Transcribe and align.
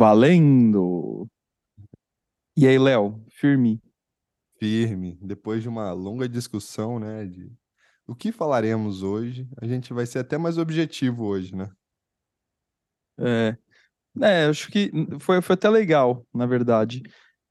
Valendo! 0.00 1.28
E 2.56 2.66
aí, 2.66 2.78
Léo, 2.78 3.22
firme? 3.32 3.82
Firme. 4.58 5.18
Depois 5.20 5.60
de 5.60 5.68
uma 5.68 5.92
longa 5.92 6.26
discussão, 6.26 6.98
né, 6.98 7.26
de 7.26 7.52
o 8.06 8.14
que 8.14 8.32
falaremos 8.32 9.02
hoje, 9.02 9.46
a 9.60 9.66
gente 9.66 9.92
vai 9.92 10.06
ser 10.06 10.20
até 10.20 10.38
mais 10.38 10.56
objetivo 10.56 11.26
hoje, 11.26 11.54
né? 11.54 11.70
É, 13.18 13.58
é 14.22 14.46
acho 14.46 14.70
que 14.70 14.90
foi, 15.20 15.42
foi 15.42 15.52
até 15.52 15.68
legal, 15.68 16.26
na 16.32 16.46
verdade. 16.46 17.02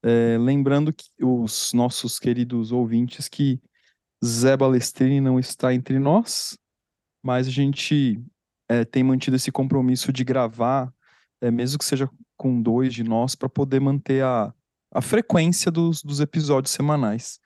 É, 0.02 0.36
lembrando 0.40 0.92
que 0.92 1.06
os 1.24 1.72
nossos 1.72 2.18
queridos 2.18 2.72
ouvintes 2.72 3.30
que 3.30 3.62
Zé 4.26 4.58
Balestrini 4.58 5.22
não 5.22 5.38
está 5.38 5.72
entre 5.72 6.00
nós, 6.00 6.58
mas 7.22 7.48
a 7.48 7.52
gente 7.52 8.20
é, 8.68 8.84
tem 8.84 9.04
mantido 9.04 9.36
esse 9.36 9.52
compromisso 9.52 10.12
de 10.12 10.24
gravar, 10.24 10.92
é, 11.42 11.52
mesmo 11.52 11.78
que 11.78 11.86
seja 11.86 12.10
com 12.40 12.62
dois 12.62 12.94
de 12.94 13.04
nós, 13.04 13.36
para 13.36 13.50
poder 13.50 13.82
manter 13.82 14.24
a, 14.24 14.54
a 14.94 15.02
frequência 15.02 15.70
dos, 15.70 16.02
dos 16.02 16.22
episódios 16.22 16.72
semanais. 16.72 17.38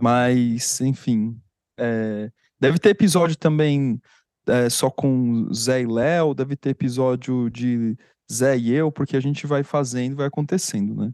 Mas, 0.00 0.82
enfim, 0.82 1.40
é, 1.78 2.30
deve 2.60 2.78
ter 2.78 2.90
episódio 2.90 3.34
também 3.36 3.98
é, 4.46 4.68
só 4.68 4.90
com 4.90 5.50
Zé 5.52 5.80
e 5.80 5.86
Léo, 5.86 6.34
deve 6.34 6.54
ter 6.54 6.70
episódio 6.70 7.48
de 7.48 7.96
Zé 8.30 8.58
e 8.58 8.70
eu, 8.70 8.92
porque 8.92 9.16
a 9.16 9.20
gente 9.20 9.46
vai 9.46 9.62
fazendo, 9.62 10.16
vai 10.16 10.26
acontecendo, 10.26 10.94
né? 10.94 11.10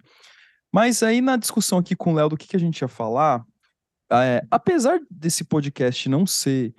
Mas 0.72 1.02
aí 1.02 1.20
na 1.20 1.36
discussão 1.36 1.78
aqui 1.78 1.94
com 1.94 2.12
o 2.12 2.16
Léo 2.16 2.30
do 2.30 2.36
que, 2.36 2.48
que 2.48 2.56
a 2.56 2.60
gente 2.60 2.80
ia 2.80 2.88
falar, 2.88 3.44
é, 4.10 4.44
apesar 4.50 4.98
desse 5.08 5.44
podcast 5.44 6.08
não 6.08 6.26
ser 6.26 6.74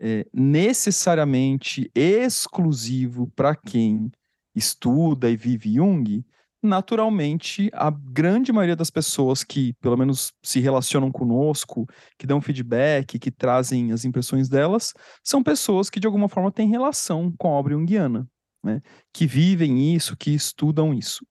é, 0.00 0.26
necessariamente 0.34 1.90
exclusivo 1.94 3.30
para 3.36 3.54
quem 3.54 4.10
estuda 4.54 5.30
e 5.30 5.36
vive 5.36 5.74
Jung, 5.74 6.24
naturalmente 6.62 7.70
a 7.72 7.90
grande 7.90 8.52
maioria 8.52 8.76
das 8.76 8.90
pessoas 8.90 9.42
que, 9.42 9.72
pelo 9.74 9.96
menos, 9.96 10.32
se 10.42 10.60
relacionam 10.60 11.10
conosco, 11.10 11.86
que 12.18 12.26
dão 12.26 12.40
feedback, 12.40 13.18
que 13.18 13.30
trazem 13.30 13.92
as 13.92 14.04
impressões 14.04 14.48
delas, 14.48 14.92
são 15.24 15.42
pessoas 15.42 15.88
que 15.88 16.00
de 16.00 16.06
alguma 16.06 16.28
forma 16.28 16.52
têm 16.52 16.68
relação 16.68 17.32
com 17.38 17.48
a 17.48 17.52
obra 17.52 17.74
junguiana, 17.74 18.28
né? 18.62 18.82
que 19.12 19.26
vivem 19.26 19.94
isso, 19.94 20.16
que 20.16 20.34
estudam 20.34 20.92
isso. 20.92 21.24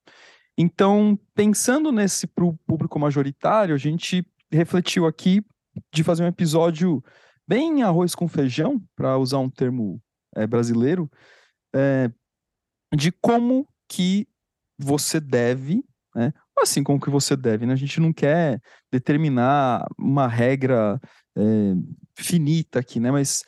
Então, 0.58 1.18
pensando 1.34 1.92
nesse 1.92 2.28
público 2.28 3.00
majoritário, 3.00 3.74
a 3.74 3.78
gente 3.78 4.26
refletiu 4.52 5.06
aqui 5.06 5.42
de 5.94 6.04
fazer 6.04 6.24
um 6.24 6.28
episódio 6.28 7.04
bem 7.48 7.82
arroz 7.84 8.14
com 8.14 8.28
feijão, 8.28 8.82
para 8.96 9.18
usar 9.18 9.40
um 9.40 9.50
termo 9.50 10.02
é, 10.36 10.46
brasileiro, 10.46 11.10
é, 11.74 12.12
de 12.96 13.12
como 13.12 13.68
que 13.88 14.28
você 14.78 15.20
deve, 15.20 15.84
né? 16.16 16.34
assim 16.62 16.84
como 16.84 17.00
que 17.00 17.10
você 17.10 17.36
deve, 17.36 17.66
né? 17.66 17.74
A 17.74 17.78
gente 17.78 18.00
não 18.00 18.12
quer 18.12 18.62
determinar 18.92 19.88
uma 19.98 20.28
regra 20.28 21.00
é, 21.38 21.42
finita 22.16 22.80
aqui, 22.80 23.00
né? 23.00 23.12
Mas 23.12 23.44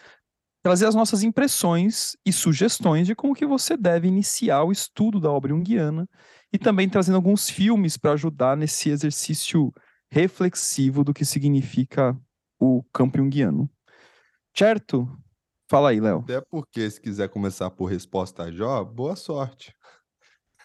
trazer 0.64 0.86
as 0.86 0.95
nossas 0.95 1.23
impressões 1.23 2.16
e 2.25 2.31
sugestões 2.31 3.08
de 3.08 3.16
como 3.16 3.34
que 3.34 3.45
você 3.45 3.75
deve 3.75 4.08
iniciar 4.08 4.64
o 4.64 4.72
estudo 4.72 5.19
da 5.19 5.31
obra 5.31 5.50
junguiana 5.50 6.08
e 6.53 6.58
também 6.58 6.88
trazendo 6.88 7.16
alguns 7.16 7.50
filmes 7.50 7.97
para 7.97 8.14
ajudar 8.14 8.56
nesse 8.56 8.89
exercício 8.89 9.73
reflexivo 10.12 11.03
do 11.03 11.14
que 11.14 11.25
significa 11.25 12.17
o 12.59 12.84
campo 12.94 13.17
junguiano. 13.17 13.69
Certo? 14.56 15.08
Fala 15.72 15.91
aí, 15.91 16.02
Léo. 16.02 16.17
Até 16.17 16.41
porque, 16.41 16.91
se 16.91 17.00
quiser 17.00 17.30
começar 17.30 17.72
por 17.72 17.86
resposta 17.86 18.52
Jó, 18.52 18.83
boa 18.83 19.16
sorte. 19.16 19.73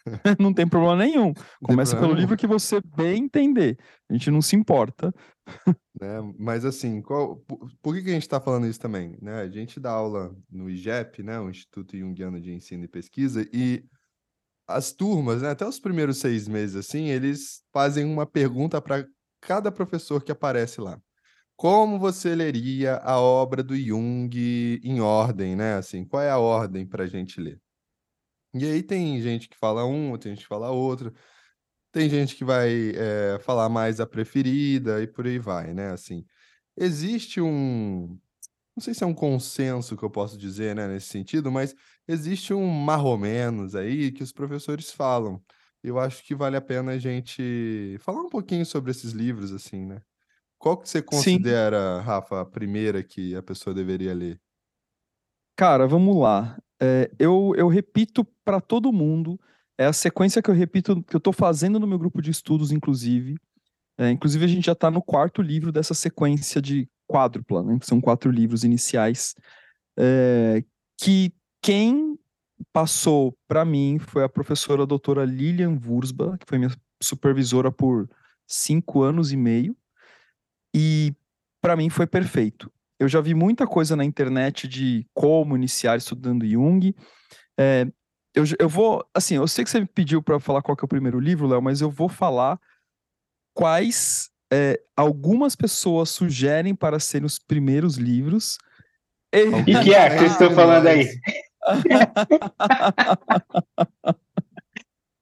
não 0.41 0.53
tem 0.53 0.67
problema 0.67 0.97
nenhum. 0.97 1.33
Começa 1.63 1.93
problema 1.93 2.15
pelo 2.15 2.21
livro 2.21 2.37
que 2.37 2.45
você 2.45 2.81
bem 2.81 3.23
entender. 3.23 3.79
A 4.11 4.13
gente 4.13 4.33
não 4.33 4.43
se 4.43 4.57
importa. 4.57 5.15
Né? 6.01 6.35
Mas 6.37 6.65
assim, 6.65 7.01
qual, 7.01 7.37
por, 7.37 7.71
por, 7.81 7.95
que, 7.95 8.03
que 8.03 8.11
a 8.11 8.15
gente 8.15 8.23
está 8.23 8.41
falando 8.41 8.67
isso 8.67 8.81
também? 8.81 9.17
Né? 9.23 9.43
A 9.43 9.49
gente 9.49 9.79
dá 9.79 9.93
aula 9.93 10.35
no 10.51 10.69
IGEP, 10.69 11.23
né? 11.23 11.39
o 11.39 11.51
Instituto 11.51 11.97
Jungiano 11.97 12.41
de 12.41 12.53
Ensino 12.53 12.83
e 12.83 12.89
Pesquisa, 12.89 13.49
e 13.53 13.85
as 14.67 14.93
turmas, 14.93 15.41
né, 15.41 15.51
até 15.51 15.65
os 15.65 15.79
primeiros 15.79 16.19
seis 16.19 16.49
meses, 16.49 16.75
assim, 16.75 17.11
eles 17.11 17.63
fazem 17.73 18.05
uma 18.05 18.27
pergunta 18.27 18.83
para 18.83 19.07
cada 19.41 19.71
professor 19.71 20.21
que 20.25 20.33
aparece 20.33 20.81
lá. 20.81 21.01
Como 21.57 21.99
você 21.99 22.35
leria 22.35 22.97
a 22.99 23.19
obra 23.19 23.63
do 23.63 23.75
Jung 23.77 24.31
em 24.83 25.01
ordem, 25.01 25.57
né? 25.57 25.75
Assim, 25.77 26.05
qual 26.05 26.23
é 26.23 26.31
a 26.31 26.39
ordem 26.39 26.87
para 26.87 27.05
a 27.05 27.07
gente 27.07 27.41
ler? 27.41 27.61
E 28.55 28.65
aí 28.65 28.83
tem 28.83 29.21
gente 29.21 29.49
que 29.49 29.57
fala 29.57 29.85
um, 29.85 30.17
tem 30.19 30.33
gente 30.35 30.43
que 30.43 30.49
fala 30.49 30.71
outro, 30.71 31.13
tem 31.93 32.09
gente 32.11 32.37
que 32.37 32.45
vai 32.45 32.93
é, 32.97 33.39
falar 33.41 33.69
mais 33.69 34.01
a 34.01 34.07
preferida 34.07 35.03
e 35.03 35.07
por 35.09 35.27
aí 35.27 35.39
vai, 35.39 35.75
né? 35.75 35.93
Assim, 35.93 36.25
existe 36.77 37.41
um, 37.41 38.19
não 38.77 38.83
sei 38.83 38.95
se 38.95 39.05
é 39.05 39.07
um 39.07 39.15
consenso 39.15 39.97
que 39.97 40.05
eu 40.05 40.11
posso 40.11 40.39
dizer, 40.39 40.77
né, 40.77 40.87
nesse 40.89 41.09
sentido, 41.09 41.51
mas 41.53 41.75
existe 42.09 42.55
um 42.55 42.67
marromenos 42.69 43.75
aí 43.75 44.13
que 44.13 44.23
os 44.23 44.33
professores 44.33 44.93
falam. 44.93 45.43
Eu 45.83 45.99
acho 45.99 46.25
que 46.25 46.35
vale 46.35 46.57
a 46.57 46.61
pena 46.61 46.93
a 46.93 46.99
gente 46.99 47.97
falar 48.01 48.23
um 48.23 48.29
pouquinho 48.29 48.67
sobre 48.67 48.91
esses 48.91 49.13
livros, 49.13 49.53
assim, 49.53 49.87
né? 49.87 50.03
Qual 50.59 50.77
que 50.77 50.89
você 50.89 51.03
considera, 51.03 52.01
Sim. 52.01 52.07
Rafa, 52.07 52.41
a 52.41 52.45
primeira 52.45 53.03
que 53.03 53.35
a 53.35 53.43
pessoa 53.43 53.75
deveria 53.75 54.15
ler? 54.15 54.41
Cara, 55.57 55.87
vamos 55.87 56.17
lá. 56.17 56.59
É, 56.81 57.11
eu, 57.19 57.55
eu 57.57 57.69
repito 57.69 58.25
para 58.45 58.61
todo 58.61 58.93
mundo, 58.93 59.41
é 59.79 59.87
a 59.87 59.93
sequência 59.93 60.43
que 60.43 60.51
eu 60.51 60.55
repito, 60.55 61.03
que 61.05 61.17
eu 61.17 61.19
estou 61.19 61.33
fazendo 61.33 61.79
no 61.79 61.87
meu 61.87 61.99
grupo 61.99 62.21
de 62.21 62.31
estudos, 62.31 62.73
inclusive. 62.73 63.37
É, 63.99 64.11
inclusive, 64.11 64.45
a 64.45 64.49
gente 64.49 64.67
já 64.67 64.73
está 64.73 64.91
no 64.91 65.03
quarto 65.03 65.41
livro 65.41 65.73
dessa 65.73 65.95
sequência 65.95 66.61
de 66.61 66.89
quádrupla, 67.07 67.63
né? 67.63 67.79
São 67.83 68.01
quatro 68.01 68.31
livros 68.31 68.65
iniciais. 68.65 69.35
É, 69.99 70.63
que 70.99 71.33
quem 71.63 72.19
passou 72.73 73.37
para 73.49 73.65
mim 73.65 73.99
foi 73.99 74.25
a 74.25 74.29
professora 74.29 74.87
doutora 74.87 75.25
Lilian 75.25 75.79
Wurzba, 75.85 76.37
que 76.39 76.47
foi 76.47 76.59
minha 76.59 76.71
supervisora 77.03 77.71
por 77.71 78.09
cinco 78.47 79.03
anos 79.03 79.33
e 79.33 79.37
meio. 79.37 79.77
E 80.77 81.15
para 81.63 81.75
mim 81.75 81.89
foi 81.89 82.07
perfeito. 82.07 82.71
Eu 83.01 83.09
já 83.09 83.23
vi 83.23 83.35
muita 83.35 83.67
coisa 83.67 83.97
na 83.97 84.05
internet 84.05 84.69
de 84.69 85.07
como 85.15 85.57
iniciar 85.57 85.97
estudando 85.97 86.47
Jung. 86.47 86.95
É, 87.59 87.87
eu, 88.35 88.45
eu 88.59 88.69
vou, 88.69 89.03
assim, 89.15 89.37
eu 89.37 89.49
sei 89.49 89.65
que 89.65 89.71
você 89.71 89.81
me 89.81 89.87
pediu 89.87 90.23
para 90.23 90.39
falar 90.39 90.61
qual 90.61 90.77
é 90.79 90.85
o 90.85 90.89
primeiro 90.89 91.19
livro, 91.19 91.47
Léo, 91.47 91.63
mas 91.63 91.81
eu 91.81 91.91
vou 91.91 92.11
falar 92.11 92.61
quais 93.55 94.31
é, 94.53 94.79
algumas 94.95 95.57
pessoas 95.57 96.11
sugerem 96.11 96.75
para 96.75 97.01
serem 97.01 97.25
os 97.25 97.39
primeiros 97.39 97.97
livros. 97.97 98.59
E 99.33 99.75
que 99.83 99.95
é 99.95 100.11
que 100.11 100.19
vocês 100.19 100.33
estão 100.33 100.55
falando 100.55 100.89
aí? 100.89 101.09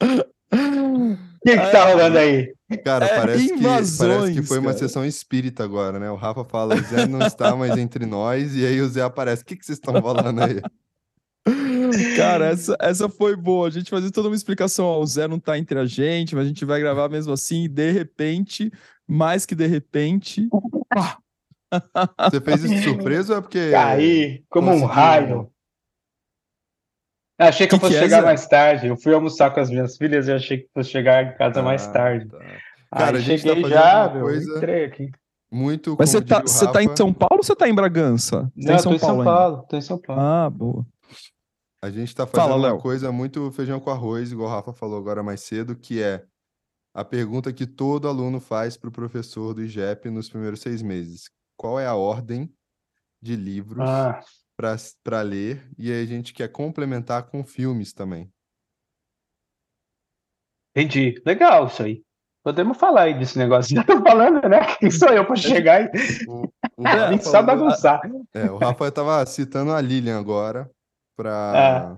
O 1.45 1.51
que, 1.51 1.59
que 1.59 1.71
tá 1.71 1.93
rolando 1.93 2.17
aí? 2.17 2.55
Cara, 2.83 3.05
é, 3.05 3.21
parece, 3.21 3.53
invasões, 3.53 3.91
que, 3.99 4.07
parece 4.07 4.41
que 4.41 4.43
foi 4.47 4.59
uma 4.59 4.73
sessão 4.73 5.05
espírita 5.05 5.63
agora, 5.63 6.01
né? 6.01 6.11
O 6.11 6.17
Rafa 6.17 6.43
fala, 6.43 6.75
o 6.75 6.81
Zé 6.81 7.07
não 7.07 7.21
está 7.21 7.55
mais 7.55 7.77
entre 7.77 8.07
nós, 8.07 8.57
e 8.57 8.65
aí 8.65 8.81
o 8.81 8.89
Zé 8.89 9.03
aparece. 9.03 9.43
O 9.43 9.45
que, 9.45 9.57
que 9.57 9.65
vocês 9.65 9.77
estão 9.77 10.01
falando 10.01 10.41
aí? 10.41 10.63
Cara, 12.17 12.47
essa, 12.47 12.75
essa 12.81 13.09
foi 13.11 13.37
boa. 13.37 13.69
A 13.69 13.71
gente 13.71 13.91
fazia 13.91 14.11
toda 14.11 14.29
uma 14.29 14.35
explicação. 14.35 14.87
Ó, 14.87 15.01
o 15.01 15.07
Zé 15.07 15.29
não 15.29 15.39
tá 15.39 15.59
entre 15.59 15.79
a 15.79 15.85
gente, 15.85 16.35
mas 16.35 16.47
a 16.47 16.49
gente 16.49 16.65
vai 16.65 16.81
gravar 16.81 17.11
mesmo 17.11 17.35
assim. 17.35 17.65
E 17.65 17.69
de 17.69 17.93
repente, 17.93 18.73
mais 19.07 19.45
que 19.45 19.55
de 19.55 19.67
repente. 19.67 20.49
Você 22.31 22.41
fez 22.41 22.65
isso 22.65 22.75
de 22.75 22.83
surpresa 22.83 23.35
ou 23.35 23.39
é 23.39 23.43
porque. 23.43 23.71
Caí 23.71 24.45
como 24.49 24.69
conseguiu... 24.69 24.89
um 24.89 24.91
raio. 24.91 25.54
Achei 27.39 27.67
que, 27.67 27.71
que 27.71 27.75
eu 27.75 27.81
fosse 27.81 27.95
que 27.95 27.99
é, 27.99 28.03
chegar 28.03 28.21
Zé? 28.21 28.27
mais 28.27 28.47
tarde. 28.47 28.87
Eu 28.87 28.97
fui 28.97 29.13
almoçar 29.13 29.53
com 29.53 29.61
as 29.61 29.71
minhas 29.71 29.97
filhas 29.97 30.29
e 30.29 30.33
achei 30.33 30.59
que 30.59 30.69
fosse 30.73 30.91
chegar 30.91 31.25
em 31.25 31.37
casa 31.37 31.61
ah, 31.61 31.63
mais 31.63 31.87
tarde. 31.87 32.27
Tá. 32.29 32.39
Cara, 32.39 33.17
Aí 33.17 33.17
a 33.17 33.21
gente 33.21 33.43
cheguei 33.43 33.63
tá 33.63 33.69
já, 33.69 34.09
coisa... 34.09 34.57
entrei 34.57 34.85
aqui. 34.85 35.11
Muito. 35.51 35.97
Mas 35.99 36.11
você 36.11 36.21
tá, 36.21 36.41
você 36.41 36.71
tá 36.71 36.83
em 36.83 36.97
São 36.97 37.13
Paulo 37.13 37.39
ou 37.39 37.43
você 37.45 37.55
tá 37.55 37.69
em 37.69 37.75
Bragança? 37.75 38.51
Você 38.57 38.67
tá 38.67 38.73
Não, 38.73 38.75
em 38.75 38.79
São 38.79 38.93
tô 38.93 38.97
em 38.97 38.99
São 38.99 39.25
Paulo. 39.25 39.67
Tô 39.69 39.77
em 39.77 39.81
São 39.81 39.99
Paulo. 39.99 40.23
Ah, 40.23 40.51
boa. 40.51 40.87
A 41.83 41.91
gente 41.91 42.09
está 42.09 42.27
fazendo 42.27 42.51
Fala, 42.51 42.73
uma 42.73 42.81
coisa 42.81 43.13
muito 43.13 43.51
feijão 43.53 43.79
com 43.79 43.91
arroz, 43.91 44.33
igual 44.33 44.49
o 44.49 44.51
Rafa 44.51 44.73
falou 44.73 44.99
agora 44.99 45.23
mais 45.23 45.43
cedo, 45.43 45.77
que 45.77 46.03
é 46.03 46.25
a 46.95 47.05
pergunta 47.05 47.53
que 47.53 47.67
todo 47.67 48.09
aluno 48.09 48.41
faz 48.41 48.77
para 48.77 48.89
o 48.89 48.93
professor 48.93 49.53
do 49.53 49.63
IGEP 49.63 50.09
nos 50.09 50.31
primeiros 50.31 50.61
seis 50.61 50.81
meses. 50.81 51.29
Qual 51.57 51.79
é 51.79 51.87
a 51.87 51.95
ordem 51.95 52.51
de 53.21 53.37
livros 53.37 53.89
ah. 53.89 54.21
Para 54.57 55.23
ler? 55.23 55.69
E 55.79 55.93
aí 55.93 56.03
a 56.03 56.07
gente 56.07 56.33
quer 56.33 56.49
complementar 56.49 57.25
com 57.25 57.45
filmes 57.45 57.93
também. 57.93 58.31
Entendi. 60.77 61.21
Legal 61.25 61.67
isso 61.67 61.83
aí. 61.83 62.03
Podemos 62.43 62.77
falar 62.77 63.03
aí 63.03 63.19
desse 63.19 63.39
negócio. 63.39 63.75
Já 63.77 63.85
tô 63.85 64.03
falando, 64.03 64.47
né? 64.49 64.61
Quem 64.79 64.91
sou 64.91 65.09
eu 65.09 65.25
para 65.25 65.37
chegar 65.37 65.83
e. 65.83 65.91
O, 66.29 66.43
o 66.77 66.83
Rafa, 66.85 67.19
só 67.19 67.43
bagunçar. 67.43 68.01
É, 68.35 68.51
o 68.51 68.59
Rafa 68.59 68.89
estava 68.89 69.25
citando 69.25 69.73
a 69.73 69.81
Lilian 69.81 70.19
agora, 70.19 70.71
para 71.17 71.97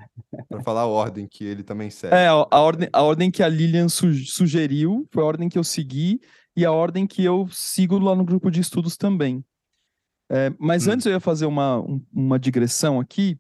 é. 0.51 0.63
falar 0.63 0.83
a 0.83 0.87
ordem 0.87 1.27
que 1.27 1.45
ele 1.45 1.65
também 1.65 1.91
segue. 1.91 2.15
É, 2.15 2.29
a 2.29 2.61
ordem, 2.61 2.89
a 2.93 3.03
ordem 3.03 3.31
que 3.31 3.43
a 3.43 3.49
Lilian 3.49 3.89
su 3.89 4.13
sugeriu 4.15 5.07
foi 5.11 5.23
a 5.23 5.27
ordem 5.27 5.49
que 5.49 5.59
eu 5.59 5.65
segui 5.65 6.21
e 6.55 6.65
a 6.65 6.71
ordem 6.71 7.07
que 7.07 7.25
eu 7.25 7.49
sigo 7.51 7.99
lá 7.99 8.15
no 8.15 8.25
grupo 8.25 8.51
de 8.51 8.61
estudos 8.61 8.97
também. 8.97 9.45
É, 10.31 10.53
mas 10.59 10.87
hum. 10.87 10.93
antes 10.93 11.07
eu 11.07 11.13
ia 11.13 11.21
fazer 11.21 11.47
uma, 11.47 11.81
um, 11.81 12.05
uma 12.13 12.39
digressão 12.39 12.99
aqui, 12.99 13.39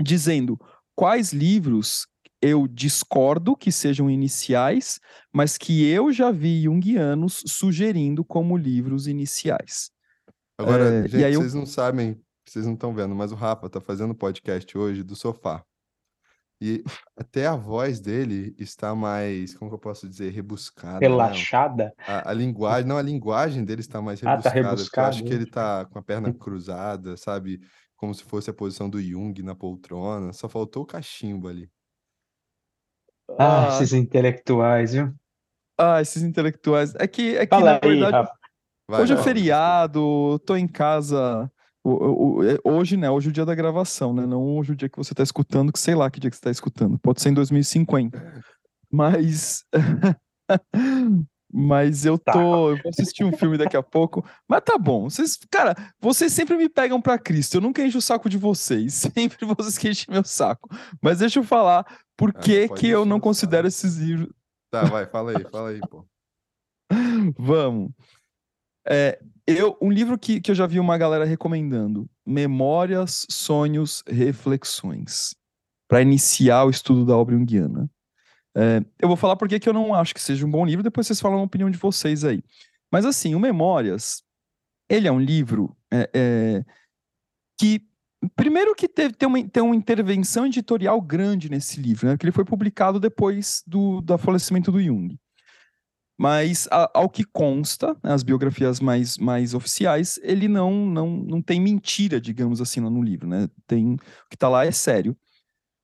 dizendo 0.00 0.58
quais 0.94 1.32
livros 1.32 2.06
eu 2.40 2.66
discordo 2.68 3.56
que 3.56 3.72
sejam 3.72 4.10
iniciais, 4.10 5.00
mas 5.32 5.56
que 5.56 5.86
eu 5.86 6.12
já 6.12 6.30
vi 6.30 6.62
junguianos 6.62 7.42
sugerindo 7.46 8.24
como 8.24 8.56
livros 8.56 9.06
iniciais. 9.06 9.90
Agora, 10.58 11.04
é, 11.04 11.08
gente, 11.08 11.36
vocês 11.36 11.54
eu... 11.54 11.60
não 11.60 11.66
sabem, 11.66 12.20
vocês 12.46 12.66
não 12.66 12.74
estão 12.74 12.94
vendo, 12.94 13.14
mas 13.14 13.32
o 13.32 13.34
Rafa 13.34 13.66
está 13.66 13.80
fazendo 13.80 14.14
podcast 14.14 14.76
hoje 14.76 15.02
do 15.02 15.16
sofá. 15.16 15.64
E 16.60 16.82
até 17.14 17.46
a 17.46 17.54
voz 17.54 18.00
dele 18.00 18.54
está 18.58 18.94
mais, 18.94 19.54
como 19.54 19.70
eu 19.72 19.78
posso 19.78 20.08
dizer, 20.08 20.30
rebuscada. 20.30 21.00
Né? 21.00 21.06
Relaxada? 21.06 21.92
A, 21.98 22.30
a, 22.30 22.32
linguagem, 22.32 22.86
não, 22.86 22.96
a 22.96 23.02
linguagem 23.02 23.62
dele 23.62 23.82
está 23.82 24.00
mais 24.00 24.20
rebuscada. 24.20 24.48
Ah, 24.48 24.62
tá 24.62 24.68
rebuscada. 24.70 25.06
Eu 25.06 25.10
acho 25.10 25.24
que 25.24 25.34
ele 25.34 25.44
está 25.44 25.84
com 25.84 25.98
a 25.98 26.02
perna 26.02 26.32
cruzada, 26.34 27.16
sabe? 27.16 27.60
Como 27.94 28.14
se 28.14 28.24
fosse 28.24 28.48
a 28.48 28.54
posição 28.54 28.88
do 28.88 29.00
Jung 29.00 29.42
na 29.42 29.54
poltrona. 29.54 30.32
Só 30.32 30.48
faltou 30.48 30.82
o 30.82 30.86
cachimbo 30.86 31.48
ali. 31.48 31.70
Ah, 33.38 33.66
ah 33.66 33.68
esses 33.74 33.92
intelectuais, 33.92 34.94
viu? 34.94 35.14
Ah, 35.78 36.00
esses 36.00 36.22
intelectuais. 36.22 36.94
É 36.94 37.06
que, 37.06 37.36
é 37.36 37.44
que 37.44 37.58
na 37.58 37.74
aí, 37.74 37.80
verdade, 38.00 38.30
hoje 38.88 39.12
é 39.12 39.16
feriado, 39.18 40.38
tô 40.46 40.56
em 40.56 40.66
casa 40.66 41.50
é, 42.42 42.58
hoje, 42.64 42.96
né? 42.96 43.10
Hoje 43.10 43.28
é 43.28 43.30
o 43.30 43.32
dia 43.32 43.44
da 43.44 43.54
gravação, 43.54 44.12
né? 44.12 44.26
Não 44.26 44.56
hoje 44.56 44.70
é 44.70 44.74
o 44.74 44.76
dia 44.76 44.88
que 44.88 44.96
você 44.96 45.12
está 45.12 45.22
escutando, 45.22 45.72
que 45.72 45.78
sei 45.78 45.94
lá 45.94 46.10
que 46.10 46.20
dia 46.20 46.30
que 46.30 46.36
você 46.36 46.40
está 46.40 46.50
escutando. 46.50 46.98
Pode 46.98 47.20
ser 47.20 47.30
em 47.30 47.34
2050. 47.34 48.42
Mas. 48.90 49.64
Mas 51.52 52.04
eu 52.04 52.18
tá. 52.18 52.32
tô. 52.32 52.70
Eu 52.70 52.82
vou 52.82 52.90
assistir 52.90 53.24
um 53.24 53.32
filme 53.32 53.56
daqui 53.56 53.76
a 53.76 53.82
pouco. 53.82 54.24
Mas 54.48 54.62
tá 54.62 54.76
bom. 54.76 55.08
Vocês, 55.08 55.38
cara, 55.50 55.74
vocês 56.00 56.32
sempre 56.32 56.56
me 56.56 56.68
pegam 56.68 57.00
para 57.00 57.18
Cristo. 57.18 57.54
Eu 57.54 57.60
nunca 57.60 57.82
encho 57.82 57.98
o 57.98 58.02
saco 58.02 58.28
de 58.28 58.36
vocês. 58.36 58.94
Sempre 59.14 59.46
vocês 59.46 59.78
que 59.78 59.88
enchem 59.88 60.12
meu 60.12 60.24
saco. 60.24 60.68
Mas 61.00 61.20
deixa 61.20 61.38
eu 61.38 61.44
falar 61.44 61.86
por 62.16 62.30
ah, 62.30 62.38
que, 62.40 62.68
que 62.70 62.88
eu 62.88 63.04
não 63.06 63.20
considero 63.20 63.68
esses 63.68 63.96
livros. 63.96 64.28
Tá, 64.70 64.84
vai, 64.84 65.06
fala 65.06 65.38
aí, 65.38 65.44
fala 65.50 65.70
aí, 65.70 65.80
pô. 65.88 66.04
Vamos. 67.38 67.92
É, 68.86 69.18
eu, 69.46 69.76
um 69.80 69.90
livro 69.90 70.18
que, 70.18 70.40
que 70.40 70.50
eu 70.50 70.54
já 70.54 70.66
vi 70.66 70.80
uma 70.80 70.98
galera 70.98 71.24
recomendando: 71.24 72.08
Memórias, 72.26 73.26
Sonhos, 73.30 74.02
Reflexões. 74.06 75.34
Para 75.88 76.02
iniciar 76.02 76.64
o 76.64 76.70
estudo 76.70 77.04
da 77.04 77.16
obra 77.16 77.36
junguiana. 77.36 77.88
É, 78.56 78.82
eu 78.98 79.06
vou 79.06 79.16
falar 79.16 79.36
porque 79.36 79.60
que 79.60 79.68
eu 79.68 79.72
não 79.72 79.94
acho 79.94 80.14
que 80.14 80.20
seja 80.20 80.46
um 80.46 80.50
bom 80.50 80.64
livro, 80.64 80.82
depois 80.82 81.06
vocês 81.06 81.20
falam 81.20 81.40
a 81.40 81.42
opinião 81.42 81.70
de 81.70 81.78
vocês 81.78 82.24
aí. 82.24 82.42
Mas 82.90 83.04
assim, 83.04 83.34
o 83.34 83.40
Memórias, 83.40 84.22
ele 84.88 85.06
é 85.06 85.12
um 85.12 85.20
livro 85.20 85.76
é, 85.92 86.10
é, 86.14 86.64
que, 87.60 87.82
primeiro 88.34 88.74
que 88.74 88.88
teve, 88.88 89.14
tem, 89.14 89.28
uma, 89.28 89.48
tem 89.48 89.62
uma 89.62 89.76
intervenção 89.76 90.46
editorial 90.46 91.00
grande 91.02 91.50
nesse 91.50 91.80
livro, 91.80 92.08
né, 92.08 92.16
que 92.16 92.24
ele 92.24 92.32
foi 92.32 92.44
publicado 92.44 92.98
depois 92.98 93.62
do, 93.66 94.00
do 94.00 94.16
falecimento 94.16 94.72
do 94.72 94.82
Jung. 94.82 95.18
Mas 96.18 96.66
a, 96.70 96.90
ao 96.94 97.10
que 97.10 97.24
consta, 97.24 97.94
né, 98.02 98.12
as 98.12 98.22
biografias 98.22 98.80
mais, 98.80 99.18
mais 99.18 99.52
oficiais, 99.52 100.18
ele 100.22 100.48
não, 100.48 100.86
não, 100.86 101.10
não 101.10 101.42
tem 101.42 101.60
mentira, 101.60 102.20
digamos 102.20 102.60
assim, 102.60 102.80
no 102.80 103.02
livro, 103.02 103.28
né? 103.28 103.48
Tem, 103.66 103.94
o 103.94 103.98
que 104.30 104.36
está 104.36 104.48
lá 104.48 104.64
é 104.64 104.70
sério. 104.70 105.16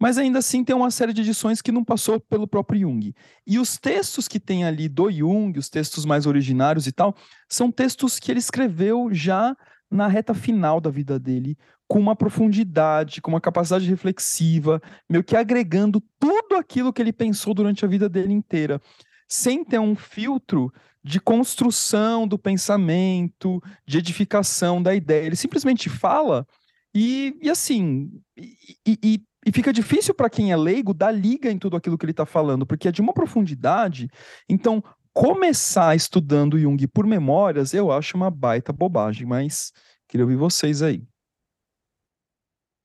Mas 0.01 0.19
ainda 0.19 0.41
assim 0.41 0.65
tem 0.65 0.75
uma 0.75 0.91
série 0.91 1.13
de 1.13 1.21
edições 1.21 1.63
que 1.63 1.71
não 1.71 1.85
passou 1.85 2.19
pelo 2.19 2.49
próprio 2.49 2.81
Jung. 2.81 3.15
E 3.47 3.59
os 3.59 3.79
textos 3.79 4.27
que 4.27 4.41
tem 4.41 4.65
ali 4.65 4.89
do 4.89 5.09
Jung, 5.11 5.57
os 5.57 5.69
textos 5.69 6.05
mais 6.05 6.27
originários 6.27 6.89
e 6.89 6.93
tal, 6.93 7.15
são 7.49 7.71
textos 7.71 8.19
que 8.19 8.33
ele 8.33 8.41
escreveu 8.41 9.11
já 9.13 9.57
na 9.89 10.09
reta 10.09 10.35
final 10.35 10.81
da 10.81 10.91
vida 10.91 11.21
dele, 11.21 11.57
com 11.87 12.01
uma 12.01 12.17
profundidade, 12.17 13.21
com 13.21 13.31
uma 13.31 13.41
capacidade 13.41 13.89
reflexiva, 13.89 14.83
meio 15.09 15.23
que 15.23 15.37
agregando 15.37 16.03
tudo 16.19 16.57
aquilo 16.57 16.93
que 16.93 17.03
ele 17.03 17.13
pensou 17.13 17.53
durante 17.53 17.85
a 17.85 17.89
vida 17.89 18.09
dele 18.09 18.33
inteira 18.33 18.81
sem 19.29 19.65
ter 19.65 19.79
um 19.79 19.95
filtro 19.95 20.73
de 21.05 21.21
construção 21.21 22.29
do 22.29 22.39
pensamento, 22.39 23.61
de 23.87 23.99
edificação 23.99 24.83
da 24.83 24.95
ideia. 24.95 25.27
Ele 25.27 25.37
simplesmente 25.37 25.89
fala 25.89 26.47
e, 26.95 27.37
e 27.41 27.51
assim, 27.51 28.11
e, 28.37 28.99
e, 29.03 29.23
e 29.47 29.53
fica 29.53 29.73
difícil 29.73 30.15
para 30.15 30.31
quem 30.31 30.53
é 30.53 30.57
leigo 30.57 30.93
dar 30.93 31.11
liga 31.11 31.51
em 31.51 31.59
tudo 31.59 31.77
aquilo 31.77 31.97
que 31.97 32.05
ele 32.05 32.13
está 32.13 32.27
falando, 32.27 32.67
porque 32.67 32.89
é 32.89 32.93
de 32.93 33.01
uma 33.01 33.13
profundidade. 33.13 34.09
Então, 34.49 34.83
começar 35.13 35.97
estudando 35.97 36.59
Jung 36.59 36.87
por 36.89 37.07
memórias, 37.07 37.75
eu 37.75 37.91
acho 37.91 38.17
uma 38.17 38.31
baita 38.31 38.73
bobagem, 38.73 39.27
mas 39.27 39.73
queria 40.07 40.25
ouvir 40.25 40.37
vocês 40.37 40.83
aí. 40.83 41.03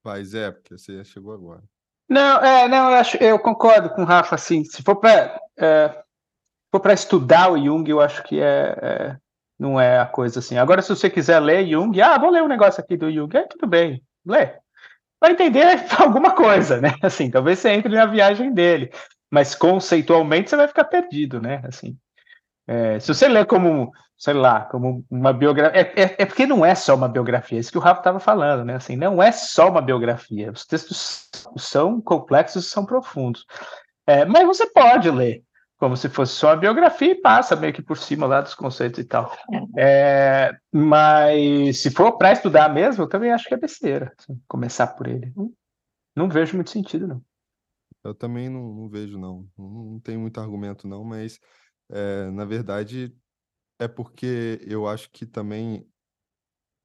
Mas 0.03 0.33
é, 0.33 0.51
porque 0.51 0.77
você 0.77 1.03
chegou 1.03 1.33
agora. 1.33 1.63
Não, 2.09 2.41
é, 2.41 2.67
não, 2.69 2.89
eu, 2.89 2.95
acho, 2.95 3.17
eu 3.17 3.37
concordo 3.37 3.89
com 3.89 4.03
o 4.03 4.05
Rafa, 4.05 4.35
assim, 4.35 4.63
se 4.63 4.81
for 4.81 4.95
para 4.95 5.37
é, 5.59 6.03
for 6.77 6.79
para 6.79 6.93
estudar 6.93 7.51
o 7.51 7.57
Jung, 7.57 7.89
eu 7.89 7.99
acho 7.99 8.23
que 8.23 8.39
é, 8.39 8.77
é, 8.81 9.17
não 9.59 9.79
é 9.79 9.99
a 9.99 10.05
coisa 10.05 10.39
assim. 10.39 10.57
Agora, 10.57 10.81
se 10.81 10.89
você 10.89 11.09
quiser 11.09 11.39
ler 11.39 11.67
Jung, 11.67 11.99
ah, 12.01 12.17
vou 12.17 12.29
ler 12.29 12.43
um 12.43 12.47
negócio 12.47 12.81
aqui 12.81 12.95
do 12.95 13.11
Jung, 13.11 13.35
é 13.35 13.43
tudo 13.43 13.67
bem, 13.67 14.01
lê. 14.25 14.53
Vai 15.19 15.31
entender 15.31 15.65
alguma 15.99 16.31
coisa, 16.31 16.79
né? 16.79 16.95
Assim, 17.01 17.31
talvez 17.31 17.59
você 17.59 17.69
entre 17.69 17.93
na 17.93 18.05
viagem 18.05 18.53
dele, 18.53 18.91
mas 19.31 19.55
conceitualmente 19.55 20.49
você 20.49 20.55
vai 20.55 20.67
ficar 20.67 20.83
perdido, 20.85 21.41
né? 21.41 21.61
Assim, 21.67 21.97
é, 22.67 22.99
se 22.99 23.07
você 23.07 23.27
ler 23.27 23.45
como, 23.45 23.91
sei 24.15 24.35
lá, 24.35 24.61
como 24.65 25.03
uma 25.09 25.33
biografia, 25.33 25.81
é, 25.81 26.03
é, 26.03 26.15
é, 26.19 26.25
porque 26.25 26.45
não 26.45 26.63
é 26.63 26.75
só 26.75 26.93
uma 26.93 27.07
biografia, 27.07 27.57
é 27.57 27.61
isso 27.61 27.71
que 27.71 27.79
o 27.79 27.81
Rafa 27.81 28.01
estava 28.01 28.19
falando, 28.19 28.63
né? 28.63 28.75
Assim, 28.75 28.95
não 28.95 29.21
é 29.21 29.31
só 29.31 29.69
uma 29.69 29.81
biografia, 29.81 30.51
os 30.51 30.65
textos 30.65 31.29
são 31.57 31.99
complexos, 31.99 32.67
são 32.67 32.85
profundos. 32.85 33.43
É, 34.05 34.23
mas 34.23 34.45
você 34.45 34.67
pode 34.67 35.09
ler, 35.09 35.43
como 35.77 35.95
se 35.95 36.09
fosse 36.09 36.33
só 36.33 36.51
a 36.51 36.55
biografia 36.55 37.11
e 37.11 37.21
passa 37.21 37.55
meio 37.55 37.71
que 37.71 37.81
por 37.81 37.97
cima 37.97 38.25
lá 38.25 38.41
dos 38.41 38.55
conceitos 38.55 38.99
e 38.99 39.03
tal. 39.03 39.31
É, 39.77 40.57
mas 40.71 41.79
se 41.81 41.91
for 41.91 42.17
para 42.17 42.33
estudar 42.33 42.73
mesmo, 42.73 43.03
eu 43.03 43.09
também 43.09 43.31
acho 43.31 43.47
que 43.47 43.53
é 43.53 43.57
besteira 43.57 44.13
assim, 44.17 44.41
começar 44.47 44.87
por 44.87 45.07
ele. 45.07 45.31
Não, 45.35 45.53
não, 46.15 46.29
vejo 46.29 46.55
muito 46.55 46.71
sentido, 46.71 47.07
não. 47.07 47.23
Eu 48.03 48.15
também 48.15 48.49
não, 48.49 48.73
não 48.73 48.89
vejo, 48.89 49.19
não. 49.19 49.47
não. 49.57 49.69
não. 49.69 49.99
tenho 49.99 50.19
muito 50.19 50.39
argumento, 50.39 50.87
não, 50.87 51.03
mas 51.03 51.39
é, 51.89 52.29
na 52.31 52.43
verdade 52.43 53.15
é 53.79 53.87
porque 53.87 54.59
eu 54.65 54.87
acho 54.87 55.11
que 55.11 55.25
também, 55.25 55.87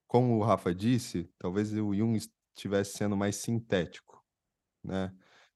como 0.07 0.37
o 0.37 0.43
Rafa 0.43 0.75
disse, 0.75 1.31
talvez 1.39 1.73
o 1.73 1.95
Jung 1.95 2.19
estivesse 2.55 2.99
sendo 2.99 3.17
mais 3.17 3.37
sintético, 3.37 4.23
né? 4.85 5.11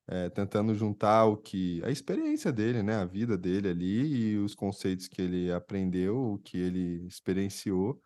É, 0.08 0.30
tentando 0.30 0.74
juntar 0.74 1.26
o 1.26 1.36
que 1.36 1.82
a 1.84 1.90
experiência 1.90 2.52
dele, 2.52 2.82
né, 2.82 2.94
a 2.96 3.04
vida 3.04 3.36
dele 3.36 3.68
ali 3.68 4.32
e 4.32 4.38
os 4.38 4.54
conceitos 4.54 5.08
que 5.08 5.20
ele 5.20 5.52
aprendeu, 5.52 6.34
o 6.34 6.38
que 6.38 6.58
ele 6.58 7.06
experienciou, 7.06 8.00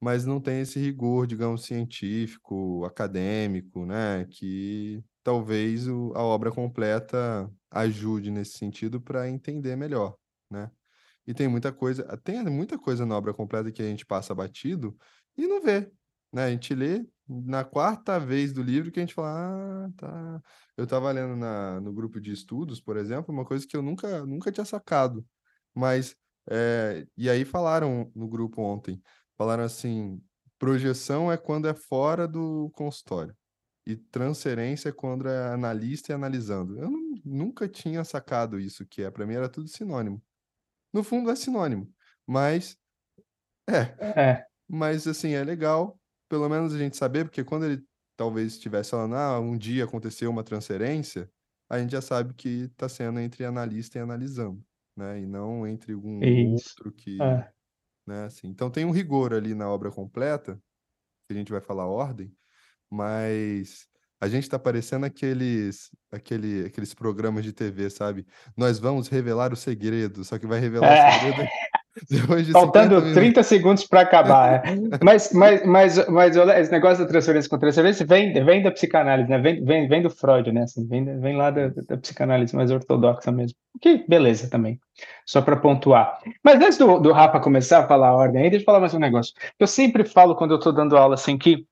mas 0.00 0.24
não 0.24 0.40
tem 0.40 0.60
esse 0.60 0.78
rigor, 0.78 1.26
digamos, 1.26 1.64
científico, 1.64 2.84
acadêmico, 2.84 3.84
né, 3.86 4.26
que 4.30 5.02
talvez 5.22 5.88
o, 5.88 6.12
a 6.14 6.22
obra 6.22 6.50
completa 6.52 7.50
ajude 7.70 8.30
nesse 8.30 8.58
sentido 8.58 9.00
para 9.00 9.28
entender 9.28 9.76
melhor, 9.76 10.16
né? 10.50 10.70
E 11.26 11.34
tem 11.34 11.48
muita 11.48 11.72
coisa, 11.72 12.04
tem 12.18 12.44
muita 12.44 12.78
coisa 12.78 13.04
na 13.04 13.16
obra 13.16 13.34
completa 13.34 13.72
que 13.72 13.82
a 13.82 13.86
gente 13.86 14.06
passa 14.06 14.34
batido 14.34 14.96
e 15.36 15.46
não 15.46 15.60
vê, 15.60 15.90
né? 16.32 16.44
A 16.44 16.50
gente 16.50 16.72
lê 16.74 17.04
na 17.28 17.64
quarta 17.64 18.18
vez 18.20 18.52
do 18.52 18.62
livro 18.62 18.92
que 18.92 19.00
a 19.00 19.02
gente 19.02 19.14
fala, 19.14 19.86
ah, 19.86 19.90
tá. 19.96 20.42
Eu 20.76 20.84
estava 20.84 21.10
lendo 21.10 21.36
na, 21.36 21.80
no 21.80 21.92
grupo 21.92 22.20
de 22.20 22.32
estudos, 22.32 22.80
por 22.80 22.96
exemplo, 22.96 23.34
uma 23.34 23.44
coisa 23.44 23.66
que 23.66 23.76
eu 23.76 23.82
nunca, 23.82 24.24
nunca 24.24 24.52
tinha 24.52 24.64
sacado. 24.64 25.26
Mas, 25.74 26.14
é, 26.48 27.06
e 27.16 27.28
aí 27.28 27.44
falaram 27.44 28.10
no 28.14 28.28
grupo 28.28 28.62
ontem, 28.62 29.02
falaram 29.36 29.64
assim, 29.64 30.22
projeção 30.58 31.30
é 31.32 31.36
quando 31.36 31.68
é 31.68 31.74
fora 31.74 32.28
do 32.28 32.70
consultório. 32.74 33.34
E 33.86 33.96
transferência 33.96 34.88
é 34.88 34.92
quando 34.92 35.28
é 35.28 35.52
analista 35.52 36.12
e 36.12 36.14
analisando. 36.14 36.78
Eu 36.78 36.90
não, 36.90 37.14
nunca 37.24 37.68
tinha 37.68 38.04
sacado 38.04 38.58
isso, 38.58 38.86
que 38.86 39.02
é, 39.02 39.10
para 39.10 39.26
mim 39.26 39.34
era 39.34 39.48
tudo 39.48 39.68
sinônimo. 39.68 40.22
No 40.92 41.02
fundo 41.02 41.30
é 41.30 41.36
sinônimo, 41.36 41.92
mas 42.26 42.76
é. 43.68 44.20
é. 44.20 44.46
Mas 44.68 45.06
assim, 45.06 45.32
é 45.32 45.44
legal 45.44 45.98
pelo 46.28 46.48
menos 46.48 46.74
a 46.74 46.78
gente 46.78 46.96
saber, 46.96 47.24
porque 47.24 47.44
quando 47.44 47.64
ele 47.66 47.82
talvez 48.16 48.52
estivesse 48.54 48.90
falando, 48.90 49.14
ah, 49.16 49.40
um 49.40 49.56
dia 49.56 49.84
aconteceu 49.84 50.30
uma 50.30 50.44
transferência, 50.44 51.30
a 51.70 51.78
gente 51.78 51.92
já 51.92 52.00
sabe 52.02 52.34
que 52.34 52.64
está 52.72 52.88
sendo 52.88 53.20
entre 53.20 53.44
analista 53.44 53.98
e 53.98 54.02
analisando, 54.02 54.62
né? 54.96 55.20
E 55.20 55.26
não 55.26 55.66
entre 55.66 55.94
um 55.94 56.20
Isso. 56.22 56.74
outro 56.78 56.92
que. 56.92 57.20
É. 57.22 57.50
Né, 58.06 58.24
assim. 58.26 58.48
Então 58.48 58.70
tem 58.70 58.84
um 58.84 58.90
rigor 58.92 59.34
ali 59.34 59.54
na 59.54 59.68
obra 59.70 59.90
completa, 59.90 60.56
que 61.28 61.34
a 61.34 61.38
gente 61.38 61.52
vai 61.52 61.60
falar 61.60 61.86
ordem, 61.86 62.32
mas 62.90 63.86
A 64.20 64.28
gente 64.28 64.48
tá 64.48 64.58
parecendo 64.58 65.06
aqueles, 65.06 65.90
aquele, 66.12 66.66
aqueles 66.66 66.94
programas 66.94 67.44
de 67.44 67.52
TV, 67.52 67.90
sabe? 67.90 68.26
Nós 68.56 68.78
vamos 68.78 69.08
revelar 69.08 69.52
o 69.52 69.56
segredo, 69.56 70.24
só 70.24 70.38
que 70.38 70.46
vai 70.46 70.60
revelar 70.60 70.94
É. 70.94 71.00
o 71.00 71.02
segredo 71.02 71.50
depois 72.08 72.46
de 72.46 72.52
Faltando 72.52 72.96
50 72.96 73.14
30 73.14 73.42
segundos 73.42 73.84
para 73.84 74.02
acabar. 74.02 74.66
é. 74.66 74.76
mas, 75.02 75.32
mas, 75.32 75.64
mas, 75.64 76.08
mas 76.08 76.36
esse 76.36 76.70
negócio 76.70 77.04
da 77.04 77.10
transferência 77.10 77.48
com 77.48 77.58
transferência 77.58 78.04
vem, 78.04 78.32
vem 78.32 78.62
da 78.62 78.70
psicanálise, 78.70 79.28
né? 79.28 79.38
Vem, 79.38 79.64
vem, 79.64 79.88
vem 79.88 80.02
do 80.02 80.10
Freud, 80.10 80.52
né? 80.52 80.62
Assim, 80.62 80.86
vem, 80.86 81.18
vem 81.20 81.36
lá 81.36 81.50
da, 81.50 81.68
da 81.68 81.96
psicanálise 81.96 82.54
mais 82.54 82.70
ortodoxa 82.70 83.32
mesmo. 83.32 83.56
Que 83.80 84.04
beleza 84.08 84.48
também. 84.50 84.78
Só 85.24 85.40
para 85.40 85.56
pontuar. 85.56 86.18
Mas 86.42 86.56
antes 86.56 86.78
do, 86.78 86.98
do 86.98 87.12
Rafa 87.12 87.40
começar 87.40 87.80
a 87.80 87.88
falar 87.88 88.08
a 88.08 88.14
ordem 88.14 88.42
aí, 88.42 88.50
deixa 88.50 88.62
eu 88.62 88.66
falar 88.66 88.80
mais 88.80 88.94
um 88.94 88.98
negócio. 88.98 89.32
Eu 89.58 89.66
sempre 89.66 90.04
falo 90.04 90.36
quando 90.36 90.52
eu 90.52 90.58
estou 90.58 90.72
dando 90.72 90.96
aula 90.96 91.14
assim 91.14 91.38
que 91.38 91.66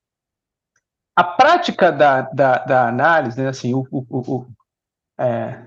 a 1.16 1.22
prática 1.22 1.92
da, 1.92 2.22
da, 2.22 2.58
da 2.58 2.88
análise, 2.88 3.40
né? 3.40 3.48
Assim, 3.48 3.74
o, 3.74 3.86
o, 3.90 4.06
o, 4.08 4.36
o 4.36 4.46
é, 5.18 5.64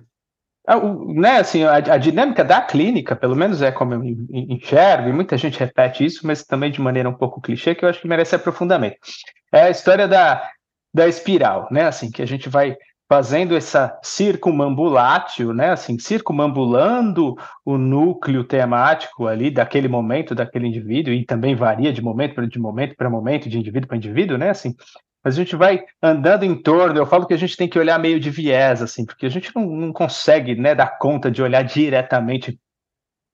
né, 1.15 1.38
assim, 1.39 1.63
a, 1.63 1.75
a 1.75 1.97
dinâmica 1.97 2.43
da 2.43 2.62
clínica, 2.62 3.15
pelo 3.15 3.36
menos 3.36 3.62
é 3.62 3.71
como 3.71 3.93
eu 3.93 4.03
en- 4.03 4.27
en- 4.29 4.53
enxergo, 4.55 5.07
e 5.09 5.13
muita 5.13 5.38
gente 5.38 5.57
repete 5.59 6.03
isso, 6.03 6.27
mas 6.27 6.43
também 6.43 6.69
de 6.71 6.81
maneira 6.81 7.09
um 7.09 7.13
pouco 7.13 7.39
clichê, 7.41 7.74
que 7.74 7.86
eu 7.86 7.89
acho 7.89 8.01
que 8.01 8.07
merece 8.07 8.36
aprofundamento. 8.36 8.97
É 9.51 9.62
a 9.63 9.69
história 9.69 10.07
da, 10.07 10.43
da 10.93 11.07
espiral, 11.07 11.67
né, 11.71 11.86
assim, 11.86 12.12
que 12.12 12.21
a 12.21 12.25
gente 12.25 12.50
vai 12.50 12.75
fazendo 13.09 13.55
essa 13.55 13.97
circumambulátil, 14.03 15.53
né, 15.53 15.69
assim, 15.71 15.97
circumambulando 15.97 17.36
o 17.63 17.77
núcleo 17.77 18.43
temático 18.43 19.27
ali 19.27 19.50
daquele 19.50 19.88
momento, 19.88 20.36
daquele 20.36 20.67
indivíduo, 20.67 21.13
e 21.13 21.25
também 21.25 21.55
varia 21.55 21.93
de 21.93 22.01
momento 22.01 22.36
para 22.36 22.45
de 22.45 22.59
momento 22.59 22.95
para 22.97 23.09
momento, 23.09 23.47
de 23.47 23.57
indivíduo 23.57 23.88
para 23.88 23.95
indivíduo, 23.95 24.38
né, 24.38 24.50
assim, 24.50 24.75
mas 25.24 25.36
a 25.36 25.38
gente 25.38 25.55
vai 25.55 25.83
andando 26.01 26.43
em 26.43 26.55
torno, 26.55 26.97
eu 26.97 27.05
falo 27.05 27.25
que 27.25 27.33
a 27.33 27.38
gente 27.38 27.57
tem 27.57 27.67
que 27.67 27.79
olhar 27.79 28.00
meio 28.00 28.19
de 28.19 28.29
viés, 28.29 28.81
assim, 28.81 29.05
porque 29.05 29.25
a 29.25 29.29
gente 29.29 29.53
não, 29.55 29.65
não 29.65 29.93
consegue, 29.93 30.55
né, 30.55 30.74
dar 30.74 30.97
conta 30.97 31.29
de 31.29 31.41
olhar 31.41 31.63
diretamente 31.63 32.59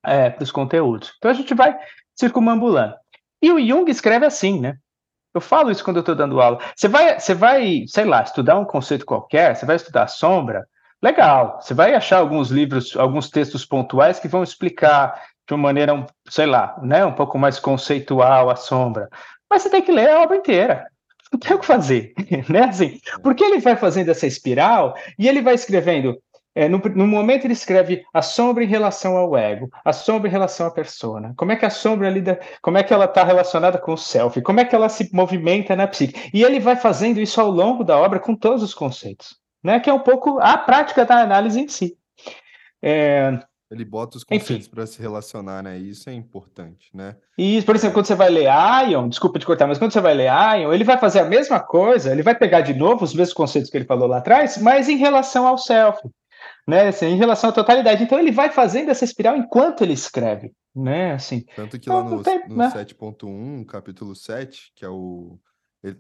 é, 0.04 0.30
para 0.30 0.44
os 0.44 0.52
conteúdos. 0.52 1.14
Então 1.18 1.32
a 1.32 1.34
gente 1.34 1.54
vai 1.54 1.78
circumambulando. 2.16 2.96
E 3.42 3.52
o 3.52 3.60
Jung 3.60 3.90
escreve 3.90 4.26
assim, 4.26 4.60
né? 4.60 4.78
Eu 5.34 5.42
falo 5.42 5.72
isso 5.72 5.84
quando 5.84 5.98
eu 5.98 6.02
estou 6.02 6.16
dando 6.16 6.40
aula. 6.40 6.60
Você 6.76 6.88
vai, 6.88 7.20
você 7.20 7.34
vai, 7.34 7.86
sei 7.88 8.06
lá, 8.06 8.22
estudar 8.22 8.58
um 8.58 8.66
conceito 8.66 9.06
qualquer, 9.06 9.56
você 9.56 9.66
vai 9.66 9.76
estudar 9.76 10.08
sombra, 10.08 10.68
legal. 11.02 11.60
Você 11.60 11.74
vai 11.74 11.94
achar 11.96 12.20
alguns 12.20 12.50
livros, 12.50 12.96
alguns 12.96 13.30
textos 13.30 13.66
pontuais 13.66 14.20
que 14.20 14.28
vão 14.28 14.44
explicar 14.44 15.22
de 15.48 15.54
uma 15.54 15.64
maneira, 15.64 16.06
sei 16.30 16.46
lá, 16.46 16.80
né, 16.82 17.06
um 17.06 17.14
pouco 17.14 17.38
mais 17.38 17.60
conceitual 17.60 18.50
a 18.50 18.56
sombra. 18.56 19.10
Mas 19.50 19.64
você 19.64 19.70
tem 19.70 19.82
que 19.82 19.92
ler 19.92 20.10
a 20.10 20.22
obra 20.22 20.38
inteira. 20.38 20.88
Não 21.34 21.40
tem 21.40 21.56
o 21.56 21.60
que 21.60 21.66
fazer, 21.66 22.14
né? 22.48 22.66
Assim, 22.66 23.00
porque 23.24 23.44
ele 23.44 23.60
vai 23.60 23.76
fazendo 23.76 24.10
essa 24.10 24.28
espiral 24.28 24.96
e 25.18 25.28
ele 25.28 25.42
vai 25.42 25.56
escrevendo. 25.56 26.22
é, 26.56 26.70
no, 26.70 26.78
no 26.78 27.08
momento 27.08 27.46
ele 27.46 27.54
escreve 27.54 28.04
a 28.14 28.22
sombra 28.22 28.64
em 28.64 28.68
relação 28.68 29.18
ao 29.18 29.36
ego, 29.36 29.68
a 29.84 29.92
sombra 29.92 30.30
em 30.30 30.32
relação 30.32 30.68
à 30.68 30.72
persona. 30.72 31.34
Como 31.36 31.52
é 31.52 31.56
que 31.56 31.66
a 31.66 31.70
sombra 31.72 32.08
lida, 32.10 32.40
como 32.62 32.78
é 32.78 32.84
que 32.84 32.94
ela 32.94 33.06
está 33.06 33.24
relacionada 33.24 33.80
com 33.80 33.94
o 33.94 33.98
self, 33.98 34.40
como 34.44 34.60
é 34.60 34.66
que 34.66 34.76
ela 34.76 34.88
se 34.90 35.10
movimenta 35.12 35.76
na 35.76 35.88
psique. 35.88 36.30
E 36.32 36.44
ele 36.44 36.60
vai 36.60 36.76
fazendo 36.76 37.20
isso 37.20 37.42
ao 37.42 37.50
longo 37.50 37.84
da 37.84 37.98
obra 37.98 38.20
com 38.20 38.36
todos 38.36 38.62
os 38.62 38.74
conceitos, 38.76 39.36
né? 39.64 39.80
Que 39.80 39.90
é 39.90 39.94
um 39.94 40.00
pouco 40.00 40.40
a 40.40 40.56
prática 40.58 41.04
da 41.04 41.22
análise 41.22 41.60
em 41.60 41.68
si. 41.68 41.98
É, 42.84 43.40
Ele 43.74 43.84
bota 43.84 44.18
os 44.18 44.24
conceitos 44.24 44.68
para 44.68 44.86
se 44.86 45.02
relacionar, 45.02 45.64
né? 45.64 45.78
Isso 45.78 46.10
é 46.10 46.14
importante, 46.14 46.90
né? 46.94 47.16
E, 47.38 47.62
por 47.64 47.76
exemplo, 47.76 47.96
quando 47.96 48.06
você 48.06 48.16
vai 48.16 48.30
ler 48.30 48.48
Ion, 48.90 49.10
desculpa 49.10 49.40
te 49.40 49.46
cortar, 49.46 49.66
mas 49.66 49.80
quando 49.80 49.92
você 49.92 50.00
vai 50.00 50.14
ler 50.14 50.30
Ion, 50.60 50.72
ele 50.72 50.84
vai 50.84 50.98
fazer 51.00 51.20
a 51.20 51.26
mesma 51.26 51.60
coisa, 51.60 52.12
ele 52.12 52.22
vai 52.22 52.36
pegar 52.36 52.62
de 52.62 52.74
novo 52.74 53.04
os 53.04 53.14
mesmos 53.14 53.34
conceitos 53.34 53.72
que 53.72 53.78
ele 53.78 53.86
falou 53.86 54.08
lá 54.08 54.18
atrás, 54.18 54.58
mas 54.60 54.88
em 54.88 54.98
relação 54.98 55.48
ao 55.48 55.58
self, 55.58 56.00
né? 56.68 56.90
Assim, 56.90 57.08
em 57.08 57.18
relação 57.18 57.50
à 57.50 57.54
totalidade. 57.54 58.04
Então 58.04 58.20
ele 58.20 58.32
vai 58.32 58.52
fazendo 58.52 58.90
essa 58.90 59.04
espiral 59.04 59.36
enquanto 59.36 59.82
ele 59.82 59.94
escreve, 59.94 60.54
né? 60.76 61.14
Assim, 61.14 61.44
Tanto 61.56 61.80
que 61.80 61.90
Não, 61.90 62.04
lá 62.04 62.04
no, 62.04 62.24
tem, 62.24 62.48
no 62.48 62.56
né? 62.56 62.72
7.1, 62.72 63.66
capítulo 63.66 64.16
7, 64.16 64.72
que 64.76 64.86
é 64.86 64.90
o. 64.90 65.40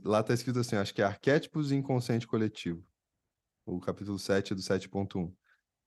lá 0.04 0.22
tá 0.22 0.34
escrito 0.34 0.60
assim, 0.60 0.76
acho 0.76 0.94
que 0.94 1.02
é 1.02 1.06
Arquétipos 1.06 1.72
e 1.72 1.76
Inconsciente 1.76 2.28
Coletivo. 2.28 2.84
O 3.66 3.80
capítulo 3.80 4.20
7 4.20 4.54
do 4.54 4.62
7.1. 4.62 5.32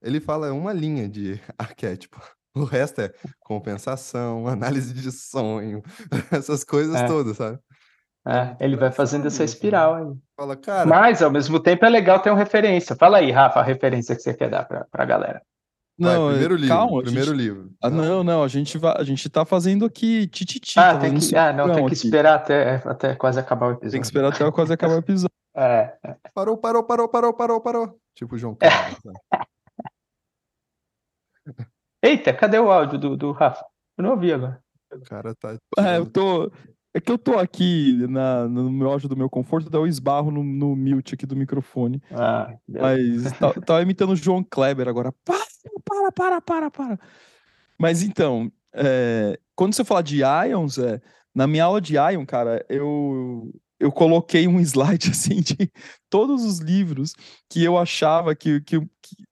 Ele 0.02 0.20
fala 0.20 0.52
uma 0.52 0.72
linha 0.72 1.08
de 1.08 1.40
arquétipo. 1.58 2.20
O 2.54 2.64
resto 2.64 3.00
é 3.02 3.12
compensação, 3.40 4.46
análise 4.48 4.92
de 4.94 5.10
sonho, 5.12 5.82
essas 6.32 6.64
coisas 6.64 6.96
É. 6.96 7.06
todas, 7.06 7.36
sabe? 7.36 7.58
é, 8.28 8.56
ele 8.58 8.76
vai 8.76 8.90
fazendo 8.90 9.26
essa 9.26 9.40
né? 9.40 9.44
espiral 9.44 9.94
aí. 9.94 10.12
Fala, 10.36 10.56
cara, 10.56 10.84
Mas, 10.88 11.22
ao 11.22 11.30
mesmo 11.30 11.60
tempo, 11.60 11.84
é 11.84 11.88
legal 11.88 12.18
ter 12.20 12.30
uma 12.30 12.38
referência. 12.38 12.96
Fala 12.96 13.18
aí, 13.18 13.30
Rafa, 13.30 13.60
a 13.60 13.62
referência 13.62 14.16
que 14.16 14.22
você 14.22 14.34
quer 14.34 14.50
dar 14.50 14.64
para 14.64 14.84
a 14.92 15.04
galera. 15.04 15.42
vai, 15.98 16.14
Não, 16.14 16.28
primeiro 16.30 16.56
livro, 16.56 16.68
calma, 16.76 17.02
primeiro 17.02 17.30
gente- 17.30 17.36
livro. 17.38 17.70
Ah, 17.80 17.88
não, 17.88 18.24
não, 18.24 18.42
a 18.42 18.48
gente 18.48 18.78
vai, 18.78 18.94
a 18.98 19.04
gente 19.04 19.28
tá 19.30 19.44
fazendo 19.44 19.84
aqui 19.84 20.26
tititi, 20.26 20.76
Ah, 20.78 20.94
tá 20.94 21.00
tem 21.00 21.14
que, 21.18 21.36
ah, 21.36 21.52
não, 21.52 21.72
tem 21.72 21.86
que 21.86 21.94
esperar 21.94 22.34
até, 22.34 22.82
até 22.84 23.14
quase 23.14 23.38
acabar 23.38 23.66
o 23.66 23.70
Tem 23.76 23.78
que 23.80 23.84
episódio. 23.86 24.02
esperar 24.02 24.28
até 24.34 24.50
quase 24.50 24.72
acabar 24.72 24.94
o 24.94 24.98
episódio. 24.98 25.30
É, 25.56 25.96
Parou, 26.34 26.56
parou, 26.58 26.82
parou, 26.82 27.08
parou, 27.08 27.32
parou, 27.32 27.60
parou. 27.60 27.98
Tipo 28.14 28.34
o 28.34 28.38
João 28.38 28.54
Carlos. 28.56 28.98
sabe? 29.02 29.46
Eita, 32.02 32.32
cadê 32.32 32.58
o 32.58 32.70
áudio 32.70 32.98
do, 32.98 33.16
do 33.16 33.32
Rafa? 33.32 33.64
Eu 33.96 34.04
não 34.04 34.10
ouvi 34.10 34.32
agora. 34.32 34.60
O 34.92 35.00
cara 35.00 35.34
tá. 35.34 35.56
É, 35.78 35.98
eu 35.98 36.06
tô. 36.06 36.50
É 36.94 37.00
que 37.00 37.12
eu 37.12 37.18
tô 37.18 37.38
aqui 37.38 38.06
na, 38.08 38.48
no 38.48 38.70
meu 38.70 38.88
áudio 38.88 39.08
do 39.08 39.16
meu 39.16 39.28
conforto, 39.28 39.68
daí 39.68 39.80
eu 39.80 39.86
esbarro 39.86 40.30
no, 40.30 40.42
no 40.42 40.74
mute 40.74 41.14
aqui 41.14 41.26
do 41.26 41.36
microfone. 41.36 42.02
Ah, 42.10 42.54
beleza. 42.66 43.30
Mas 43.30 43.38
tá, 43.38 43.52
tava 43.60 43.82
imitando 43.82 44.12
o 44.12 44.16
João 44.16 44.42
Kleber 44.42 44.88
agora. 44.88 45.12
Para, 45.22 45.44
para, 45.84 46.12
para, 46.12 46.40
para, 46.40 46.70
para. 46.70 47.00
Mas 47.78 48.02
então, 48.02 48.50
é, 48.72 49.38
quando 49.54 49.74
você 49.74 49.84
fala 49.84 50.02
de 50.02 50.22
Ions, 50.48 50.78
é, 50.78 51.00
na 51.34 51.46
minha 51.46 51.64
aula 51.64 51.82
de 51.82 51.96
Ion, 51.96 52.24
cara, 52.24 52.64
eu, 52.66 53.52
eu 53.78 53.92
coloquei 53.92 54.46
um 54.48 54.58
slide 54.60 55.10
assim 55.12 55.40
de 55.40 55.70
todos 56.10 56.44
os 56.44 56.58
livros 56.58 57.12
que 57.50 57.62
eu 57.62 57.76
achava 57.76 58.34
que, 58.34 58.60
que, 58.62 58.80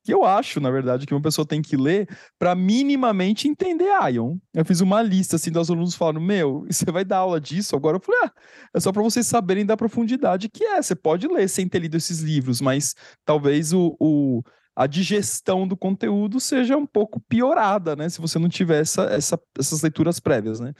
que 0.05 0.13
eu 0.13 0.25
acho, 0.25 0.61
na 0.61 0.71
verdade, 0.71 1.07
que 1.07 1.15
uma 1.15 1.23
pessoa 1.23 1.47
tem 1.47 1.63
que 1.63 1.77
ler 1.77 2.09
para 2.39 2.55
minimamente 2.55 3.49
entender 3.49 3.89
Ion. 4.13 4.37
Eu 4.53 4.65
fiz 4.65 4.81
uma 4.81 5.03
lista 5.03 5.37
assim 5.37 5.51
dos 5.51 5.71
alunos 5.71 5.95
falando: 5.95 6.21
Meu, 6.21 6.67
você 6.71 6.85
vai 6.93 7.05
dar 7.05 7.19
aula 7.19 7.41
disso? 7.41 7.75
Agora 7.75 7.97
eu 7.97 8.01
falei: 8.01 8.21
Ah, 8.25 8.33
é 8.75 8.81
só 8.81 8.93
para 8.93 9.03
vocês 9.03 9.27
saberem 9.27 9.65
da 9.65 9.77
profundidade 9.77 10.49
que 10.49 10.65
é. 10.65 10.83
Você 10.83 10.95
pode 10.95 11.27
ler 11.27 11.49
sem 11.49 11.69
ter 11.69 11.79
lido 11.81 11.97
esses 11.97 12.21
livros, 12.21 12.61
mas 12.61 12.95
talvez 13.25 13.73
o, 13.73 13.97
o- 14.01 14.43
a 14.77 14.87
digestão 14.89 15.69
do 15.69 15.77
conteúdo 15.77 16.41
seja 16.41 16.77
um 16.77 16.85
pouco 16.87 17.21
piorada, 17.29 17.95
né? 17.95 18.09
Se 18.09 18.21
você 18.21 18.41
não 18.41 18.49
tiver 18.49 18.81
essa, 18.83 19.05
essa- 19.05 19.39
essas 19.59 19.81
leituras 19.83 20.19
prévias, 20.19 20.59
né? 20.59 20.73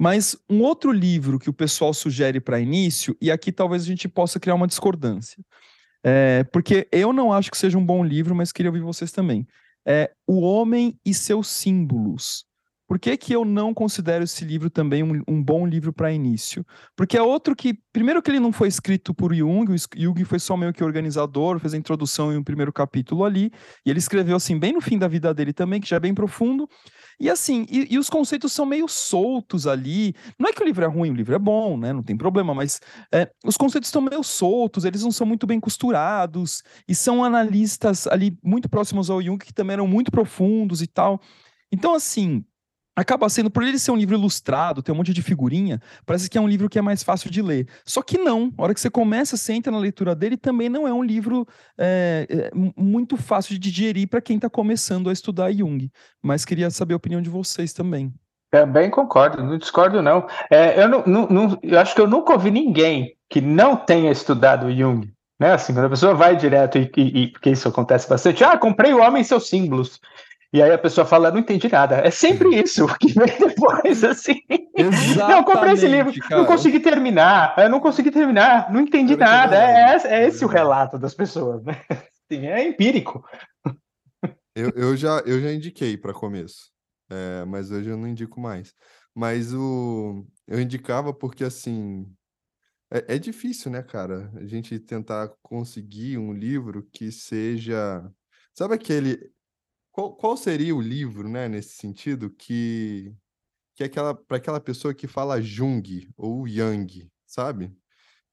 Mas 0.00 0.34
um 0.48 0.62
outro 0.62 0.90
livro 0.90 1.38
que 1.38 1.50
o 1.50 1.52
pessoal 1.52 1.92
sugere 1.92 2.40
para 2.40 2.58
início, 2.58 3.14
e 3.20 3.30
aqui 3.30 3.52
talvez 3.52 3.82
a 3.82 3.86
gente 3.86 4.08
possa 4.08 4.40
criar 4.40 4.54
uma 4.54 4.66
discordância, 4.66 5.44
é, 6.02 6.42
porque 6.44 6.88
eu 6.90 7.12
não 7.12 7.30
acho 7.30 7.50
que 7.50 7.58
seja 7.58 7.76
um 7.76 7.84
bom 7.84 8.02
livro, 8.02 8.34
mas 8.34 8.50
queria 8.50 8.70
ouvir 8.70 8.80
vocês 8.80 9.12
também. 9.12 9.46
É 9.86 10.10
O 10.26 10.40
Homem 10.40 10.98
e 11.04 11.12
Seus 11.12 11.48
Símbolos. 11.48 12.46
Por 12.88 12.98
que, 12.98 13.14
que 13.18 13.34
eu 13.34 13.44
não 13.44 13.74
considero 13.74 14.24
esse 14.24 14.42
livro 14.42 14.70
também 14.70 15.02
um, 15.02 15.22
um 15.28 15.42
bom 15.42 15.66
livro 15.66 15.92
para 15.92 16.10
início? 16.10 16.64
Porque 16.96 17.18
é 17.18 17.22
outro 17.22 17.54
que, 17.54 17.78
primeiro 17.92 18.22
que 18.22 18.30
ele 18.30 18.40
não 18.40 18.52
foi 18.52 18.68
escrito 18.68 19.12
por 19.12 19.34
Jung, 19.34 19.70
o 19.70 19.76
Jung 19.96 20.24
foi 20.24 20.38
só 20.38 20.56
meio 20.56 20.72
que 20.72 20.82
organizador, 20.82 21.60
fez 21.60 21.74
a 21.74 21.76
introdução 21.76 22.32
em 22.32 22.38
um 22.38 22.42
primeiro 22.42 22.72
capítulo 22.72 23.22
ali, 23.22 23.52
e 23.84 23.90
ele 23.90 23.98
escreveu 23.98 24.34
assim, 24.34 24.58
bem 24.58 24.72
no 24.72 24.80
fim 24.80 24.98
da 24.98 25.06
vida 25.06 25.32
dele 25.34 25.52
também, 25.52 25.78
que 25.78 25.88
já 25.88 25.96
é 25.96 26.00
bem 26.00 26.14
profundo, 26.14 26.66
e 27.20 27.28
assim, 27.28 27.66
e, 27.70 27.94
e 27.94 27.98
os 27.98 28.08
conceitos 28.08 28.52
são 28.52 28.64
meio 28.64 28.88
soltos 28.88 29.66
ali, 29.66 30.14
não 30.38 30.48
é 30.48 30.52
que 30.52 30.62
o 30.62 30.64
livro 30.64 30.84
é 30.84 30.88
ruim, 30.88 31.10
o 31.10 31.14
livro 31.14 31.34
é 31.34 31.38
bom, 31.38 31.76
né, 31.76 31.92
não 31.92 32.02
tem 32.02 32.16
problema, 32.16 32.54
mas 32.54 32.80
é, 33.12 33.30
os 33.44 33.56
conceitos 33.56 33.88
estão 33.88 34.00
meio 34.00 34.22
soltos, 34.22 34.86
eles 34.86 35.02
não 35.02 35.12
são 35.12 35.26
muito 35.26 35.46
bem 35.46 35.60
costurados, 35.60 36.62
e 36.88 36.94
são 36.94 37.22
analistas 37.22 38.06
ali 38.06 38.38
muito 38.42 38.68
próximos 38.68 39.10
ao 39.10 39.20
Jung, 39.20 39.38
que 39.44 39.52
também 39.52 39.74
eram 39.74 39.86
muito 39.86 40.10
profundos 40.10 40.80
e 40.80 40.86
tal, 40.86 41.20
então 41.70 41.94
assim 41.94 42.44
acaba 43.00 43.28
sendo, 43.28 43.50
por 43.50 43.62
ele 43.62 43.78
ser 43.78 43.90
um 43.90 43.96
livro 43.96 44.14
ilustrado, 44.16 44.82
ter 44.82 44.92
um 44.92 44.94
monte 44.94 45.12
de 45.12 45.22
figurinha, 45.22 45.80
parece 46.04 46.28
que 46.28 46.36
é 46.36 46.40
um 46.40 46.48
livro 46.48 46.68
que 46.68 46.78
é 46.78 46.82
mais 46.82 47.02
fácil 47.02 47.30
de 47.30 47.40
ler. 47.42 47.66
Só 47.84 48.02
que 48.02 48.18
não, 48.18 48.52
a 48.58 48.62
hora 48.62 48.74
que 48.74 48.80
você 48.80 48.90
começa, 48.90 49.36
você 49.36 49.52
entra 49.52 49.72
na 49.72 49.78
leitura 49.78 50.14
dele, 50.14 50.36
também 50.36 50.68
não 50.68 50.86
é 50.86 50.92
um 50.92 51.02
livro 51.02 51.46
é, 51.78 52.26
é, 52.28 52.50
mu- 52.54 52.72
muito 52.76 53.16
fácil 53.16 53.54
de 53.54 53.58
digerir 53.58 54.08
para 54.08 54.20
quem 54.20 54.36
está 54.36 54.50
começando 54.50 55.08
a 55.08 55.12
estudar 55.12 55.52
Jung. 55.52 55.90
Mas 56.22 56.44
queria 56.44 56.70
saber 56.70 56.94
a 56.94 56.96
opinião 56.96 57.22
de 57.22 57.30
vocês 57.30 57.72
também. 57.72 58.12
Também 58.50 58.90
concordo, 58.90 59.42
não 59.44 59.56
discordo 59.56 60.02
não. 60.02 60.26
É, 60.50 60.82
eu, 60.82 60.88
não, 60.88 61.04
não- 61.06 61.28
não- 61.28 61.58
eu 61.62 61.78
acho 61.78 61.94
que 61.94 62.00
eu 62.00 62.08
nunca 62.08 62.32
ouvi 62.32 62.50
ninguém 62.50 63.14
que 63.28 63.40
não 63.40 63.76
tenha 63.76 64.10
estudado 64.10 64.72
Jung. 64.74 65.08
Né? 65.38 65.52
Assim, 65.52 65.72
quando 65.72 65.86
a 65.86 65.90
pessoa 65.90 66.14
vai 66.14 66.36
direto, 66.36 66.76
e, 66.76 66.90
e- 66.96 67.22
e- 67.22 67.32
porque 67.32 67.50
isso 67.50 67.66
acontece 67.68 68.06
bastante, 68.08 68.44
ah, 68.44 68.58
comprei 68.58 68.92
o 68.92 69.00
Homem 69.00 69.22
e 69.22 69.24
seus 69.24 69.48
símbolos. 69.48 69.98
E 70.52 70.60
aí 70.60 70.72
a 70.72 70.78
pessoa 70.78 71.06
fala, 71.06 71.30
não 71.30 71.38
entendi 71.38 71.68
nada. 71.70 71.96
É 71.98 72.10
sempre 72.10 72.60
isso 72.60 72.86
que 72.98 73.12
vem 73.12 73.26
depois, 73.38 74.02
assim. 74.02 74.40
Exatamente, 74.76 75.16
não, 75.16 75.30
eu 75.38 75.44
comprei 75.44 75.72
esse 75.74 75.86
livro, 75.86 76.12
cara. 76.18 76.36
não 76.40 76.46
consegui 76.46 76.80
terminar, 76.80 77.54
eu 77.58 77.68
não 77.68 77.80
consegui 77.80 78.10
terminar, 78.10 78.72
não 78.72 78.80
entendi 78.80 79.16
Cara, 79.16 79.50
nada. 79.50 79.56
isso 79.56 79.64
é 79.64 79.64
É, 79.64 79.86
verdade. 79.92 80.14
é 80.14 80.26
esse 80.28 80.44
o 80.44 80.50
É 80.50 80.52
relato 80.54 80.98
das 80.98 81.14
pessoas, 81.14 81.62
né? 81.64 81.76
Assim, 82.30 82.46
é 82.46 82.62
empírico. 82.68 83.24
Eu, 84.54 84.70
eu 84.74 84.96
já, 84.96 85.20
eu 85.26 85.40
já 85.40 85.52
indiquei 85.52 85.96
para 85.96 86.12
começo, 86.12 86.70
é, 87.08 87.44
mas 87.44 87.70
hoje 87.70 87.88
eu 87.90 87.96
não 87.96 88.08
indico 88.08 88.40
mais. 88.40 88.74
Mas 89.14 89.52
o, 89.54 90.26
eu 90.46 90.60
indicava 90.60 91.12
porque, 91.12 91.44
assim, 91.44 92.06
é, 92.92 93.16
é 93.16 93.18
difícil, 93.18 93.70
né, 93.70 93.82
cara? 93.82 94.30
A 94.36 94.46
gente 94.46 94.78
tentar 94.80 95.32
conseguir 95.42 96.18
um 96.18 96.32
livro 96.32 96.88
que 96.92 97.10
seja. 97.12 98.10
Sabe 98.54 98.74
aquele. 98.74 99.18
Qual, 99.92 100.12
qual 100.14 100.36
seria 100.36 100.74
o 100.74 100.80
livro, 100.80 101.28
né, 101.28 101.48
nesse 101.48 101.76
sentido, 101.76 102.30
que, 102.30 103.12
que 103.74 103.82
é 103.82 103.86
aquela, 103.86 104.14
para 104.14 104.36
aquela 104.36 104.60
pessoa 104.60 104.94
que 104.94 105.06
fala 105.06 105.40
Jung 105.40 106.08
ou 106.16 106.46
Yang, 106.46 107.08
sabe? 107.26 107.72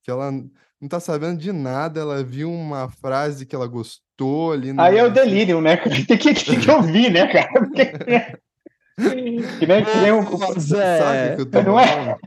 Que 0.03 0.11
ela 0.11 0.31
não 0.31 0.87
tá 0.87 0.99
sabendo 0.99 1.39
de 1.39 1.51
nada, 1.51 1.99
ela 1.99 2.23
viu 2.23 2.51
uma 2.51 2.89
frase 2.89 3.45
que 3.45 3.55
ela 3.55 3.67
gostou 3.67 4.51
ali 4.51 4.71
no. 4.71 4.81
Aí 4.81 4.97
é 4.97 5.03
o 5.03 5.11
delírio, 5.11 5.59
né? 5.59 5.77
Tem 5.77 6.05
que, 6.17 6.33
tem 6.33 6.59
que 6.59 6.71
ouvir, 6.71 7.11
né, 7.11 7.27
cara? 7.27 7.49
Que 8.99 9.67
nem, 9.67 9.85
que 9.85 9.97
nem 9.97 10.11
um- 10.11 10.23
é, 10.81 11.35
eu 11.37 11.45
tô 11.45 11.61
não 11.61 11.79
é? 11.79 12.17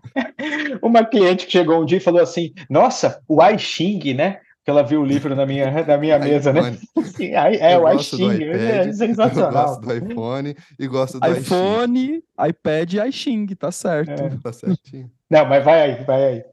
uma 0.80 1.04
cliente 1.04 1.44
que 1.44 1.50
chegou 1.52 1.82
um 1.82 1.84
dia 1.84 1.98
e 1.98 2.00
falou 2.00 2.20
assim: 2.20 2.52
Nossa, 2.68 3.20
o 3.26 3.42
I 3.42 3.58
Ching, 3.58 4.14
né? 4.14 4.40
Ela 4.70 4.82
viu 4.82 5.00
o 5.00 5.04
livro 5.04 5.34
na 5.34 5.44
minha, 5.44 5.84
na 5.84 5.96
minha 5.98 6.18
mesa, 6.20 6.52
né? 6.52 6.60
iPhone. 6.70 6.78
Assim, 7.06 7.34
aí, 7.34 7.56
é, 7.56 7.74
Eu 7.76 7.82
o 7.82 7.88
I 7.88 7.92
gosto 7.96 8.16
do 8.16 8.30
Ching, 8.30 8.42
iPad, 8.44 8.60
é 8.60 8.88
Eu 8.88 8.92
sensacional. 8.94 9.52
gosto 9.52 9.80
do 9.80 9.92
iPhone 9.96 10.56
e 10.78 10.86
gosto 10.86 11.20
do 11.20 11.26
iXing. 11.26 11.40
iPhone, 11.40 12.24
iPad 12.48 12.92
e 12.94 13.00
iXing, 13.08 13.46
tá 13.54 13.70
certo. 13.72 14.10
É. 14.10 14.30
Tá 14.42 14.52
certinho. 14.52 15.10
Não, 15.28 15.44
mas 15.46 15.64
vai 15.64 15.80
aí, 15.94 16.04
vai 16.04 16.24
aí. 16.24 16.44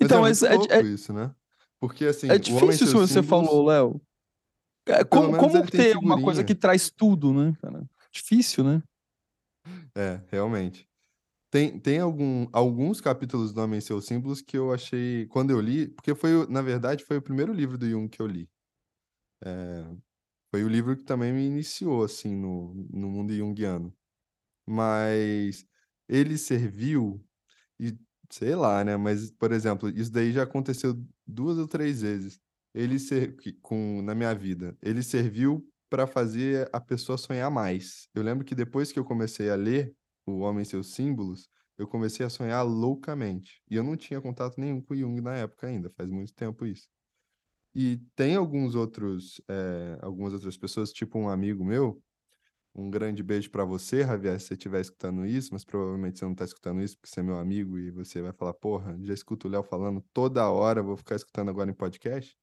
Então, 0.00 0.20
mas 0.20 0.42
mas 0.42 0.42
é, 0.42 0.54
é, 0.54 0.58
muito 0.58 0.72
é, 0.72 0.76
louco 0.76 0.88
isso, 0.90 1.12
né? 1.12 1.30
Porque 1.80 2.04
assim, 2.06 2.26
é 2.26 2.30
o 2.30 2.34
Homem 2.34 2.40
difícil 2.42 2.70
isso 2.70 2.84
que 2.86 2.92
você 2.92 3.14
Símbolos- 3.22 3.46
falou, 3.48 3.66
Léo. 3.66 4.00
É, 4.88 5.02
como 5.04 5.36
como 5.36 5.66
ter 5.66 5.96
uma 5.96 6.20
coisa 6.20 6.44
que 6.44 6.54
traz 6.54 6.90
tudo, 6.90 7.32
né, 7.32 7.52
cara? 7.60 7.82
Difícil, 8.12 8.62
né? 8.64 8.82
É, 9.94 10.20
realmente. 10.30 10.86
Tem, 11.56 11.80
tem 11.80 11.98
algum, 12.00 12.46
alguns 12.52 13.00
capítulos 13.00 13.50
do 13.50 13.62
Homem 13.62 13.78
e 13.78 13.82
Seus 13.82 14.04
Símbolos 14.04 14.42
que 14.42 14.58
eu 14.58 14.74
achei, 14.74 15.24
quando 15.28 15.52
eu 15.52 15.58
li, 15.58 15.88
porque 15.88 16.14
foi, 16.14 16.46
na 16.48 16.60
verdade, 16.60 17.02
foi 17.02 17.16
o 17.16 17.22
primeiro 17.22 17.50
livro 17.50 17.78
do 17.78 17.88
Jung 17.88 18.10
que 18.10 18.20
eu 18.20 18.26
li. 18.26 18.46
É, 19.42 19.86
foi 20.50 20.64
o 20.64 20.68
livro 20.68 20.96
que 20.96 21.04
também 21.04 21.32
me 21.32 21.46
iniciou, 21.46 22.04
assim, 22.04 22.36
no, 22.36 22.74
no 22.90 23.08
mundo 23.08 23.34
junguiano. 23.34 23.90
Mas 24.66 25.66
ele 26.08 26.38
serviu, 26.38 27.24
e 27.80 27.98
sei 28.30 28.54
lá, 28.54 28.84
né? 28.84 28.96
Mas, 28.98 29.30
por 29.30 29.52
exemplo, 29.52 29.88
isso 29.88 30.12
daí 30.12 30.32
já 30.32 30.42
aconteceu 30.42 30.94
duas 31.26 31.58
ou 31.58 31.68
três 31.68 32.02
vezes. 32.02 32.38
Ele 32.74 32.98
ser, 32.98 33.36
com, 33.62 34.02
na 34.02 34.14
minha 34.14 34.34
vida, 34.34 34.76
ele 34.82 35.02
serviu 35.02 35.66
para 35.88 36.06
fazer 36.06 36.68
a 36.72 36.80
pessoa 36.80 37.18
sonhar 37.18 37.50
mais. 37.50 38.08
Eu 38.14 38.22
lembro 38.22 38.44
que 38.44 38.54
depois 38.54 38.92
que 38.92 38.98
eu 38.98 39.04
comecei 39.06 39.50
a 39.50 39.56
ler 39.56 39.96
O 40.26 40.40
Homem 40.40 40.62
e 40.62 40.66
Seus 40.66 40.92
Símbolos, 40.92 41.48
eu 41.78 41.86
comecei 41.86 42.26
a 42.26 42.30
sonhar 42.30 42.64
loucamente. 42.66 43.62
E 43.70 43.76
eu 43.76 43.84
não 43.84 43.96
tinha 43.96 44.20
contato 44.20 44.60
nenhum 44.60 44.80
com 44.80 44.94
Jung 44.94 45.20
na 45.20 45.36
época 45.36 45.66
ainda, 45.66 45.90
faz 45.90 46.10
muito 46.10 46.34
tempo 46.34 46.66
isso. 46.66 46.88
E 47.74 47.98
tem 48.16 48.34
alguns 48.36 48.74
outros, 48.74 49.40
eh, 49.48 49.98
algumas 50.00 50.32
outras 50.32 50.56
pessoas, 50.56 50.92
tipo 50.92 51.18
um 51.18 51.28
amigo 51.28 51.64
meu, 51.64 52.02
um 52.74 52.90
grande 52.90 53.22
beijo 53.22 53.50
para 53.50 53.64
você, 53.64 54.02
Javier, 54.02 54.38
se 54.40 54.48
você 54.48 54.54
estiver 54.54 54.80
escutando 54.80 55.24
isso, 55.24 55.50
mas 55.52 55.64
provavelmente 55.64 56.18
você 56.18 56.24
não 56.24 56.32
está 56.32 56.44
escutando 56.44 56.82
isso 56.82 56.96
porque 56.96 57.08
você 57.08 57.20
é 57.20 57.22
meu 57.22 57.38
amigo 57.38 57.78
e 57.78 57.90
você 57.90 58.20
vai 58.20 58.32
falar, 58.32 58.52
porra, 58.54 58.96
já 59.02 59.14
escuto 59.14 59.48
o 59.48 59.50
Léo 59.50 59.62
falando 59.62 60.04
toda 60.12 60.48
hora, 60.50 60.82
vou 60.82 60.96
ficar 60.96 61.16
escutando 61.16 61.48
agora 61.50 61.70
em 61.70 61.74
podcast. 61.74 62.36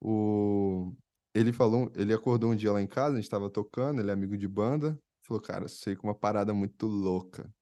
O... 0.00 0.94
Ele 1.34 1.52
falou, 1.52 1.90
ele 1.94 2.12
acordou 2.12 2.50
um 2.52 2.56
dia 2.56 2.72
lá 2.72 2.82
em 2.82 2.86
casa, 2.86 3.12
a 3.12 3.16
gente 3.16 3.24
estava 3.24 3.48
tocando, 3.48 4.00
ele 4.00 4.10
é 4.10 4.12
amigo 4.12 4.36
de 4.36 4.48
banda, 4.48 4.98
falou, 5.30 5.40
cara, 5.42 5.68
sei 5.68 5.94
com 5.94 6.08
uma 6.08 6.14
parada 6.14 6.52
muito 6.52 6.86
louca. 6.86 7.52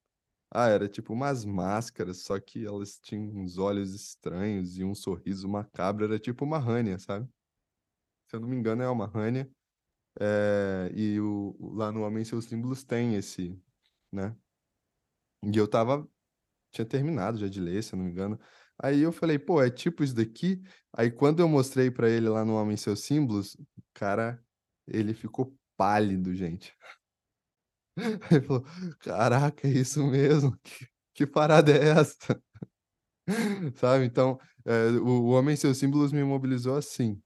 Ah, 0.51 0.67
era 0.69 0.89
tipo 0.89 1.13
umas 1.13 1.45
máscaras, 1.45 2.23
só 2.23 2.39
que 2.39 2.65
elas 2.65 2.99
tinham 2.99 3.25
uns 3.43 3.57
olhos 3.59 3.93
estranhos 3.93 4.77
e 4.77 4.83
um 4.83 4.95
sorriso 4.95 5.47
macabro, 5.47 6.05
era 6.05 6.19
tipo 6.19 6.43
uma 6.43 6.57
rânia, 6.57 6.97
sabe? 6.97 7.29
Se 8.27 8.35
eu 8.35 8.39
não 8.39 8.47
me 8.49 8.55
engano, 8.55 8.81
é 8.81 8.89
uma 8.89 9.05
rânia. 9.07 9.49
É, 10.19 10.91
e 10.95 11.19
o, 11.21 11.55
lá 11.75 11.91
no 11.91 12.01
Homem 12.01 12.25
Seus 12.25 12.45
Símbolos 12.45 12.83
tem 12.83 13.15
esse, 13.15 13.61
né? 14.11 14.35
E 15.43 15.57
eu 15.57 15.67
tava, 15.67 16.07
tinha 16.71 16.85
terminado 16.85 17.37
já 17.37 17.47
de 17.47 17.61
ler, 17.61 17.83
se 17.83 17.93
eu 17.93 17.97
não 17.97 18.05
me 18.05 18.11
engano. 18.11 18.39
Aí 18.77 19.01
eu 19.01 19.11
falei, 19.11 19.39
pô, 19.39 19.61
é 19.61 19.69
tipo 19.69 20.03
isso 20.03 20.15
daqui? 20.15 20.61
Aí 20.93 21.11
quando 21.11 21.41
eu 21.41 21.49
mostrei 21.49 21.91
pra 21.91 22.09
ele 22.09 22.29
lá 22.29 22.45
no 22.45 22.55
Homem 22.55 22.77
Seus 22.77 23.01
Símbolos, 23.03 23.57
cara, 23.93 24.43
ele 24.87 25.13
ficou 25.13 25.55
pálido, 25.77 26.33
gente. 26.35 26.75
Ele 28.31 28.41
falou, 28.41 28.65
caraca, 28.99 29.67
é 29.67 29.71
isso 29.71 30.05
mesmo? 30.05 30.57
Que, 30.63 31.25
que 31.25 31.27
parada 31.27 31.71
é 31.71 31.89
essa? 31.89 32.41
Sabe? 33.75 34.05
Então, 34.05 34.39
é, 34.65 34.87
o, 35.01 35.27
Homem 35.29 35.55
Seus 35.55 35.77
Símbolos 35.77 36.11
me 36.11 36.23
mobilizou 36.23 36.77
assim. 36.77 37.21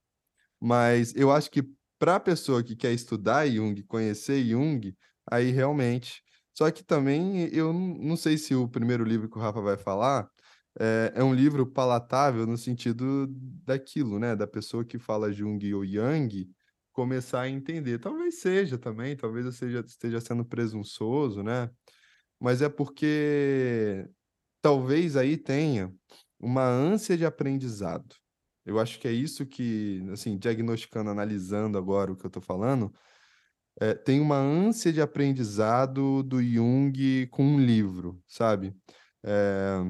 Mas 0.60 1.14
eu 1.14 1.30
acho 1.32 1.50
que 1.50 1.62
para 1.98 2.16
a 2.16 2.20
pessoa 2.20 2.62
que 2.62 2.76
quer 2.76 2.92
estudar 2.92 3.46
Jung, 3.48 3.82
conhecer 3.84 4.44
Jung, 4.44 4.94
aí 5.30 5.50
realmente. 5.50 6.22
Só 6.56 6.70
que 6.70 6.84
também 6.84 7.48
eu 7.52 7.72
não 7.72 7.98
não 7.98 8.16
sei 8.16 8.38
se 8.38 8.54
o 8.54 8.68
primeiro 8.68 9.04
livro 9.04 9.28
que 9.28 9.38
o 9.38 9.40
Rafa 9.40 9.60
vai 9.60 9.76
falar 9.76 10.28
é, 10.78 11.12
é 11.16 11.24
um 11.24 11.34
livro 11.34 11.66
palatável 11.66 12.46
no 12.46 12.56
sentido 12.58 13.26
daquilo, 13.64 14.18
né? 14.18 14.36
Da 14.36 14.46
pessoa 14.46 14.84
que 14.84 14.98
fala 14.98 15.32
Jung 15.32 15.72
ou 15.74 15.84
Yang 15.84 16.48
começar 16.94 17.42
a 17.42 17.50
entender. 17.50 17.98
Talvez 17.98 18.40
seja 18.40 18.78
também, 18.78 19.16
talvez 19.16 19.44
eu 19.44 19.52
seja, 19.52 19.80
esteja 19.80 20.20
sendo 20.20 20.44
presunçoso, 20.44 21.42
né? 21.42 21.70
Mas 22.40 22.62
é 22.62 22.68
porque 22.68 24.06
talvez 24.62 25.16
aí 25.16 25.36
tenha 25.36 25.92
uma 26.40 26.64
ânsia 26.66 27.16
de 27.16 27.26
aprendizado. 27.26 28.14
Eu 28.64 28.78
acho 28.78 28.98
que 28.98 29.08
é 29.08 29.12
isso 29.12 29.44
que, 29.44 30.02
assim, 30.12 30.38
diagnosticando, 30.38 31.10
analisando 31.10 31.76
agora 31.76 32.12
o 32.12 32.16
que 32.16 32.24
eu 32.24 32.28
estou 32.28 32.42
falando, 32.42 32.92
é, 33.80 33.94
tem 33.94 34.20
uma 34.20 34.38
ânsia 34.38 34.92
de 34.92 35.02
aprendizado 35.02 36.22
do 36.22 36.42
Jung 36.42 37.26
com 37.28 37.44
um 37.44 37.60
livro, 37.60 38.22
sabe? 38.26 38.74
É, 39.24 39.80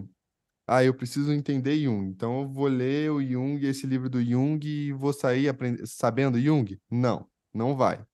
ah, 0.66 0.82
eu 0.84 0.94
preciso 0.94 1.32
entender 1.32 1.76
Jung, 1.78 2.08
então 2.08 2.42
eu 2.42 2.48
vou 2.48 2.66
ler 2.66 3.10
o 3.10 3.22
Jung, 3.22 3.64
esse 3.66 3.86
livro 3.86 4.08
do 4.08 4.22
Jung, 4.22 4.66
e 4.66 4.92
vou 4.92 5.12
sair 5.12 5.48
aprend... 5.48 5.86
sabendo 5.86 6.40
Jung? 6.40 6.80
Não, 6.90 7.28
não 7.52 7.76
vai. 7.76 8.04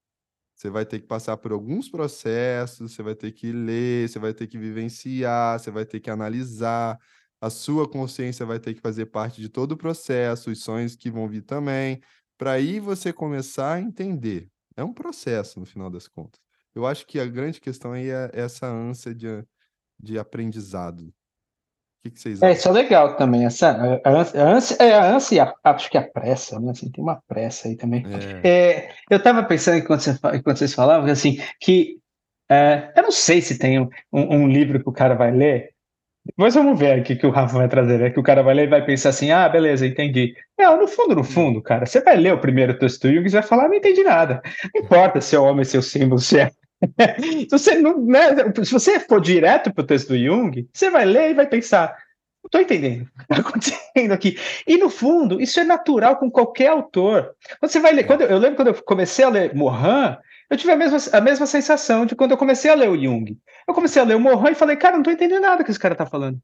Você 0.56 0.68
vai 0.68 0.84
ter 0.84 1.00
que 1.00 1.06
passar 1.06 1.36
por 1.38 1.52
alguns 1.52 1.88
processos, 1.88 2.92
você 2.92 3.02
vai 3.02 3.14
ter 3.14 3.32
que 3.32 3.50
ler, 3.50 4.08
você 4.08 4.18
vai 4.18 4.34
ter 4.34 4.46
que 4.46 4.58
vivenciar, 4.58 5.58
você 5.58 5.70
vai 5.70 5.86
ter 5.86 6.00
que 6.00 6.10
analisar. 6.10 6.98
A 7.40 7.48
sua 7.48 7.88
consciência 7.88 8.44
vai 8.44 8.60
ter 8.60 8.74
que 8.74 8.80
fazer 8.80 9.06
parte 9.06 9.40
de 9.40 9.48
todo 9.48 9.72
o 9.72 9.76
processo, 9.76 10.50
os 10.50 10.62
sonhos 10.62 10.94
que 10.94 11.10
vão 11.10 11.26
vir 11.28 11.42
também, 11.42 12.02
para 12.36 12.52
aí 12.52 12.78
você 12.78 13.12
começar 13.12 13.74
a 13.74 13.80
entender. 13.80 14.50
É 14.76 14.84
um 14.84 14.92
processo, 14.92 15.58
no 15.60 15.66
final 15.66 15.88
das 15.88 16.06
contas. 16.06 16.40
Eu 16.74 16.86
acho 16.86 17.06
que 17.06 17.18
a 17.18 17.26
grande 17.26 17.60
questão 17.60 17.92
aí 17.92 18.10
é 18.10 18.30
essa 18.34 18.66
ânsia 18.66 19.14
de, 19.14 19.26
de 19.98 20.18
aprendizado. 20.18 21.12
O 22.00 22.02
que, 22.08 22.10
que 22.12 22.20
vocês 22.20 22.42
É, 22.42 22.52
isso 22.52 22.68
é 22.68 22.72
legal 22.72 23.16
também. 23.16 23.44
Essa, 23.44 24.00
a 24.04 24.10
ânsia, 24.10 24.42
ânsia, 24.42 24.76
é, 24.80 24.94
a 24.94 25.14
ânsia 25.14 25.34
e 25.36 25.40
a- 25.40 25.54
acho 25.64 25.90
que 25.90 25.98
a 25.98 26.02
pressa, 26.08 26.58
né? 26.58 26.70
Assim, 26.70 26.90
tem 26.90 27.04
uma 27.04 27.20
pressa 27.28 27.68
aí 27.68 27.76
também. 27.76 28.06
É, 28.42 28.48
É, 28.48 28.90
eu 29.10 29.18
estava 29.18 29.42
pensando 29.44 29.78
enquanto, 29.78 30.00
você, 30.00 30.10
enquanto 30.34 30.56
vocês 30.58 30.74
falavam, 30.74 31.10
assim, 31.10 31.38
que 31.60 31.98
é, 32.50 32.90
eu 32.96 33.02
não 33.04 33.12
sei 33.12 33.40
se 33.42 33.58
tem 33.58 33.78
um, 33.80 33.88
um- 34.12 34.36
um 34.44 34.48
livro 34.48 34.82
que 34.82 34.88
o 34.88 34.92
cara 34.92 35.14
vai 35.14 35.30
ler, 35.30 35.70
mas 36.36 36.54
vamos 36.54 36.78
ver 36.78 37.00
aqui 37.00 37.16
que 37.16 37.26
o 37.26 37.30
Rafa 37.30 37.56
vai 37.58 37.68
trazer, 37.68 37.98
né? 37.98 38.10
Que 38.10 38.20
o 38.20 38.22
cara 38.22 38.42
vai 38.42 38.54
ler 38.54 38.64
e 38.64 38.70
vai 38.70 38.84
pensar 38.84 39.10
assim, 39.10 39.30
ah, 39.30 39.48
beleza, 39.48 39.86
entendi. 39.86 40.34
Não, 40.58 40.78
no 40.78 40.88
fundo, 40.88 41.14
no 41.14 41.24
fundo, 41.24 41.62
cara, 41.62 41.86
você 41.86 42.00
vai 42.02 42.16
ler 42.16 42.34
o 42.34 42.40
primeiro 42.40 42.78
texto 42.78 43.08
e 43.08 43.28
vai 43.28 43.42
falar, 43.42 43.68
não 43.68 43.74
entendi 43.74 44.02
nada. 44.02 44.40
Não 44.74 44.82
importa 44.82 45.20
se 45.20 45.36
é 45.36 45.38
homem, 45.38 45.64
se 45.64 45.76
é 45.76 45.80
o 45.80 45.82
símbolo, 45.82 46.20
se 46.20 46.38
é... 46.40 46.50
se, 47.20 47.48
você 47.50 47.78
não, 47.78 48.04
né, 48.04 48.28
se 48.64 48.72
você 48.72 49.00
for 49.00 49.20
direto 49.20 49.72
para 49.72 49.82
o 49.82 49.86
texto 49.86 50.08
do 50.08 50.18
Jung, 50.18 50.68
você 50.72 50.90
vai 50.90 51.04
ler 51.04 51.30
e 51.30 51.34
vai 51.34 51.46
pensar, 51.46 51.96
estou 52.44 52.60
entendendo 52.60 53.02
o 53.02 53.18
que 53.18 53.22
está 53.22 53.36
acontecendo 53.48 54.12
aqui. 54.12 54.38
E 54.66 54.76
no 54.78 54.90
fundo, 54.90 55.40
isso 55.40 55.60
é 55.60 55.64
natural 55.64 56.16
com 56.16 56.30
qualquer 56.30 56.68
autor. 56.68 57.34
Quando 57.58 57.70
você 57.70 57.80
vai 57.80 57.92
ler, 57.92 58.04
quando 58.04 58.22
eu, 58.22 58.28
eu 58.28 58.38
lembro 58.38 58.56
quando 58.56 58.68
eu 58.68 58.82
comecei 58.82 59.24
a 59.24 59.28
ler 59.28 59.54
Mohan, 59.54 60.18
eu 60.48 60.56
tive 60.56 60.72
a 60.72 60.76
mesma, 60.76 60.98
a 61.12 61.20
mesma 61.20 61.46
sensação 61.46 62.04
de 62.04 62.16
quando 62.16 62.32
eu 62.32 62.36
comecei 62.36 62.70
a 62.70 62.74
ler 62.74 62.88
o 62.88 63.00
Jung. 63.00 63.38
Eu 63.68 63.74
comecei 63.74 64.02
a 64.02 64.04
ler 64.04 64.16
o 64.16 64.20
Mohan 64.20 64.50
e 64.50 64.54
falei, 64.54 64.76
cara, 64.76 64.94
não 64.94 65.00
estou 65.00 65.12
entendendo 65.12 65.42
nada 65.42 65.62
que 65.62 65.70
esse 65.70 65.78
cara 65.78 65.94
está 65.94 66.06
falando. 66.06 66.40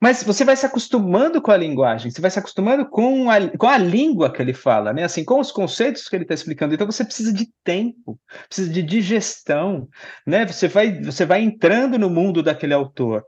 Mas 0.00 0.22
você 0.22 0.44
vai 0.44 0.56
se 0.56 0.64
acostumando 0.64 1.42
com 1.42 1.50
a 1.50 1.56
linguagem, 1.56 2.10
você 2.10 2.20
vai 2.20 2.30
se 2.30 2.38
acostumando 2.38 2.86
com 2.86 3.30
a, 3.30 3.48
com 3.56 3.66
a 3.66 3.76
língua 3.76 4.32
que 4.32 4.40
ele 4.40 4.54
fala, 4.54 4.92
né? 4.92 5.04
Assim, 5.04 5.24
com 5.24 5.40
os 5.40 5.50
conceitos 5.50 6.08
que 6.08 6.16
ele 6.16 6.24
está 6.24 6.34
explicando. 6.34 6.74
Então 6.74 6.86
você 6.86 7.04
precisa 7.04 7.32
de 7.32 7.48
tempo, 7.64 8.18
precisa 8.46 8.72
de 8.72 8.82
digestão, 8.82 9.88
né? 10.26 10.46
Você 10.46 10.68
vai, 10.68 11.02
você 11.02 11.24
vai 11.24 11.42
entrando 11.42 11.98
no 11.98 12.08
mundo 12.08 12.42
daquele 12.42 12.74
autor. 12.74 13.24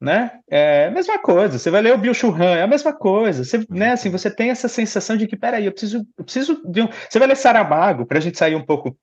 Né? 0.00 0.30
É 0.48 0.86
a 0.86 0.90
mesma 0.90 1.18
coisa. 1.18 1.58
Você 1.58 1.70
vai 1.70 1.82
ler 1.82 1.92
o 1.92 1.98
Bill 1.98 2.14
Churran, 2.14 2.56
é 2.56 2.62
a 2.62 2.66
mesma 2.66 2.90
coisa. 2.90 3.44
Você, 3.44 3.66
né, 3.68 3.92
assim, 3.92 4.08
você 4.08 4.30
tem 4.30 4.48
essa 4.48 4.66
sensação 4.66 5.14
de 5.14 5.26
que, 5.26 5.36
peraí, 5.36 5.66
eu 5.66 5.72
preciso, 5.72 6.06
eu 6.16 6.24
preciso 6.24 6.62
de 6.64 6.80
um. 6.80 6.88
Você 7.08 7.18
vai 7.18 7.28
ler 7.28 7.36
Saramago, 7.36 8.06
para 8.06 8.16
a 8.16 8.20
gente 8.20 8.38
sair 8.38 8.54
um 8.54 8.64
pouco 8.64 8.96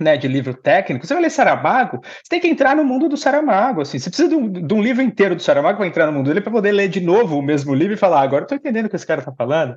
né, 0.00 0.16
de 0.16 0.26
livro 0.26 0.54
técnico, 0.54 1.06
você 1.06 1.14
vai 1.14 1.22
ler 1.22 1.30
Saramago, 1.30 2.00
você 2.02 2.28
tem 2.28 2.40
que 2.40 2.48
entrar 2.48 2.74
no 2.74 2.84
mundo 2.84 3.08
do 3.08 3.16
Saramago, 3.16 3.82
assim, 3.82 3.98
você 3.98 4.08
precisa 4.08 4.28
de 4.28 4.34
um, 4.34 4.50
de 4.50 4.74
um 4.74 4.82
livro 4.82 5.02
inteiro 5.02 5.36
do 5.36 5.42
Saramago 5.42 5.78
para 5.78 5.86
entrar 5.86 6.06
no 6.06 6.12
mundo 6.12 6.28
dele 6.28 6.40
para 6.40 6.50
poder 6.50 6.72
ler 6.72 6.88
de 6.88 7.00
novo 7.00 7.36
o 7.36 7.42
mesmo 7.42 7.74
livro 7.74 7.94
e 7.94 7.96
falar, 7.96 8.20
ah, 8.20 8.24
agora 8.24 8.44
eu 8.44 8.48
tô 8.48 8.54
entendendo 8.54 8.86
o 8.86 8.88
que 8.88 8.96
esse 8.96 9.06
cara 9.06 9.22
tá 9.22 9.32
falando. 9.32 9.76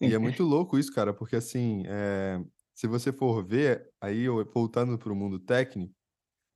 e 0.00 0.14
é 0.14 0.18
muito 0.18 0.42
louco 0.44 0.78
isso, 0.78 0.92
cara, 0.92 1.12
porque 1.12 1.36
assim, 1.36 1.82
é, 1.86 2.40
se 2.74 2.86
você 2.86 3.12
for 3.12 3.44
ver, 3.44 3.88
aí 4.00 4.26
voltando 4.52 4.96
para 4.96 5.12
o 5.12 5.16
mundo 5.16 5.38
técnico, 5.38 5.92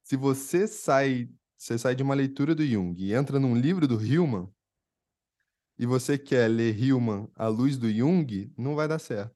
se 0.04 0.16
você 0.16 0.68
sai, 0.68 1.28
você 1.58 1.76
sai 1.76 1.94
de 1.94 2.02
uma 2.02 2.14
leitura 2.14 2.54
do 2.54 2.64
Jung 2.64 2.94
e 2.96 3.12
entra 3.12 3.40
num 3.40 3.56
livro 3.56 3.88
do 3.88 4.00
Hillman, 4.00 4.48
e 5.78 5.84
você 5.84 6.16
quer 6.16 6.48
ler 6.48 6.78
Hillman 6.78 7.28
à 7.34 7.48
luz 7.48 7.76
do 7.76 7.90
Jung, 7.92 8.52
não 8.56 8.74
vai 8.74 8.88
dar 8.88 8.98
certo. 8.98 9.34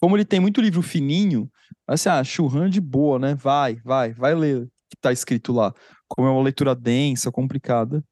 como 0.00 0.16
ele 0.16 0.24
tem 0.24 0.40
muito 0.40 0.60
livro 0.60 0.82
fininho, 0.82 1.50
assim, 1.86 2.08
ah, 2.08 2.22
Churran 2.22 2.68
de 2.68 2.80
boa, 2.80 3.18
né? 3.18 3.34
Vai, 3.34 3.76
vai, 3.84 4.12
vai 4.12 4.34
ler 4.34 4.62
o 4.62 4.66
que 4.90 4.96
tá 5.00 5.12
escrito 5.12 5.52
lá. 5.52 5.72
Como 6.08 6.26
é 6.26 6.30
uma 6.30 6.42
leitura 6.42 6.74
densa, 6.74 7.30
complicada. 7.32 8.04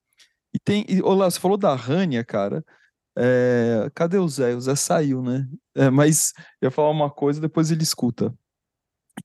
E 0.52 0.58
tem, 0.58 0.84
e, 0.88 1.02
olá, 1.02 1.30
você 1.30 1.38
falou 1.38 1.56
da 1.56 1.74
Rania, 1.74 2.24
cara. 2.24 2.64
É, 3.16 3.90
cadê 3.94 4.18
o 4.18 4.28
Zé? 4.28 4.54
O 4.54 4.60
Zé 4.60 4.74
saiu, 4.74 5.22
né? 5.22 5.48
É, 5.74 5.90
mas 5.90 6.32
eu 6.60 6.66
ia 6.66 6.70
falar 6.70 6.90
uma 6.90 7.10
coisa, 7.10 7.40
depois 7.40 7.70
ele 7.70 7.82
escuta. 7.82 8.34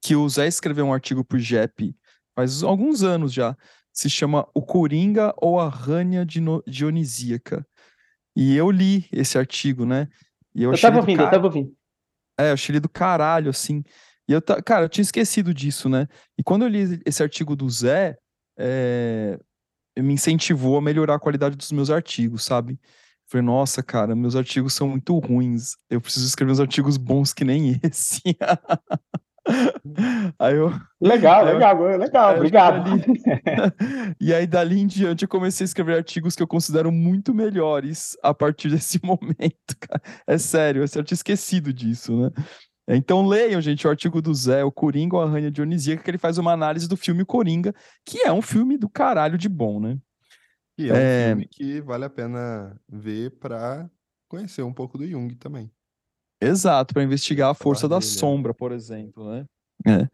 Que 0.02 0.16
o 0.16 0.30
Zé 0.30 0.48
escreveu 0.48 0.86
um 0.86 0.94
artigo 0.94 1.24
pro 1.24 1.40
JEP 1.40 1.96
faz 2.36 2.64
alguns 2.64 3.04
anos 3.04 3.34
já. 3.34 3.56
Se 3.92 4.10
chama 4.10 4.48
O 4.54 4.62
Coringa 4.62 5.34
ou 5.38 5.60
a 5.60 5.68
Rânia 5.68 6.26
Dionisíaca. 6.66 7.66
E 8.36 8.56
eu 8.56 8.72
li 8.72 9.06
esse 9.12 9.38
artigo, 9.38 9.86
né? 9.86 10.08
E 10.56 10.64
eu, 10.64 10.72
eu 10.72 10.80
tava 10.80 10.98
ouvindo, 10.98 11.18
car... 11.18 11.26
eu 11.26 11.32
tava 11.32 11.46
ouvindo. 11.46 11.74
É, 12.40 12.50
eu 12.50 12.54
achei 12.54 12.72
ele 12.72 12.80
do 12.80 12.88
caralho, 12.88 13.50
assim. 13.50 13.84
E 14.28 14.32
eu, 14.32 14.42
cara, 14.42 14.86
eu 14.86 14.90
tinha 14.90 15.02
esquecido 15.02 15.54
disso, 15.54 15.90
né? 15.90 16.08
E 16.38 16.44
quando 16.44 16.62
eu 16.62 16.70
li 16.70 17.02
esse 17.06 17.22
artigo 17.22 17.56
do 17.56 17.70
Zé, 17.70 18.16
é... 18.58 19.38
me 19.98 20.14
incentivou 20.14 20.78
a 20.78 20.82
melhorar 20.82 21.16
a 21.16 21.20
qualidade 21.20 21.58
dos 21.58 21.72
meus 21.72 21.90
artigos, 21.90 22.46
sabe? 22.46 22.80
Falei, 23.30 23.46
nossa, 23.46 23.84
cara, 23.84 24.16
meus 24.16 24.36
artigos 24.36 24.74
são 24.74 24.90
muito 24.90 25.18
ruins. 25.20 25.78
Eu 25.88 26.02
preciso 26.02 26.26
escrever 26.26 26.52
uns 26.52 26.60
artigos 26.60 26.98
bons 26.98 27.32
que 27.32 27.46
nem 27.46 27.80
esse. 27.84 28.22
aí 30.40 30.56
eu. 30.56 30.74
Legal, 31.00 31.46
aí 31.46 31.54
legal, 31.54 31.82
eu, 31.84 31.98
legal, 32.00 32.36
obrigado. 32.36 32.90
Dali... 32.90 34.16
e 34.20 34.34
aí, 34.34 34.48
dali 34.48 34.80
em 34.80 34.88
diante, 34.88 35.24
eu 35.24 35.30
comecei 35.30 35.64
a 35.64 35.68
escrever 35.68 35.98
artigos 35.98 36.36
que 36.36 36.42
eu 36.42 36.48
considero 36.48 36.92
muito 36.92 37.32
melhores 37.32 38.18
a 38.24 38.34
partir 38.34 38.70
desse 38.74 39.00
momento, 39.04 39.78
cara. 39.80 40.02
É 40.26 40.40
sério, 40.40 40.84
eu 40.84 41.04
tinha 41.04 41.16
esquecido 41.16 41.72
disso, 41.72 42.20
né? 42.20 42.32
Então 42.92 43.28
leiam, 43.28 43.62
gente, 43.62 43.86
o 43.86 43.90
artigo 43.92 44.20
do 44.20 44.34
Zé, 44.34 44.64
o 44.64 44.72
Coringa 44.72 45.16
ou 45.16 45.22
a 45.22 45.30
Rainha 45.30 45.52
Dionisíaca, 45.52 46.02
que 46.02 46.10
ele 46.10 46.18
faz 46.18 46.40
uma 46.40 46.52
análise 46.52 46.90
do 46.90 46.98
filme 46.98 47.24
Coringa, 47.24 47.72
que 48.04 48.24
é 48.24 48.34
um 48.34 48.42
filme 48.42 48.76
do 48.76 48.90
caralho 48.90 49.38
de 49.38 49.48
bom, 49.48 49.80
né? 49.80 50.00
E 50.80 50.90
é 50.90 50.94
um 50.94 50.96
é... 50.96 51.28
filme 51.28 51.48
que 51.48 51.82
vale 51.82 52.06
a 52.06 52.10
pena 52.10 52.80
ver 52.88 53.32
para 53.32 53.90
conhecer 54.30 54.64
um 54.64 54.74
pouco 54.74 54.98
do 54.98 55.06
Jung 55.06 55.36
também. 55.36 55.70
Exato, 56.42 56.94
para 56.94 57.04
investigar 57.04 57.50
a 57.50 57.54
força 57.54 57.88
da 57.88 58.00
sombra, 58.00 58.54
por 58.54 58.72
exemplo, 58.72 59.30
né? 59.30 59.46
É. 59.86 60.08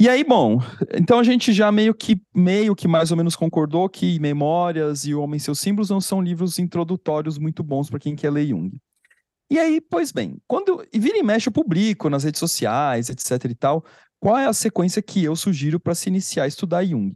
E 0.00 0.08
aí, 0.08 0.24
bom, 0.24 0.58
então 0.94 1.18
a 1.18 1.24
gente 1.24 1.52
já 1.52 1.70
meio 1.70 1.92
que 1.92 2.22
meio 2.34 2.74
que 2.74 2.88
mais 2.88 3.10
ou 3.10 3.16
menos 3.16 3.36
concordou 3.36 3.88
que 3.88 4.18
Memórias 4.20 5.04
e 5.04 5.14
O 5.14 5.20
Homem 5.20 5.36
e 5.36 5.40
seus 5.40 5.58
Símbolos 5.58 5.90
não 5.90 6.00
são 6.00 6.22
livros 6.22 6.58
introdutórios 6.58 7.36
muito 7.36 7.62
bons 7.62 7.90
para 7.90 7.98
quem 7.98 8.16
quer 8.16 8.30
ler 8.30 8.46
Jung. 8.46 8.80
E 9.50 9.58
aí, 9.58 9.80
pois 9.80 10.12
bem, 10.12 10.38
quando 10.46 10.86
e 10.92 10.98
vira 10.98 11.18
e 11.18 11.22
mexe 11.22 11.48
eu 11.48 11.52
publico 11.52 12.08
nas 12.08 12.24
redes 12.24 12.38
sociais, 12.38 13.10
etc 13.10 13.50
e 13.50 13.54
tal, 13.54 13.84
qual 14.20 14.38
é 14.38 14.46
a 14.46 14.52
sequência 14.52 15.02
que 15.02 15.24
eu 15.24 15.36
sugiro 15.36 15.78
para 15.78 15.94
se 15.94 16.08
iniciar 16.08 16.44
a 16.44 16.48
estudar 16.48 16.84
Jung? 16.84 17.14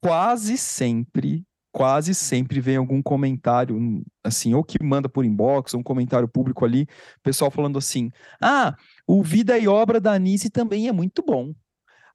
Quase 0.00 0.56
sempre, 0.56 1.44
quase 1.72 2.14
sempre 2.14 2.60
vem 2.60 2.76
algum 2.76 3.02
comentário, 3.02 3.76
hum, 3.76 4.02
assim, 4.24 4.54
ou 4.54 4.64
que 4.64 4.82
manda 4.82 5.08
por 5.08 5.24
inbox, 5.24 5.74
ou 5.74 5.80
um 5.80 5.82
comentário 5.82 6.28
público 6.28 6.64
ali, 6.64 6.86
pessoal 7.22 7.50
falando 7.50 7.78
assim: 7.78 8.10
ah, 8.40 8.76
o 9.06 9.22
Vida 9.22 9.58
e 9.58 9.68
Obra 9.68 10.00
da 10.00 10.12
Anice 10.14 10.50
também 10.50 10.88
é 10.88 10.92
muito 10.92 11.22
bom. 11.22 11.54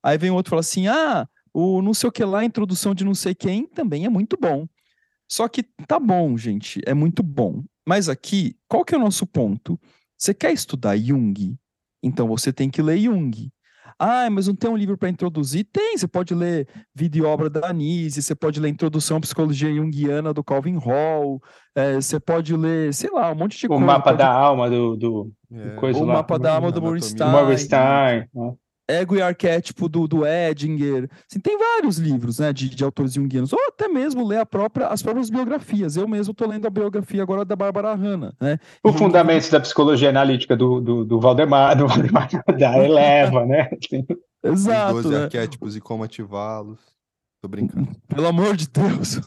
Aí 0.03 0.17
vem 0.17 0.31
outro 0.31 0.49
e 0.49 0.51
fala 0.51 0.59
assim: 0.61 0.87
ah, 0.87 1.27
o 1.53 1.81
não 1.81 1.93
sei 1.93 2.09
o 2.09 2.11
que 2.11 2.23
lá, 2.23 2.39
a 2.39 2.45
introdução 2.45 2.93
de 2.93 3.05
não 3.05 3.15
sei 3.15 3.33
quem 3.33 3.67
também 3.67 4.05
é 4.05 4.09
muito 4.09 4.37
bom. 4.37 4.67
Só 5.27 5.47
que 5.47 5.63
tá 5.87 5.99
bom, 5.99 6.37
gente, 6.37 6.81
é 6.85 6.93
muito 6.93 7.23
bom. 7.23 7.63
Mas 7.87 8.09
aqui, 8.09 8.55
qual 8.67 8.83
que 8.83 8.93
é 8.93 8.97
o 8.97 9.01
nosso 9.01 9.25
ponto? 9.25 9.79
Você 10.17 10.33
quer 10.33 10.51
estudar 10.51 10.97
Jung? 10.97 11.57
Então 12.03 12.27
você 12.27 12.53
tem 12.53 12.69
que 12.69 12.81
ler 12.81 12.99
Jung. 12.99 13.51
Ah, 13.97 14.29
mas 14.29 14.47
não 14.47 14.55
tem 14.55 14.69
um 14.69 14.75
livro 14.75 14.97
para 14.97 15.09
introduzir? 15.09 15.65
Tem, 15.71 15.97
você 15.97 16.07
pode 16.07 16.35
ler 16.35 16.67
Vida 16.93 17.17
e 17.17 17.21
Obra 17.21 17.49
da 17.49 17.69
Anise, 17.69 18.21
você 18.21 18.35
pode 18.35 18.59
ler 18.59 18.69
Introdução 18.69 19.17
à 19.17 19.21
Psicologia 19.21 19.73
Junguiana 19.73 20.33
do 20.33 20.43
Calvin 20.43 20.77
Hall, 20.77 21.41
é, 21.73 21.95
você 21.95 22.19
pode 22.19 22.55
ler, 22.55 22.93
sei 22.93 23.09
lá, 23.09 23.31
um 23.31 23.35
monte 23.35 23.57
de 23.57 23.65
o 23.65 23.69
coisa. 23.69 23.83
O 23.83 23.87
Mapa 23.87 24.03
pode... 24.03 24.17
da 24.17 24.29
Alma 24.29 24.69
do, 24.69 24.95
do, 24.97 25.31
é. 25.53 25.69
coisa 25.75 25.99
O 25.99 26.05
lá. 26.05 26.15
Mapa 26.15 26.37
da 26.37 26.55
Alma 26.55 26.71
do 26.71 26.81
Maurice 26.81 27.09
Stein. 27.09 28.29
Ego 28.87 29.15
e 29.15 29.21
Arquétipo 29.21 29.89
do, 29.89 30.07
do 30.07 30.25
Edinger. 30.25 31.09
Assim, 31.29 31.39
tem 31.39 31.57
vários 31.57 31.97
livros 31.97 32.39
né, 32.39 32.53
de, 32.53 32.69
de 32.69 32.83
autores 32.83 33.13
junguianos, 33.13 33.51
ou 33.51 33.59
até 33.67 33.87
mesmo 33.87 34.25
ler 34.25 34.39
a 34.39 34.45
própria, 34.45 34.87
as 34.87 35.01
próprias 35.01 35.29
biografias. 35.29 35.95
Eu 35.95 36.07
mesmo 36.07 36.31
estou 36.31 36.47
lendo 36.47 36.67
a 36.67 36.69
biografia 36.69 37.21
agora 37.23 37.43
da 37.43 37.55
Bárbara 37.55 37.93
Hanna. 37.95 38.33
Né? 38.39 38.59
O 38.83 38.89
e 38.89 38.93
Fundamentos 38.93 39.49
da 39.49 39.59
Psicologia 39.59 40.09
Analítica 40.09 40.55
do, 40.55 40.79
do, 40.79 41.05
do 41.05 41.19
Valdemar, 41.19 41.75
do 41.77 41.87
Valdemar 41.87 42.29
da 42.57 42.77
Eleva, 42.77 43.45
né? 43.45 43.69
Exato. 44.43 44.97
Os 44.97 45.03
12 45.03 45.15
né? 45.15 45.23
arquétipos 45.23 45.75
e 45.75 45.81
como 45.81 46.03
ativá-los. 46.03 46.79
Tô 47.41 47.47
brincando. 47.47 47.89
Pelo 48.07 48.27
amor 48.27 48.55
de 48.55 48.67
Deus. 48.67 49.21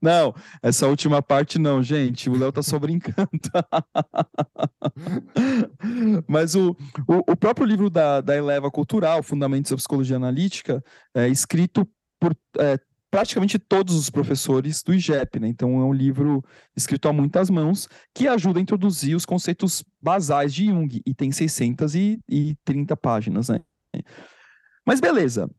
Não, 0.00 0.34
essa 0.62 0.86
última 0.86 1.22
parte 1.22 1.58
não, 1.58 1.82
gente. 1.82 2.28
O 2.28 2.38
Léo 2.38 2.52
tá 2.52 2.62
só 2.62 2.78
brincando. 2.78 3.30
Mas 6.28 6.54
o, 6.54 6.76
o, 7.08 7.32
o, 7.32 7.36
próprio 7.36 7.66
livro 7.66 7.88
da, 7.88 8.20
da 8.20 8.36
Eleva 8.36 8.70
Cultural, 8.70 9.22
Fundamentos 9.22 9.70
da 9.70 9.76
Psicologia 9.76 10.16
Analítica, 10.16 10.84
é 11.14 11.28
escrito 11.28 11.88
por 12.20 12.36
é, 12.58 12.78
praticamente 13.10 13.58
todos 13.58 13.94
os 13.94 14.10
professores 14.10 14.82
do 14.82 14.92
IGEP, 14.92 15.40
né? 15.40 15.48
Então 15.48 15.80
é 15.80 15.84
um 15.84 15.92
livro 15.92 16.44
escrito 16.76 17.08
a 17.08 17.12
muitas 17.12 17.48
mãos 17.48 17.88
que 18.14 18.28
ajuda 18.28 18.58
a 18.58 18.62
introduzir 18.62 19.16
os 19.16 19.24
conceitos 19.24 19.82
basais 20.00 20.52
de 20.52 20.66
Jung 20.66 21.00
e 21.04 21.14
tem 21.14 21.32
630 21.32 22.96
páginas, 22.96 23.48
né? 23.48 23.60
Mas 24.84 25.00
beleza. 25.00 25.50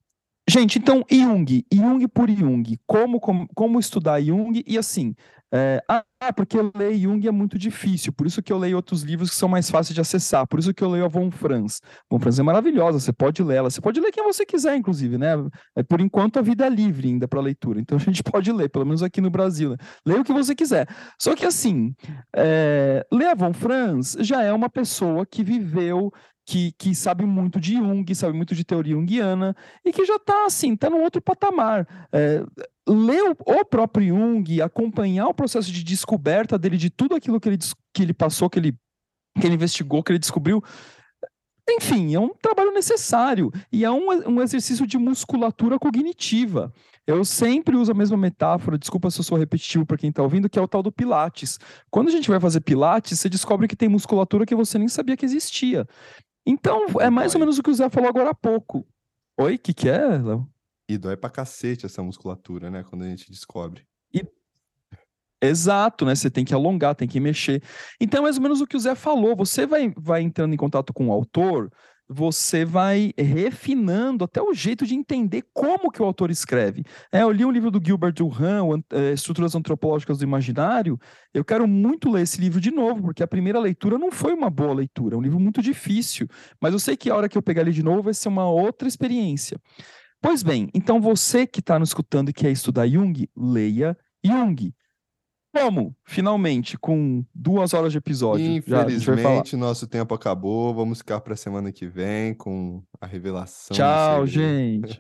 Gente, 0.50 0.80
então, 0.80 1.04
Jung, 1.12 1.66
Jung 1.74 2.08
por 2.08 2.30
Jung, 2.30 2.80
como, 2.86 3.20
como, 3.20 3.48
como 3.54 3.80
estudar 3.80 4.22
Jung, 4.22 4.64
e 4.66 4.78
assim, 4.78 5.14
é, 5.54 5.82
ah, 5.90 6.04
porque 6.34 6.58
ler 6.74 6.98
Jung 6.98 7.26
é 7.28 7.32
muito 7.32 7.58
difícil, 7.58 8.14
por 8.14 8.26
isso 8.26 8.42
que 8.42 8.52
eu 8.52 8.58
leio 8.58 8.78
outros 8.78 9.02
livros 9.02 9.30
que 9.30 9.36
são 9.36 9.50
mais 9.50 9.70
fáceis 9.70 9.94
de 9.94 10.00
acessar, 10.00 10.48
por 10.48 10.58
isso 10.58 10.74
que 10.74 10.82
eu 10.82 10.90
leio 10.90 11.04
a 11.04 11.10
Von 11.10 11.32
Franz. 11.32 11.82
Von 12.10 12.20
Franz 12.20 12.40
é 12.40 12.44
maravilhosa, 12.44 12.98
você 12.98 13.12
pode 13.12 13.44
ler 13.44 13.58
ela, 13.58 13.70
você 13.70 13.82
pode 13.82 14.00
ler 14.00 14.12
quem 14.12 14.24
você 14.24 14.46
quiser, 14.46 14.78
inclusive, 14.78 15.18
né? 15.18 15.34
É, 15.76 15.84
por 15.84 16.00
enquanto 16.00 16.40
a 16.40 16.42
vida 16.42 16.66
é 16.66 16.70
livre 16.70 17.10
ainda 17.10 17.28
para 17.28 17.42
leitura, 17.42 17.82
então 17.82 17.98
a 17.98 18.02
gente 18.02 18.24
pode 18.24 18.50
ler, 18.52 18.70
pelo 18.70 18.86
menos 18.86 19.04
aqui 19.04 19.20
no 19.20 19.30
Brasil. 19.30 19.72
Né? 19.72 19.78
Leia 20.06 20.22
o 20.22 20.24
que 20.24 20.34
você 20.34 20.56
quiser. 20.56 20.88
Só 21.20 21.36
que 21.36 21.46
assim, 21.46 21.94
é, 22.36 23.06
ler 23.12 23.28
a 23.28 23.36
Von 23.36 23.54
Franz 23.54 24.16
já 24.20 24.44
é 24.44 24.54
uma 24.54 24.70
pessoa 24.70 25.26
que 25.26 25.44
viveu 25.44 26.12
que, 26.48 26.72
que, 26.78 26.96
sabe 26.96 27.26
muito 27.26 27.60
de 27.60 27.74
Jung, 27.74 28.16
sabe 28.16 28.32
muito 28.32 28.56
de 28.56 28.64
teoria 28.64 28.96
junguiana, 28.96 29.54
e 29.84 29.92
que 29.92 30.06
já 30.06 30.16
está 30.16 30.46
assim, 30.46 30.74
está 30.74 30.90
num 30.90 31.04
outro 31.04 31.22
patamar. 31.22 31.86
É, 32.10 32.42
ler 32.88 33.22
o, 33.24 33.32
o, 33.32 33.66
próprio 33.66 34.08
Jung, 34.16 34.62
acompanhar 34.62 35.28
o 35.28 35.34
processo 35.34 35.70
de 35.70 35.84
descoberta 35.84 36.58
dele, 36.58 36.78
de 36.78 36.90
tudo 36.90 37.16
aquilo 37.16 37.38
que 37.38 37.50
ele, 37.50 37.58
que 37.94 38.02
ele 38.02 38.14
passou, 38.14 38.50
que 38.50 38.60
ele, 38.60 38.72
que 39.38 39.46
ele 39.46 39.56
investigou, 39.56 40.02
que 40.02 40.14
ele 40.14 40.20
descobriu. 40.20 40.64
Enfim, 41.70 42.16
é 42.16 42.20
um 42.20 42.30
trabalho 42.30 42.72
necessário 42.72 43.52
e 43.70 43.84
é 43.84 43.92
um, 43.92 44.08
um 44.30 44.42
exercício 44.42 44.88
de 44.88 44.98
musculatura 44.98 45.78
cognitiva. 45.78 46.74
Eu 47.06 47.26
sempre 47.26 47.76
uso 47.76 47.92
a 47.92 47.96
mesma 47.96 48.16
metáfora, 48.16 48.78
desculpa 48.78 49.12
se 49.12 49.20
eu 49.20 49.24
sou 49.24 49.38
repetitivo 49.38 49.86
para 49.86 49.98
quem 49.98 50.10
está 50.10 50.24
ouvindo, 50.24 50.50
que 50.50 50.58
é 50.58 50.62
o 50.62 50.68
tal 50.68 50.82
do 50.82 50.94
Pilates. 50.94 51.60
Quando 51.90 52.08
a 52.08 52.12
gente 52.12 52.30
vai 52.30 52.40
fazer 52.40 52.62
Pilates, 52.62 53.20
você 53.20 53.28
descobre 53.28 53.68
que 53.68 53.76
tem 53.76 53.90
musculatura 53.90 54.46
que 54.46 54.56
você 54.56 54.78
nem 54.78 54.88
sabia 54.88 55.18
que 55.18 55.26
existia. 55.26 55.86
Então, 56.50 56.86
é 57.02 57.10
mais 57.10 57.36
ou 57.36 57.40
menos 57.42 57.60
o 57.60 57.64
que 57.64 57.70
o 57.70 57.74
Zé 57.74 57.90
falou 57.90 58.10
agora 58.10 58.30
há 58.30 58.34
pouco. 58.34 58.88
Oi, 59.38 59.56
o 59.56 59.60
que, 59.60 59.74
que 59.74 59.90
é, 59.90 60.08
Léo? 60.18 60.50
E 60.88 60.98
dói 60.98 61.18
pra 61.18 61.30
cacete 61.30 61.86
essa 61.86 62.02
musculatura, 62.02 62.72
né? 62.72 62.86
Quando 62.90 63.04
a 63.04 63.10
gente 63.10 63.30
descobre. 63.30 63.86
E... 64.14 64.26
Exato, 65.42 66.06
né? 66.06 66.16
Você 66.16 66.32
tem 66.32 66.46
que 66.46 66.54
alongar, 66.54 66.96
tem 66.96 67.06
que 67.06 67.20
mexer. 67.20 67.62
Então, 68.00 68.22
é 68.22 68.24
mais 68.24 68.38
ou 68.38 68.44
menos 68.44 68.62
o 68.62 68.66
que 68.66 68.78
o 68.78 68.80
Zé 68.80 68.96
falou. 68.96 69.36
Você 69.36 69.66
vai, 69.66 69.94
vai 69.98 70.22
entrando 70.22 70.54
em 70.54 70.58
contato 70.58 70.94
com 70.94 71.10
o 71.10 71.12
autor, 71.12 71.70
você 72.10 72.64
vai 72.64 73.14
refinando 73.18 74.24
até 74.24 74.42
o 74.42 74.54
jeito 74.54 74.86
de 74.86 74.96
entender 74.96 75.44
como 75.54 75.92
que 75.92 76.02
o 76.02 76.06
autor 76.06 76.32
escreve. 76.32 76.84
É, 77.12 77.22
eu 77.22 77.32
li 77.32 77.44
um 77.44 77.52
livro 77.52 77.70
do 77.70 77.82
Gilbert 77.84 78.14
Durand, 78.14 78.82
é, 78.92 79.12
Estruturas 79.12 79.56
Antropológicas 79.56 80.18
do 80.18 80.24
Imaginário. 80.24 80.98
Eu 81.34 81.44
quero 81.44 81.68
muito 81.68 82.10
ler 82.10 82.22
esse 82.22 82.40
livro 82.40 82.62
de 82.62 82.72
novo, 82.72 83.02
porque 83.02 83.24
a 83.24 83.28
primeira 83.28 83.60
leitura 83.60 83.98
não 83.98 84.12
foi 84.12 84.34
uma 84.34 84.50
boa 84.50 84.74
leitura, 84.74 85.16
é 85.16 85.18
um 85.18 85.22
livro 85.22 85.40
muito 85.40 85.62
difícil. 85.62 86.28
Mas 86.62 86.74
eu 86.74 86.80
sei 86.80 86.96
que 86.96 87.10
a 87.10 87.16
hora 87.16 87.28
que 87.28 87.38
eu 87.38 87.42
pegar 87.42 87.62
ele 87.62 87.72
de 87.72 87.84
novo 87.84 88.04
vai 88.04 88.14
ser 88.14 88.30
uma 88.30 88.50
outra 88.50 88.88
experiência. 88.88 89.60
Pois 90.22 90.42
bem, 90.42 90.70
então 90.74 91.00
você 91.00 91.46
que 91.46 91.60
está 91.60 91.78
nos 91.78 91.90
escutando 91.90 92.30
e 92.30 92.34
quer 92.34 92.52
estudar 92.52 92.88
Jung, 92.88 93.30
leia 93.36 93.98
Jung. 94.24 94.74
Como? 95.60 95.96
Finalmente, 96.06 96.78
com 96.78 97.26
duas 97.34 97.74
horas 97.74 97.92
de 97.92 97.98
episódio. 97.98 98.46
Infelizmente, 98.46 99.56
nosso 99.56 99.88
tempo 99.88 100.14
acabou. 100.14 100.74
Vamos 100.74 101.00
ficar 101.00 101.20
para 101.22 101.34
a 101.34 101.38
semana 101.38 101.72
que 101.72 101.88
vem 101.88 102.34
com 102.34 102.84
a 103.02 103.06
revelação. 103.06 103.76
Tchau, 103.76 104.28
gente. 104.28 104.98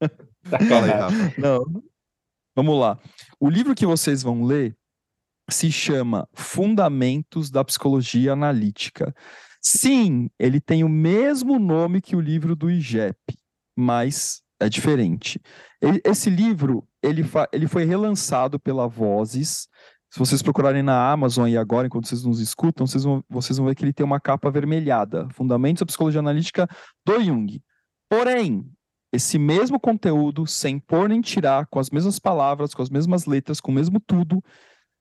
Fala 0.44 0.84
aí, 0.84 0.90
Rafa. 0.90 1.40
Não. 1.40 1.64
Vamos 2.54 2.78
lá. 2.78 2.98
O 3.40 3.48
livro 3.48 3.74
que 3.74 3.86
vocês 3.86 4.22
vão 4.22 4.44
ler 4.44 4.76
se 5.50 5.72
chama 5.72 6.28
Fundamentos 6.34 7.50
da 7.50 7.64
Psicologia 7.64 8.32
Analítica. 8.32 9.14
Sim, 9.60 10.30
ele 10.38 10.60
tem 10.60 10.84
o 10.84 10.88
mesmo 10.88 11.58
nome 11.58 12.00
que 12.00 12.14
o 12.14 12.20
livro 12.20 12.54
do 12.54 12.70
IGEP, 12.70 13.16
mas 13.76 14.42
é 14.60 14.68
diferente. 14.68 15.40
Esse 16.04 16.30
livro 16.30 16.86
ele, 17.04 17.22
ele 17.52 17.68
foi 17.68 17.84
relançado 17.84 18.58
pela 18.58 18.88
Vozes. 18.88 19.68
Se 20.10 20.18
vocês 20.18 20.42
procurarem 20.42 20.82
na 20.82 21.10
Amazon 21.10 21.48
e 21.48 21.56
agora, 21.56 21.86
enquanto 21.86 22.06
vocês 22.06 22.24
nos 22.24 22.40
escutam, 22.40 22.86
vocês 22.86 23.04
vão, 23.04 23.22
vocês 23.28 23.58
vão 23.58 23.66
ver 23.66 23.74
que 23.74 23.84
ele 23.84 23.92
tem 23.92 24.06
uma 24.06 24.20
capa 24.20 24.48
avermelhada, 24.48 25.28
Fundamentos 25.30 25.80
da 25.80 25.86
Psicologia 25.86 26.20
Analítica 26.20 26.68
do 27.04 27.20
Jung. 27.20 27.60
Porém, 28.08 28.64
esse 29.12 29.38
mesmo 29.38 29.78
conteúdo, 29.78 30.46
sem 30.46 30.78
pôr 30.78 31.08
nem 31.08 31.20
tirar, 31.20 31.66
com 31.66 31.78
as 31.78 31.90
mesmas 31.90 32.18
palavras, 32.18 32.72
com 32.72 32.82
as 32.82 32.88
mesmas 32.88 33.26
letras, 33.26 33.60
com 33.60 33.70
o 33.70 33.74
mesmo 33.74 34.00
tudo, 34.00 34.42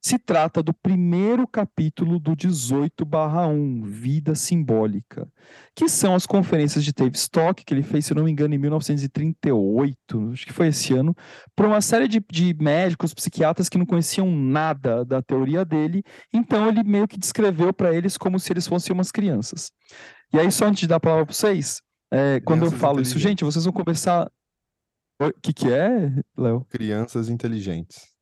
se 0.05 0.19
trata 0.19 0.61
do 0.61 0.73
primeiro 0.73 1.47
capítulo 1.47 2.19
do 2.19 2.35
18/1, 2.35 3.85
Vida 3.85 4.35
Simbólica, 4.35 5.25
que 5.73 5.87
são 5.87 6.13
as 6.13 6.25
conferências 6.25 6.83
de 6.83 6.91
Tavistock, 6.91 7.63
que 7.63 7.73
ele 7.73 7.83
fez, 7.83 8.05
se 8.05 8.13
não 8.13 8.25
me 8.25 8.31
engano, 8.31 8.53
em 8.53 8.57
1938, 8.57 10.31
acho 10.33 10.45
que 10.45 10.51
foi 10.51 10.67
esse 10.67 10.93
ano, 10.93 11.15
para 11.55 11.67
uma 11.67 11.79
série 11.79 12.09
de, 12.09 12.21
de 12.29 12.53
médicos, 12.59 13.13
psiquiatras 13.13 13.69
que 13.69 13.77
não 13.77 13.85
conheciam 13.85 14.29
nada 14.29 15.05
da 15.05 15.21
teoria 15.21 15.63
dele, 15.63 16.03
então 16.33 16.67
ele 16.67 16.83
meio 16.83 17.07
que 17.07 17.17
descreveu 17.17 17.73
para 17.73 17.95
eles 17.95 18.17
como 18.17 18.37
se 18.37 18.51
eles 18.51 18.67
fossem 18.67 18.93
umas 18.93 19.09
crianças. 19.09 19.71
E 20.33 20.39
aí, 20.39 20.51
só 20.51 20.65
antes 20.65 20.81
de 20.81 20.87
dar 20.87 20.97
a 20.97 20.99
palavra 20.99 21.25
para 21.25 21.33
vocês, 21.33 21.81
é, 22.11 22.41
quando 22.41 22.65
eu 22.65 22.71
falo 22.71 22.99
isso, 22.99 23.17
gente, 23.17 23.45
vocês 23.45 23.63
vão 23.63 23.73
começar. 23.73 24.29
O 25.21 25.31
que, 25.41 25.53
que 25.53 25.71
é, 25.71 26.11
Léo? 26.37 26.65
Crianças 26.65 27.29
inteligentes. 27.29 28.12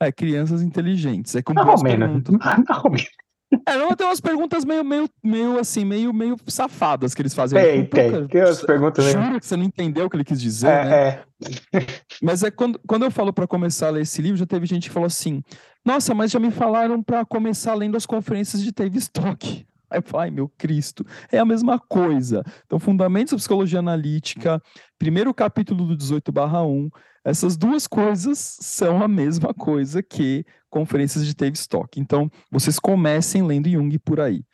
É, 0.00 0.10
crianças 0.12 0.62
inteligentes. 0.62 1.34
É 1.34 1.42
como 1.42 1.62
não, 1.62 1.76
perguntas. 1.76 2.34
Não, 3.66 3.72
é, 3.72 3.78
não, 3.78 3.94
tem 3.94 4.06
umas 4.06 4.20
perguntas 4.20 4.64
meio, 4.64 4.82
meio, 4.82 5.08
meio 5.22 5.58
assim, 5.60 5.84
meio, 5.84 6.12
meio 6.12 6.36
safadas 6.46 7.14
que 7.14 7.22
eles 7.22 7.34
fazem. 7.34 7.60
Tem, 7.60 7.84
tem. 7.84 8.26
Tem 8.26 8.42
umas 8.42 8.62
perguntas 8.62 9.04
Jura 9.04 9.38
que 9.38 9.46
você 9.46 9.56
não 9.56 9.64
entendeu 9.64 10.06
o 10.06 10.10
que 10.10 10.16
ele 10.16 10.24
quis 10.24 10.40
dizer, 10.40 10.68
é, 10.68 10.84
né? 10.84 11.24
É. 11.72 11.80
Mas 12.20 12.42
é 12.42 12.50
quando, 12.50 12.80
quando 12.86 13.04
eu 13.04 13.10
falo 13.10 13.32
para 13.32 13.46
começar 13.46 13.88
a 13.88 13.90
ler 13.90 14.02
esse 14.02 14.20
livro, 14.20 14.36
já 14.36 14.46
teve 14.46 14.66
gente 14.66 14.88
que 14.88 14.94
falou 14.94 15.06
assim: 15.06 15.42
Nossa, 15.84 16.14
mas 16.14 16.30
já 16.30 16.40
me 16.40 16.50
falaram 16.50 17.02
para 17.02 17.24
começar 17.24 17.74
lendo 17.74 17.96
as 17.96 18.06
conferências 18.06 18.62
de 18.62 18.72
Tavistock. 18.72 19.64
Aí 19.90 19.98
eu 19.98 20.02
falo, 20.02 20.22
ai 20.22 20.30
meu 20.30 20.48
Cristo, 20.58 21.06
é 21.30 21.38
a 21.38 21.44
mesma 21.44 21.78
coisa. 21.78 22.42
Então, 22.66 22.80
Fundamentos 22.80 23.32
da 23.32 23.36
Psicologia 23.36 23.78
Analítica, 23.78 24.60
primeiro 24.98 25.32
capítulo 25.32 25.86
do 25.86 25.96
18 25.96 26.32
1, 26.32 26.90
essas 27.24 27.56
duas 27.56 27.86
coisas 27.86 28.38
são 28.38 29.02
a 29.02 29.08
mesma 29.08 29.54
coisa 29.54 30.02
que 30.02 30.44
conferências 30.68 31.24
de 31.24 31.34
Tavistock. 31.34 31.98
Então, 31.98 32.30
vocês 32.50 32.78
comecem 32.78 33.42
lendo 33.42 33.70
Jung 33.70 33.98
por 33.98 34.20
aí. 34.20 34.44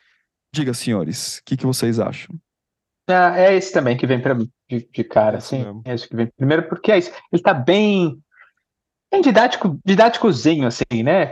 Diga, 0.53 0.73
senhores, 0.73 1.37
o 1.37 1.43
que, 1.45 1.57
que 1.57 1.65
vocês 1.65 1.99
acham? 1.99 2.35
Ah, 3.09 3.37
é 3.37 3.55
esse 3.55 3.73
também 3.73 3.97
que 3.97 4.07
vem 4.07 4.21
para 4.21 4.35
mim 4.35 4.49
de, 4.69 4.87
de, 4.93 5.03
cara, 5.03 5.37
assim. 5.37 5.65
É 5.83 5.93
esse 5.93 6.07
que 6.07 6.15
vem 6.15 6.27
primeiro, 6.27 6.67
porque 6.69 6.91
é 6.91 6.97
isso. 6.97 7.11
Ele 7.31 7.41
está 7.41 7.53
bem, 7.53 8.21
bem 9.11 9.21
didático, 9.21 9.79
didáticozinho, 9.83 10.67
assim, 10.67 11.03
né? 11.03 11.25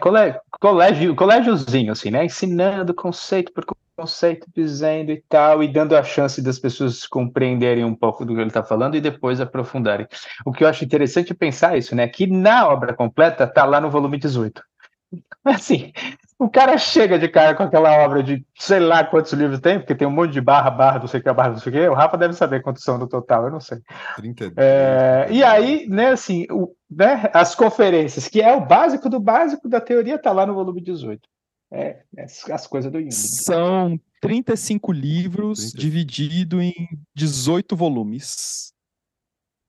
Colégio, 0.59 1.15
colégiozinho, 1.15 1.91
assim, 1.91 2.11
né? 2.11 2.25
Ensinando 2.25 2.93
conceito 2.93 3.53
por 3.53 3.65
conceito, 3.99 4.47
dizendo 4.55 5.11
e 5.11 5.21
tal, 5.27 5.61
e 5.61 5.67
dando 5.67 5.95
a 5.95 6.03
chance 6.03 6.41
das 6.41 6.57
pessoas 6.57 7.05
compreenderem 7.05 7.83
um 7.83 7.95
pouco 7.95 8.23
do 8.23 8.33
que 8.33 8.39
ele 8.39 8.47
está 8.47 8.63
falando 8.63 8.95
e 8.95 9.01
depois 9.01 9.41
aprofundarem. 9.41 10.07
O 10.45 10.53
que 10.53 10.63
eu 10.63 10.67
acho 10.67 10.85
interessante 10.85 11.33
é 11.33 11.35
pensar 11.35 11.77
isso, 11.77 11.95
né? 11.95 12.07
Que 12.07 12.25
na 12.25 12.67
obra 12.67 12.93
completa 12.93 13.43
está 13.43 13.65
lá 13.65 13.81
no 13.81 13.89
volume 13.89 14.17
18. 14.17 14.63
Assim, 15.43 15.91
o 16.37 16.49
cara 16.49 16.77
chega 16.77 17.19
de 17.19 17.27
cara 17.27 17.53
com 17.55 17.63
aquela 17.63 17.91
obra 18.03 18.23
de 18.23 18.45
sei 18.57 18.79
lá 18.79 19.03
quantos 19.03 19.33
livros 19.33 19.59
tem, 19.59 19.79
porque 19.79 19.95
tem 19.95 20.07
um 20.07 20.11
monte 20.11 20.31
de 20.31 20.41
barra, 20.41 20.69
barra, 20.69 20.99
não 20.99 21.07
sei 21.07 21.19
o 21.19 21.23
que, 21.23 21.33
barra, 21.33 21.49
não 21.49 21.57
sei 21.57 21.71
o 21.71 21.75
que. 21.75 21.87
O 21.89 21.93
Rafa 21.93 22.17
deve 22.17 22.33
saber 22.33 22.61
quantos 22.61 22.83
são 22.83 22.97
no 22.97 23.07
total, 23.07 23.45
eu 23.45 23.51
não 23.51 23.59
sei. 23.59 23.79
32. 24.15 24.53
É, 24.57 25.27
e 25.29 25.43
aí, 25.43 25.87
né, 25.89 26.11
assim, 26.11 26.45
o, 26.49 26.73
né, 26.89 27.29
as 27.33 27.53
conferências, 27.53 28.29
que 28.29 28.41
é 28.41 28.55
o 28.55 28.65
básico 28.65 29.09
do 29.09 29.19
básico 29.19 29.67
da 29.67 29.81
teoria, 29.81 30.17
tá 30.17 30.31
lá 30.31 30.45
no 30.45 30.53
volume 30.53 30.81
18. 30.81 31.27
É, 31.71 32.03
as 32.51 32.65
coisas 32.65 32.91
do 32.91 32.99
Jung. 32.99 33.11
São 33.11 33.99
35 34.21 34.91
livros 34.91 35.71
30. 35.71 35.77
dividido 35.77 36.61
em 36.61 36.73
18 37.15 37.75
volumes. 37.75 38.73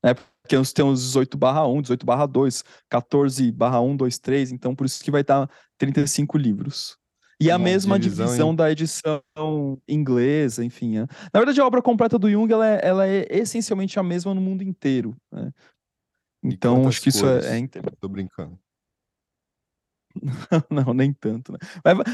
É, 0.02 0.14
porque 0.14 0.56
tem 0.74 0.84
uns 0.84 1.02
18 1.02 1.36
barra 1.36 1.66
1, 1.66 1.82
18 1.82 2.06
barra 2.06 2.26
2, 2.26 2.64
14 2.88 3.52
barra 3.52 3.80
1, 3.80 3.96
2, 3.96 4.18
3, 4.18 4.52
então 4.52 4.74
por 4.74 4.86
isso 4.86 5.04
que 5.04 5.10
vai 5.10 5.20
estar 5.20 5.48
35 5.78 6.38
livros. 6.38 6.98
E 7.38 7.46
Uma 7.48 7.54
a 7.54 7.58
mesma 7.58 7.98
divisão, 7.98 8.26
divisão 8.26 8.54
da 8.54 8.70
edição 8.70 9.22
inglesa, 9.88 10.64
enfim. 10.64 10.98
É. 10.98 11.00
Na 11.32 11.40
verdade, 11.40 11.60
a 11.60 11.66
obra 11.66 11.80
completa 11.80 12.18
do 12.18 12.30
Jung 12.30 12.52
ela 12.52 12.66
é, 12.66 12.80
ela 12.82 13.06
é 13.06 13.26
essencialmente 13.30 13.98
a 13.98 14.02
mesma 14.02 14.34
no 14.34 14.40
mundo 14.40 14.62
inteiro. 14.62 15.16
Né? 15.32 15.50
Então, 16.42 16.86
acho 16.86 17.00
que 17.00 17.08
isso 17.08 17.26
é, 17.26 17.58
é 17.58 17.68
Tô 17.98 18.08
brincando. 18.08 18.58
Não, 20.70 20.92
nem 20.92 21.12
tanto. 21.12 21.53
Né? 21.53 21.59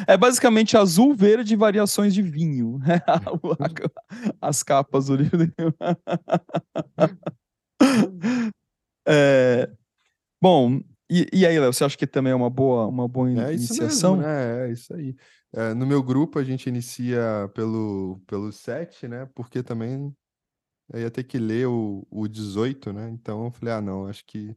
É 0.07 0.17
basicamente 0.17 0.77
azul, 0.77 1.15
verde 1.15 1.55
e 1.55 1.57
variações 1.57 2.15
de 2.15 2.23
vinho. 2.23 2.79
As 4.41 4.63
capas 4.63 5.07
do 5.07 5.17
livro. 5.17 5.53
É, 9.09 9.71
bom, 10.43 10.81
e, 11.09 11.29
e 11.33 11.47
aí, 11.47 11.59
Léo, 11.61 11.73
você 11.73 11.85
acha 11.85 11.97
que 11.97 12.09
também 12.09 12.33
é 12.33 12.35
uma 12.37 12.51
boa, 12.51 12.87
uma 12.87 13.07
boa 13.07 13.29
é 13.29 13.55
iniciação? 13.55 14.17
Mesmo, 14.17 14.29
né? 14.29 14.69
É 14.69 14.73
isso 14.73 14.93
aí. 14.95 15.15
É, 15.55 15.75
no 15.75 15.87
meu 15.87 16.03
grupo, 16.03 16.39
a 16.39 16.45
gente 16.45 16.69
inicia 16.69 17.49
pelo, 17.55 18.21
pelo 18.27 18.51
7, 18.53 19.07
né? 19.07 19.29
Porque 19.35 19.63
também 19.63 20.13
Eu 20.93 21.01
ia 21.01 21.11
ter 21.11 21.25
que 21.25 21.39
ler 21.39 21.67
o, 21.67 22.07
o 22.11 22.29
18, 22.29 22.93
né? 22.93 23.11
Então 23.11 23.45
eu 23.47 23.51
falei, 23.51 23.75
ah, 23.75 23.81
não, 23.81 24.07
acho 24.07 24.25
que 24.27 24.57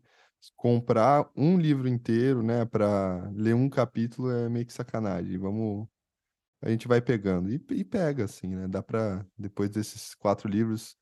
comprar 0.55 1.29
um 1.35 1.57
livro 1.57 1.87
inteiro, 1.87 2.41
né, 2.43 2.65
para 2.65 3.29
ler 3.33 3.53
um 3.55 3.69
capítulo 3.69 4.31
é 4.31 4.49
meio 4.49 4.65
que 4.65 4.73
sacanagem. 4.73 5.37
Vamos, 5.37 5.87
a 6.61 6.69
gente 6.69 6.87
vai 6.87 7.01
pegando 7.01 7.49
e, 7.49 7.61
e 7.71 7.83
pega 7.83 8.25
assim, 8.25 8.55
né? 8.55 8.67
Dá 8.67 8.81
para 8.81 9.25
depois 9.37 9.69
desses 9.69 10.13
quatro 10.15 10.49
livros 10.49 10.97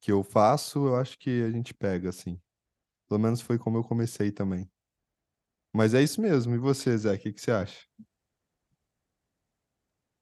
que 0.00 0.10
eu 0.10 0.22
faço, 0.22 0.86
eu 0.86 0.96
acho 0.96 1.18
que 1.18 1.42
a 1.42 1.50
gente 1.50 1.72
pega 1.72 2.08
assim. 2.08 2.40
Pelo 3.08 3.20
menos 3.20 3.40
foi 3.40 3.58
como 3.58 3.78
eu 3.78 3.84
comecei 3.84 4.32
também. 4.32 4.70
Mas 5.72 5.94
é 5.94 6.02
isso 6.02 6.20
mesmo. 6.20 6.54
E 6.54 6.58
você, 6.58 6.96
Zé, 6.96 7.14
o 7.14 7.18
que, 7.18 7.32
que 7.32 7.40
você 7.40 7.50
acha? 7.50 7.86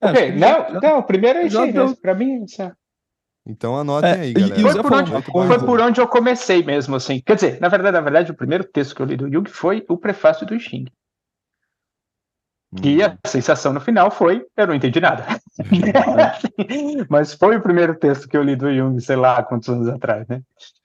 É, 0.01 0.09
ok, 0.09 0.31
não, 0.33 0.81
não, 0.81 1.03
primeiro 1.03 1.39
é 1.39 1.45
isso. 1.45 1.95
Pra 1.97 2.15
mim, 2.15 2.43
isso 2.43 2.61
é... 2.61 2.75
Então 3.45 3.77
anotem 3.77 4.09
É, 4.11 4.19
aí, 4.21 4.33
galera. 4.33 4.61
o 4.67 4.71
Foi 4.71 4.81
por, 4.83 4.93
onde, 4.93 5.11
foi 5.47 5.59
por 5.59 5.81
onde 5.81 6.01
eu 6.01 6.07
comecei 6.07 6.63
mesmo, 6.63 6.95
assim. 6.95 7.21
Quer 7.25 7.35
dizer, 7.35 7.59
na 7.59 7.67
verdade, 7.69 7.93
na 7.93 8.01
verdade, 8.01 8.31
o 8.31 8.35
primeiro 8.35 8.63
texto 8.63 8.95
que 8.95 9.01
eu 9.01 9.05
li 9.05 9.17
do 9.17 9.31
Jung 9.31 9.49
foi 9.49 9.83
o 9.89 9.97
prefácio 9.97 10.45
do 10.45 10.57
Xing. 10.59 10.85
E 12.83 13.03
Hum, 13.03 13.05
a 13.05 13.27
sensação 13.27 13.73
no 13.73 13.81
final 13.81 14.09
foi, 14.09 14.45
eu 14.55 14.67
não 14.67 14.73
entendi 14.75 15.01
nada. 15.01 15.25
Mas 17.09 17.33
foi 17.33 17.57
o 17.57 17.61
primeiro 17.61 17.95
texto 17.95 18.27
que 18.29 18.37
eu 18.37 18.43
li 18.43 18.55
do 18.55 18.73
Jung, 18.73 18.99
sei 19.01 19.15
lá 19.15 19.43
quantos 19.43 19.67
anos 19.69 19.87
atrás, 19.89 20.25
né? 20.27 20.41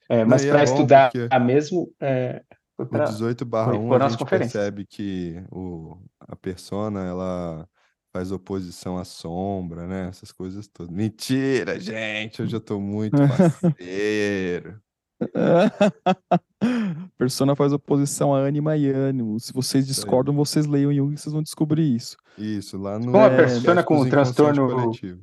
É, 0.08 0.24
mas 0.24 0.44
é 0.44 0.48
para 0.50 0.58
bom 0.58 0.64
estudar 0.64 1.10
porque- 1.10 1.38
mesmo, 1.40 1.92
é, 2.00 2.42
pra- 2.90 3.04
18 3.04 3.44
barra 3.44 3.72
foi 3.72 3.78
1, 3.78 3.88
por 3.88 4.02
a 4.02 4.08
gente 4.08 4.24
percebe 4.24 4.86
que 4.86 5.42
o, 5.50 5.96
a 6.20 6.36
persona, 6.36 7.04
ela 7.04 7.68
faz 8.16 8.32
oposição 8.32 8.96
à 8.96 9.04
sombra, 9.04 9.86
né? 9.86 10.08
Essas 10.08 10.32
coisas 10.32 10.66
todas. 10.66 10.90
Mentira, 10.90 11.78
gente! 11.78 12.40
Hoje 12.40 12.56
eu 12.56 12.60
tô 12.60 12.80
muito 12.80 13.14
parceiro. 13.28 14.80
Persona 17.18 17.54
faz 17.54 17.72
oposição 17.74 18.34
a 18.34 18.38
ânima 18.38 18.74
e 18.76 18.88
ânimo. 18.90 19.38
Se 19.38 19.52
vocês 19.52 19.86
discordam, 19.86 20.34
vocês 20.34 20.66
leiam 20.66 20.92
Jung 20.94 21.12
e 21.12 21.18
vocês 21.18 21.32
vão 21.32 21.42
descobrir 21.42 21.94
isso. 21.94 22.16
Isso, 22.38 22.78
lá 22.78 22.98
no 22.98 23.12
Com 23.12 23.18
a 23.18 23.26
É, 23.26 23.36
persona 23.36 23.82
com 23.82 23.94
Inconsciente 23.96 24.10
transtorno 24.10 24.68
Coletivo. 24.70 25.22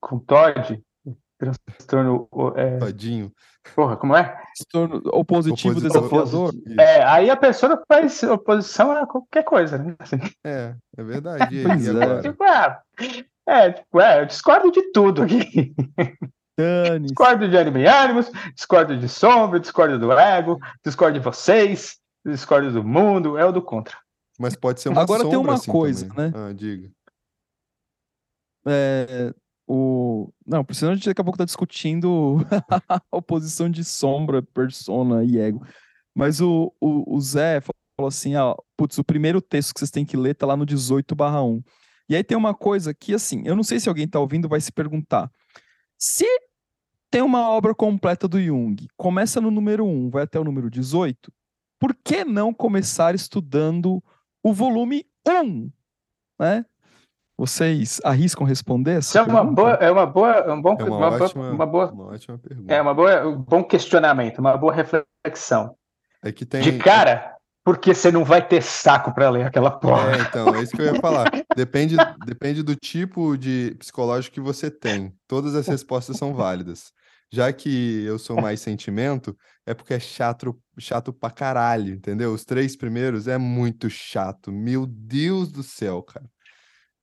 com 0.00 0.18
Todd, 0.20 0.82
transtorno, 1.46 2.28
é, 2.56 2.78
Todinho. 2.78 3.32
porra, 3.74 3.96
como 3.96 4.16
é? 4.16 4.36
Transtorno 4.56 5.02
Opositivo 5.12 5.78
Opositor- 5.78 6.02
desafiador. 6.02 6.54
É, 6.78 7.02
aí 7.04 7.30
a 7.30 7.36
pessoa 7.36 7.82
faz 7.88 8.22
oposição 8.22 8.92
a 8.92 9.06
qualquer 9.06 9.42
coisa, 9.44 9.78
né? 9.78 9.94
Assim, 9.98 10.16
É, 10.44 10.74
é 10.96 11.02
verdade. 11.02 11.54
E, 11.54 11.58
aí, 11.58 11.64
Pois 11.66 11.86
e 11.86 11.90
é. 11.98 12.20
tipo, 12.22 12.44
é, 13.46 13.72
tipo, 13.72 14.00
é, 14.00 14.20
eu 14.20 14.26
discordo 14.26 14.70
de 14.70 14.92
tudo 14.92 15.22
aqui. 15.22 15.74
Dane-se. 16.58 17.00
Discordo 17.14 17.48
de 17.48 17.56
anime 17.58 17.86
ânimos, 17.86 18.30
discordo 18.54 18.96
de 18.96 19.08
sombra, 19.08 19.58
discordo 19.58 19.98
do 19.98 20.12
ego, 20.12 20.58
discordo 20.84 21.18
de 21.18 21.24
vocês, 21.24 21.98
discordo 22.26 22.70
do 22.70 22.84
mundo, 22.84 23.38
é 23.38 23.44
o 23.44 23.50
do 23.52 23.62
contra. 23.62 23.96
Mas 24.38 24.54
pode 24.54 24.80
ser 24.80 24.90
uma 24.90 25.00
Agora 25.02 25.24
tem 25.28 25.36
uma 25.36 25.54
assim 25.54 25.70
coisa, 25.72 26.06
também. 26.08 26.30
né? 26.30 26.32
Ah, 26.36 26.52
diga. 26.52 26.90
É, 28.66 29.34
o... 29.72 30.32
Não, 30.46 30.62
por 30.62 30.74
senão 30.74 30.92
a 30.92 30.94
gente 30.94 31.08
daqui 31.08 31.20
a 31.20 31.24
pouco 31.24 31.38
tá 31.38 31.46
discutindo 31.46 32.36
a 32.88 33.00
oposição 33.10 33.70
de 33.70 33.82
sombra, 33.82 34.42
persona 34.42 35.24
e 35.24 35.38
ego. 35.38 35.64
Mas 36.14 36.40
o, 36.42 36.74
o, 36.78 37.16
o 37.16 37.20
Zé 37.20 37.60
falou 37.62 38.08
assim: 38.08 38.36
ó, 38.36 38.54
putz, 38.76 38.98
o 38.98 39.04
primeiro 39.04 39.40
texto 39.40 39.72
que 39.72 39.80
vocês 39.80 39.90
têm 39.90 40.04
que 40.04 40.16
ler 40.16 40.34
tá 40.34 40.46
lá 40.46 40.56
no 40.56 40.66
18 40.66 41.14
barra 41.14 41.42
1. 41.42 41.62
E 42.08 42.16
aí 42.16 42.22
tem 42.22 42.36
uma 42.36 42.54
coisa 42.54 42.92
que, 42.92 43.14
assim, 43.14 43.42
eu 43.46 43.56
não 43.56 43.62
sei 43.62 43.80
se 43.80 43.88
alguém 43.88 44.06
tá 44.06 44.20
ouvindo 44.20 44.48
vai 44.48 44.60
se 44.60 44.70
perguntar. 44.70 45.30
Se 45.96 46.26
tem 47.10 47.22
uma 47.22 47.48
obra 47.48 47.74
completa 47.74 48.28
do 48.28 48.42
Jung, 48.42 48.86
começa 48.96 49.40
no 49.40 49.50
número 49.50 49.86
1, 49.86 50.10
vai 50.10 50.24
até 50.24 50.38
o 50.38 50.44
número 50.44 50.68
18, 50.68 51.32
por 51.78 51.94
que 51.94 52.24
não 52.24 52.52
começar 52.52 53.14
estudando 53.14 54.02
o 54.42 54.52
volume 54.52 55.06
1? 55.26 55.70
Né? 56.38 56.66
Vocês 57.46 58.00
arriscam 58.04 58.44
responder 58.46 59.00
Isso 59.00 59.18
essa 59.18 59.18
é 59.18 59.22
uma 59.22 59.40
pergunta? 59.40 59.62
boa, 59.62 59.72
é 59.74 59.90
uma 59.90 60.06
boa, 60.06 60.30
é 60.30 60.52
um 60.52 60.62
bom, 60.62 60.76
É 60.78 60.84
uma, 60.84 60.96
uma, 60.96 61.10
boa- 61.10 61.24
ótima, 61.24 61.50
uma 61.50 61.66
boa, 61.66 61.90
uma 61.90 62.04
ótima 62.06 62.38
pergunta. 62.38 62.72
é 62.72 62.80
uma 62.80 62.94
boa, 62.94 63.26
um 63.26 63.36
bom 63.36 63.64
questionamento, 63.64 64.38
uma 64.38 64.56
boa 64.56 64.72
reflexão. 64.72 65.74
É 66.22 66.30
que 66.30 66.46
tem. 66.46 66.62
De 66.62 66.78
cara, 66.78 67.34
porque 67.64 67.92
você 67.96 68.12
não 68.12 68.24
vai 68.24 68.46
ter 68.46 68.62
saco 68.62 69.12
para 69.12 69.28
ler 69.28 69.44
aquela 69.44 69.72
porra. 69.72 70.12
É, 70.16 70.20
então, 70.20 70.54
é 70.54 70.62
isso 70.62 70.72
que 70.72 70.80
eu 70.82 70.86
ia 70.86 71.00
falar. 71.00 71.32
Depende, 71.56 71.96
depende 72.24 72.62
do 72.62 72.76
tipo 72.76 73.36
de 73.36 73.74
psicológico 73.76 74.34
que 74.34 74.40
você 74.40 74.70
tem. 74.70 75.12
Todas 75.26 75.56
as 75.56 75.66
respostas 75.66 76.16
são 76.18 76.32
válidas. 76.34 76.92
Já 77.32 77.52
que 77.52 78.04
eu 78.04 78.20
sou 78.20 78.40
mais 78.40 78.60
sentimento, 78.60 79.36
é 79.66 79.74
porque 79.74 79.94
é 79.94 79.98
chato, 79.98 80.56
chato 80.78 81.12
pra 81.12 81.30
caralho, 81.30 81.92
entendeu? 81.94 82.32
Os 82.32 82.44
três 82.44 82.76
primeiros 82.76 83.26
é 83.26 83.36
muito 83.36 83.90
chato. 83.90 84.52
Meu 84.52 84.86
Deus 84.86 85.50
do 85.50 85.64
céu, 85.64 86.02
cara. 86.04 86.26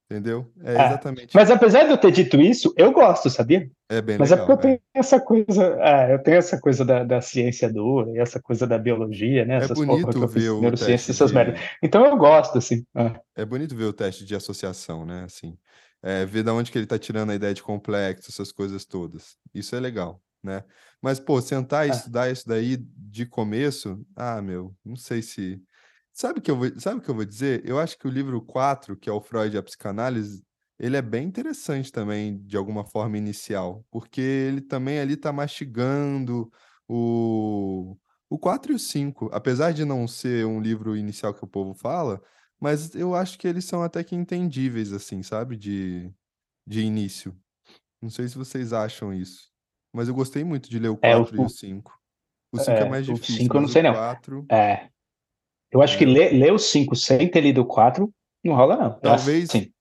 Entendeu? 0.10 0.52
É 0.64 0.72
É, 0.72 0.86
exatamente. 0.88 1.36
Mas 1.36 1.52
apesar 1.52 1.84
de 1.84 1.92
eu 1.92 1.98
ter 1.98 2.12
dito 2.12 2.42
isso, 2.42 2.74
eu 2.76 2.92
gosto, 2.92 3.30
sabia? 3.30 3.70
É 3.88 4.02
bem 4.02 4.18
Mas 4.18 4.32
é 4.32 4.36
legal. 4.36 4.48
porque 4.48 4.68
eu 4.68 4.72
é. 4.72 4.74
tenho 4.74 4.82
essa 4.96 5.22
coisa, 5.22 5.78
é, 5.80 6.14
eu 6.16 6.24
tenho 6.24 6.38
essa 6.38 6.60
coisa 6.60 6.84
da, 6.84 7.04
da 7.04 7.22
ciência 7.22 7.72
dura, 7.72 8.10
e 8.12 8.18
essa 8.18 8.42
coisa 8.42 8.66
da 8.66 8.80
biologia, 8.80 9.46
né? 9.46 9.56
É 9.56 9.58
Essas 9.58 9.78
bonito 9.78 10.28
ver 10.28 10.50
o 10.50 10.62
neurociência, 10.62 10.94
teste 10.94 11.12
essas 11.12 11.30
de... 11.30 11.36
merdas. 11.36 11.60
Então 11.84 12.04
eu 12.06 12.18
gosto, 12.18 12.58
assim. 12.58 12.84
é. 12.96 13.20
É 13.36 13.46
bonito 13.46 13.76
ver 13.76 13.86
o 13.86 13.94
teste 13.94 14.26
de 14.26 14.34
associação, 14.36 15.06
né? 15.06 15.24
Assim, 15.26 15.56
é, 16.02 16.26
ver 16.26 16.42
da 16.44 16.54
onde 16.54 16.72
que 16.72 16.78
ele 16.78 16.88
tá 16.88 16.98
tirando 16.98 17.30
a 17.30 17.36
ideia 17.36 17.54
de 17.54 17.62
complexo, 17.62 18.32
essas 18.32 18.52
coisas 18.52 18.86
todas. 18.86 19.38
Isso 19.54 19.76
é 19.76 19.80
legal, 19.80 20.20
né? 20.44 20.64
Mas, 21.02 21.20
pô, 21.20 21.40
sentar 21.40 21.86
e 21.88 21.92
É. 21.92 21.94
estudar 21.94 22.32
isso 22.32 22.48
daí 22.48 22.78
de 22.98 23.26
começo, 23.28 24.04
ah, 24.16 24.42
meu, 24.42 24.74
não 24.84 24.96
sei 24.96 25.22
se. 25.22 25.62
Sabe 26.20 26.40
o 26.40 26.42
que 26.42 26.52
eu 26.52 26.58
vou, 26.58 26.68
sabe 26.78 26.98
o 27.00 27.02
que 27.02 27.08
eu 27.10 27.16
vou 27.16 27.24
dizer? 27.24 27.62
Eu 27.66 27.80
acho 27.80 27.98
que 27.98 28.06
o 28.06 28.12
livro 28.12 28.42
4, 28.42 28.98
que 28.98 29.10
é 29.10 29.14
o 29.14 29.22
Freud 29.22 29.56
e 29.56 29.58
a 29.58 29.64
Psicanálise, 29.64 30.44
ele 30.78 30.98
é 30.98 31.02
bem 31.02 31.26
interessante 31.26 31.94
também, 31.94 32.38
de 32.44 32.58
alguma 32.58 32.84
forma 32.84 33.18
inicial, 33.18 33.86
porque 33.90 34.20
ele 34.20 34.60
também 34.60 35.00
ali 35.00 35.16
tá 35.16 35.32
mastigando 35.32 36.52
o, 36.90 37.96
o 38.30 38.38
4 38.38 38.74
e 38.74 38.76
o 38.76 38.80
5. 38.80 39.30
Apesar 39.32 39.72
de 39.72 39.86
não 39.86 40.10
ser 40.10 40.46
um 40.46 40.60
livro 40.60 40.98
inicial 40.98 41.34
que 41.34 41.42
o 41.46 41.48
povo 41.48 41.74
fala, 41.74 42.22
mas 42.60 42.94
eu 42.96 43.16
acho 43.16 43.40
que 43.40 43.48
eles 43.48 43.64
são 43.64 43.82
até 43.82 44.04
que 44.04 44.14
entendíveis, 44.14 44.92
assim, 44.92 45.24
sabe? 45.24 45.56
De, 45.56 46.12
de 46.68 46.82
início. 46.82 47.34
Não 48.02 48.10
sei 48.10 48.28
se 48.28 48.38
vocês 48.38 48.74
acham 48.74 49.14
isso. 49.14 49.50
Mas 49.94 50.10
eu 50.10 50.14
gostei 50.14 50.44
muito 50.44 50.70
de 50.70 50.80
ler 50.80 50.90
o 50.90 51.00
É, 51.02 51.16
o- 51.16 51.22
4 51.22 51.38
e 51.38 51.46
o 51.46 51.50
5. 51.50 51.98
O 52.52 52.60
5 52.60 52.72
é, 52.72 52.82
é, 52.82 52.90
mais 52.90 53.08
o 53.08 53.14
difícil, 53.14 53.44
cinco 53.44 53.56
eu 53.56 53.62
não 53.62 53.70
sei 53.70 53.82
o 53.82 53.86
não. 53.86 53.94
4... 53.94 54.46
É. 54.52 54.90
Eu 55.72 55.82
acho 55.82 55.98
que 55.98 56.04
É. 56.04 56.08
ler, 56.08 56.34
ler 56.34 56.52
o 56.54 56.58
5 56.60 56.96
sem 56.96 57.28
ter 57.28 57.42
lido 57.42 57.62
o 57.62 57.66
4 57.66 58.10
não 58.44 58.56
rola, 58.56 58.76
não. 58.76 58.88
É 58.88 59.00
Talvez- 59.02 59.50
Assim. 59.50 59.72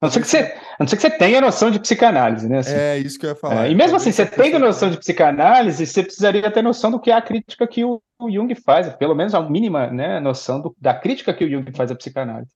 A 0.00 0.06
não 0.06 0.12
ser 0.12 0.20
que 0.20 0.28
você, 0.28 0.38
a 0.38 0.76
não 0.78 0.86
ser 0.86 0.94
que 0.96 1.02
você 1.02 1.10
tenha 1.10 1.40
noção 1.40 1.70
de 1.72 1.80
psicanálise, 1.80 2.48
né? 2.48 2.58
assim. 2.58 2.74
É 2.74 2.98
isso 2.98 3.18
que 3.18 3.26
eu 3.26 3.30
ia 3.30 3.32
É, 3.32 3.36
falar. 3.36 3.54
e 3.68 3.74
mesmo 3.74 3.96
Talvez 3.98 4.02
assim, 4.02 4.12
se 4.12 4.24
você 4.24 4.42
tendo 4.42 4.58
noção 4.60 4.90
de 4.90 4.96
psicanálise, 4.98 5.84
você 5.86 6.02
precisaria 6.04 6.48
ter 6.52 6.62
noção 6.62 6.90
do 6.92 7.00
que 7.00 7.10
é 7.10 7.14
a 7.14 7.22
crítica 7.22 7.66
que 7.66 7.84
o, 7.84 8.00
o 8.20 8.30
Jung 8.30 8.54
faz, 8.54 8.88
pelo 8.94 9.14
menos 9.16 9.34
a 9.34 9.40
mínima 9.42 9.88
né, 9.88 10.20
noção 10.20 10.60
do- 10.60 10.76
da 10.80 10.94
crítica 10.94 11.34
que 11.34 11.44
o 11.44 11.50
Jung 11.50 11.72
faz 11.72 11.90
à 11.90 11.96
psicanálise. 11.96 12.52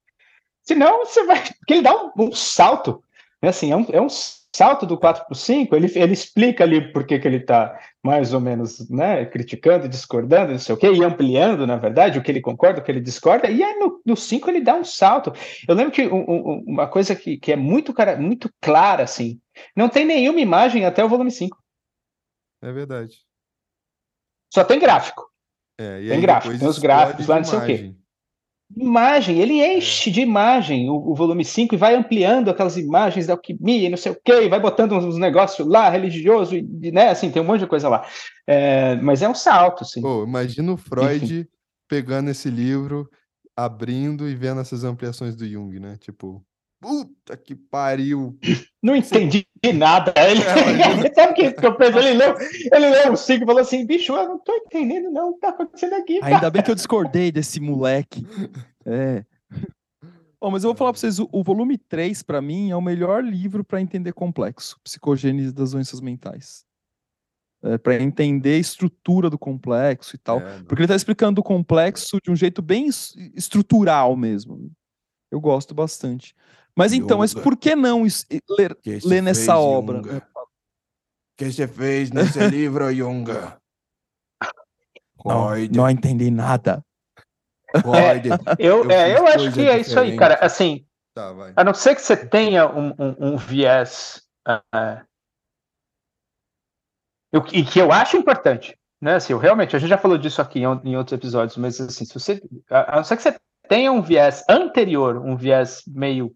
Senão, 0.62 1.00
você 1.04 1.24
vai. 1.24 1.42
Porque 1.42 1.74
ele 1.74 1.82
dá 1.82 1.92
um, 1.96 2.10
um 2.16 2.32
salto. 2.32 3.02
Né, 3.42 3.48
assim, 3.48 3.72
é, 3.72 3.76
um, 3.76 3.86
é 3.90 4.00
um 4.00 4.08
salto 4.54 4.84
do 4.84 4.98
4 4.98 5.24
para 5.24 5.32
o 5.32 5.36
5, 5.36 5.74
ele, 5.74 5.90
ele 5.94 6.12
explica 6.12 6.62
ali 6.64 6.92
por 6.92 7.06
que, 7.06 7.18
que 7.18 7.26
ele 7.26 7.38
está 7.38 7.80
mais 8.02 8.34
ou 8.34 8.40
menos 8.40 8.88
né, 8.90 9.24
criticando, 9.24 9.88
discordando, 9.88 10.52
não 10.52 10.58
sei 10.58 10.74
o 10.74 10.78
quê, 10.78 10.92
e 10.92 11.02
ampliando, 11.02 11.66
na 11.66 11.76
verdade, 11.76 12.18
o 12.18 12.22
que 12.22 12.30
ele 12.30 12.40
concorda, 12.40 12.80
o 12.80 12.84
que 12.84 12.90
ele 12.90 13.00
discorda, 13.00 13.48
e 13.50 13.62
aí 13.62 13.78
no, 13.78 14.00
no 14.04 14.16
5 14.16 14.50
ele 14.50 14.60
dá 14.60 14.74
um 14.74 14.84
salto. 14.84 15.32
Eu 15.66 15.74
lembro 15.74 15.92
que 15.92 16.06
um- 16.06 16.24
um- 16.30 16.64
uma 16.66 16.86
coisa 16.86 17.16
que, 17.16 17.38
que 17.38 17.50
é 17.52 17.56
muito, 17.56 17.94
cara, 17.94 18.16
muito 18.16 18.52
clara, 18.60 19.04
assim, 19.04 19.40
não 19.74 19.88
tem 19.88 20.04
nenhuma 20.04 20.40
imagem 20.40 20.84
até 20.84 21.02
o 21.04 21.08
volume 21.08 21.30
5. 21.30 21.56
É 22.62 22.70
verdade. 22.72 23.16
Só 24.52 24.62
tem 24.64 24.78
gráfico. 24.78 25.30
É, 25.78 25.98
Tem 26.10 26.20
gráfico, 26.20 26.58
tem 26.58 26.68
os 26.68 26.78
gráficos 26.78 27.26
lá, 27.26 27.36
não 27.36 27.44
sei 27.44 27.58
o 27.58 27.62
quê. 27.66 27.94
Imagem. 28.76 29.38
Ele 29.38 29.64
enche 29.64 30.10
de 30.10 30.20
imagem 30.20 30.88
o, 30.88 30.94
o 30.94 31.14
volume 31.14 31.44
5 31.44 31.74
e 31.74 31.78
vai 31.78 31.94
ampliando 31.94 32.50
aquelas 32.50 32.76
imagens 32.76 33.26
da 33.26 33.34
alquimia 33.34 33.86
e 33.86 33.90
não 33.90 33.96
sei 33.96 34.12
o 34.12 34.20
quê, 34.22 34.44
e 34.44 34.48
vai 34.48 34.60
botando 34.60 34.92
uns 34.92 35.16
negócios 35.16 35.66
lá, 35.66 35.88
religioso, 35.88 36.56
e, 36.56 36.90
né? 36.92 37.10
Assim, 37.10 37.30
tem 37.30 37.42
um 37.42 37.44
monte 37.44 37.60
de 37.60 37.66
coisa 37.66 37.88
lá. 37.88 38.06
É, 38.46 38.96
mas 38.96 39.22
é 39.22 39.28
um 39.28 39.34
salto, 39.34 39.82
assim. 39.82 40.00
Pô, 40.00 40.24
imagina 40.24 40.72
o 40.72 40.76
Freud 40.76 41.48
pegando 41.88 42.30
esse 42.30 42.48
livro, 42.48 43.08
abrindo 43.56 44.28
e 44.28 44.34
vendo 44.34 44.60
essas 44.60 44.84
ampliações 44.84 45.36
do 45.36 45.46
Jung, 45.46 45.78
né? 45.78 45.96
Tipo, 46.00 46.44
puta 46.82 47.36
que 47.36 47.54
pariu. 47.54 48.36
Não 48.82 48.94
entendi 48.96 49.46
nada. 49.74 50.12
Ele, 50.16 50.42
É, 50.42 51.14
sabe 51.14 51.32
o 51.32 51.34
que, 51.34 51.52
que 51.52 51.64
eu 51.66 51.74
penso? 51.76 51.98
Ele 51.98 52.12
leu, 52.14 52.34
ele 52.72 52.90
leu 52.90 53.12
o 53.12 53.16
5 53.16 53.42
e 53.44 53.46
falou 53.46 53.60
assim: 53.62 53.86
bicho, 53.86 54.12
eu 54.12 54.28
não 54.28 54.38
tô 54.38 54.52
entendendo, 54.56 55.10
não, 55.10 55.30
o 55.30 55.34
que 55.34 55.40
tá 55.40 55.50
acontecendo 55.50 55.94
aqui. 55.94 56.18
cara?" 56.20 56.34
Ainda 56.34 56.50
bem 56.50 56.62
que 56.62 56.70
eu 56.70 56.74
discordei 56.74 57.30
desse 57.30 57.60
moleque. 57.60 58.26
É. 58.84 59.24
Bom, 60.40 60.50
mas 60.50 60.64
eu 60.64 60.70
vou 60.70 60.76
falar 60.76 60.92
pra 60.92 60.98
vocês, 60.98 61.20
o, 61.20 61.28
o 61.30 61.44
volume 61.44 61.78
3, 61.78 62.20
pra 62.24 62.42
mim, 62.42 62.70
é 62.72 62.76
o 62.76 62.80
melhor 62.82 63.22
livro 63.22 63.62
pra 63.62 63.80
entender 63.80 64.12
complexo. 64.12 64.76
Psicogênese 64.82 65.52
das 65.52 65.70
doenças 65.70 66.00
mentais. 66.00 66.64
é, 67.62 67.78
para 67.78 68.02
entender 68.02 68.54
a 68.54 68.58
estrutura 68.58 69.30
do 69.30 69.38
complexo 69.38 70.16
e 70.16 70.18
tal. 70.18 70.40
É. 70.40 70.58
Porque 70.64 70.80
ele 70.82 70.84
está 70.86 70.96
explicando 70.96 71.40
o 71.40 71.44
complexo 71.44 72.18
de 72.20 72.28
um 72.32 72.34
jeito 72.34 72.60
bem 72.60 72.86
es- 72.88 73.14
estrutural 73.36 74.16
mesmo. 74.16 74.68
Eu 75.30 75.40
gosto 75.40 75.72
bastante. 75.72 76.34
Mas 76.76 76.92
então, 76.92 77.18
mas 77.18 77.34
por 77.34 77.56
que 77.56 77.74
não 77.76 78.02
ler, 78.58 78.74
Que 78.76 78.98
ler 79.04 79.22
nessa 79.22 79.52
fez, 79.54 79.64
obra? 79.64 79.96
Junga? 79.98 80.12
né? 80.14 80.22
que 81.36 81.50
se 81.52 81.66
fez 81.66 82.10
nesse 82.10 82.38
livro, 82.48 82.92
Junga? 82.94 83.58
Não, 85.24 85.50
não 85.74 85.90
entendi 85.90 86.30
nada. 86.30 86.82
Freud. 87.70 88.28
Eu, 88.58 88.84
Eu 88.84 88.90
é, 88.90 89.18
eu 89.18 89.26
acho 89.26 89.52
que 89.52 89.60
é 89.68 89.78
isso 89.80 89.98
aí, 89.98 90.16
cara. 90.16 90.34
Assim, 90.44 90.86
Tá, 91.14 91.32
vai. 91.32 91.52
a 91.56 91.62
não 91.64 91.74
ser 91.74 91.94
que 91.94 92.00
você 92.02 92.16
tenha 92.16 92.66
um, 92.68 92.88
um- 92.98 93.16
um 93.32 93.36
viés 93.36 94.22
eu- 97.32 97.44
e 97.52 97.64
que 97.64 97.78
eu 97.78 97.92
acho 97.92 98.16
importante, 98.16 98.76
né? 99.00 99.14
Assim, 99.16 99.32
eu 99.32 99.38
realmente, 99.38 99.74
a 99.76 99.78
gente 99.78 99.88
já 99.90 99.98
falou 99.98 100.18
disso 100.18 100.40
aqui 100.42 100.60
em, 100.60 100.64
em 100.84 100.96
outros 100.96 101.12
episódios, 101.16 101.56
mas 101.56 101.80
assim, 101.80 102.04
se 102.04 102.12
você, 102.14 102.42
a, 102.70 102.94
a 102.94 102.96
não 102.96 103.04
ser 103.04 103.16
que 103.16 103.22
você 103.22 103.38
tenha 103.68 103.92
um 103.92 104.02
viés 104.02 104.44
anterior, 104.48 105.16
um 105.18 105.36
viés 105.36 105.82
meio 105.86 106.34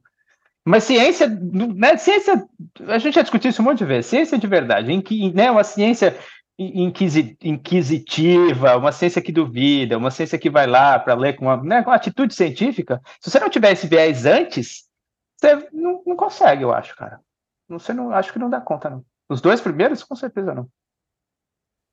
mas 0.67 0.83
ciência, 0.83 1.29
né, 1.29 1.97
ciência, 1.97 2.45
a 2.89 2.99
gente 2.99 3.15
já 3.15 3.23
discutiu 3.23 3.51
isso 3.51 3.63
um 3.63 3.65
monte 3.65 3.79
de 3.79 3.85
vezes, 3.85 4.07
ciência 4.07 4.37
de 4.37 4.47
verdade, 4.49 4.93
em 4.93 5.01
que, 5.01 5.33
né, 5.33 5.49
uma 5.49 5.63
ciência 5.63 6.19
inquisi- 6.59 7.37
inquisitiva, 7.41 8.77
uma 8.77 8.91
ciência 8.91 9.23
que 9.23 9.31
duvida, 9.31 9.97
uma 9.97 10.11
ciência 10.11 10.37
que 10.37 10.51
vai 10.51 10.67
lá 10.67 10.99
para 10.99 11.15
ler 11.15 11.35
com 11.35 11.45
uma, 11.45 11.57
né, 11.63 11.85
com 11.85 11.91
uma 11.91 11.97
atitude 11.97 12.35
científica, 12.35 13.01
se 13.21 13.31
você 13.31 13.39
não 13.39 13.49
tiver 13.49 13.71
esse 13.73 13.87
viés 13.87 14.27
antes, 14.27 14.89
você 15.37 15.69
não, 15.73 16.03
não 16.05 16.17
consegue, 16.17 16.65
eu 16.65 16.73
acho, 16.73 16.97
cara. 16.97 17.21
Você 17.69 17.93
não, 17.93 18.11
acho 18.11 18.33
que 18.33 18.39
não 18.39 18.51
dá 18.51 18.61
conta, 18.61 18.91
não. 18.91 19.05
Os 19.29 19.41
dois 19.41 19.61
primeiros, 19.61 20.03
com 20.03 20.17
certeza 20.17 20.53
não. 20.53 20.69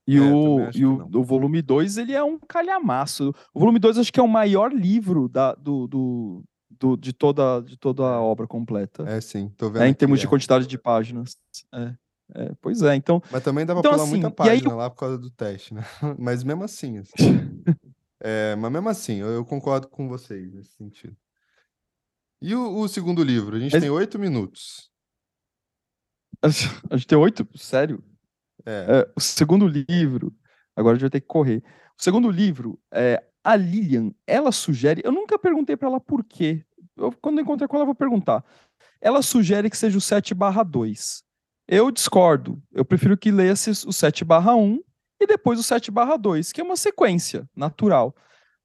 E, 0.07 0.17
É, 0.17 0.21
o, 0.21 0.69
e 0.73 0.85
o, 0.85 1.07
o 1.13 1.23
volume 1.23 1.61
2, 1.61 1.97
ele 1.97 2.13
é 2.13 2.23
um 2.23 2.39
calhamaço. 2.39 3.33
O 3.53 3.59
volume 3.59 3.77
2 3.77 3.99
acho 3.99 4.11
que 4.11 4.19
é 4.19 4.23
o 4.23 4.27
maior 4.27 4.73
livro 4.73 5.29
da, 5.29 5.53
do, 5.53 5.87
do, 5.87 6.43
do- 6.83 6.97
de, 6.97 7.13
toda, 7.13 7.61
de 7.61 7.77
toda 7.77 8.03
a 8.03 8.21
obra 8.21 8.45
completa. 8.45 9.03
É 9.07 9.21
sim, 9.21 9.47
tô 9.57 9.69
vendo 9.69 9.83
É, 9.85 9.87
em 9.87 9.93
termos 9.93 10.19
de 10.19 10.25
é. 10.25 10.29
quantidade 10.29 10.67
de 10.67 10.77
páginas. 10.77 11.37
É, 11.73 11.95
é, 12.35 12.51
pois 12.61 12.81
é, 12.81 12.93
então. 12.93 13.21
Mas 13.31 13.41
também 13.41 13.65
dá 13.65 13.73
pra 13.73 13.79
Então, 13.79 13.91
pular 13.93 14.03
assim, 14.03 14.09
muita 14.11 14.27
e 14.27 14.49
aí 14.49 14.61
página 14.61 14.75
lá 14.75 14.89
por 14.89 14.97
causa 14.97 15.17
do 15.17 15.29
teste, 15.31 15.73
né? 15.73 15.81
Mas 16.19 16.43
mesmo 16.43 16.63
assim, 16.63 16.97
assim. 16.97 17.15
É, 18.25 18.55
mas 18.55 18.71
mesmo 18.71 18.87
assim, 18.87 19.17
eu, 19.17 19.27
eu 19.31 19.43
concordo 19.43 19.89
com 19.89 20.07
vocês 20.07 20.49
nesse 20.53 20.71
sentido. 20.77 21.13
E 22.41 22.55
o, 22.55 22.77
o 22.79 22.87
segundo 22.87 23.21
livro? 23.21 23.57
A 23.57 23.59
gente 23.59 23.77
tem 23.77 23.89
oito 23.89 24.17
minutos. 24.17 24.89
A 26.41 26.95
gente 26.95 27.05
tem 27.05 27.17
oito? 27.17 27.45
Sério? 27.57 28.01
É, 28.65 28.85
É, 29.01 29.11
o 29.13 29.19
segundo 29.19 29.67
livro, 29.67 30.33
agora 30.73 30.93
a 30.93 30.95
gente 30.95 31.01
vai 31.01 31.09
ter 31.09 31.19
que 31.19 31.27
correr. 31.27 31.61
O 31.99 32.01
segundo 32.01 32.29
livro, 32.31 32.79
é, 32.93 33.21
a 33.43 33.57
Lilian, 33.57 34.13
ela 34.25 34.53
sugere, 34.53 35.01
eu 35.03 35.11
nunca 35.11 35.37
perguntei 35.37 35.75
para 35.75 35.89
ela 35.89 35.99
por 35.99 36.23
quê. 36.23 36.63
Eu, 36.95 37.11
quando 37.21 37.39
eu 37.39 37.43
encontrar 37.43 37.67
com 37.67 37.75
ela, 37.75 37.85
vou 37.85 37.95
perguntar. 37.95 38.43
Ela 39.01 39.21
sugere 39.21 39.69
que 39.69 39.77
seja 39.77 39.97
o 39.97 40.01
7 40.01 40.33
2. 40.33 41.23
Eu 41.67 41.91
discordo. 41.91 42.61
Eu 42.71 42.85
prefiro 42.85 43.17
que 43.17 43.31
lesse 43.31 43.69
o 43.87 43.91
7 43.91 44.23
1 44.23 44.79
e 45.19 45.27
depois 45.27 45.59
o 45.59 45.63
7 45.63 45.91
2, 46.19 46.51
que 46.51 46.61
é 46.61 46.63
uma 46.63 46.75
sequência 46.75 47.47
natural. 47.55 48.15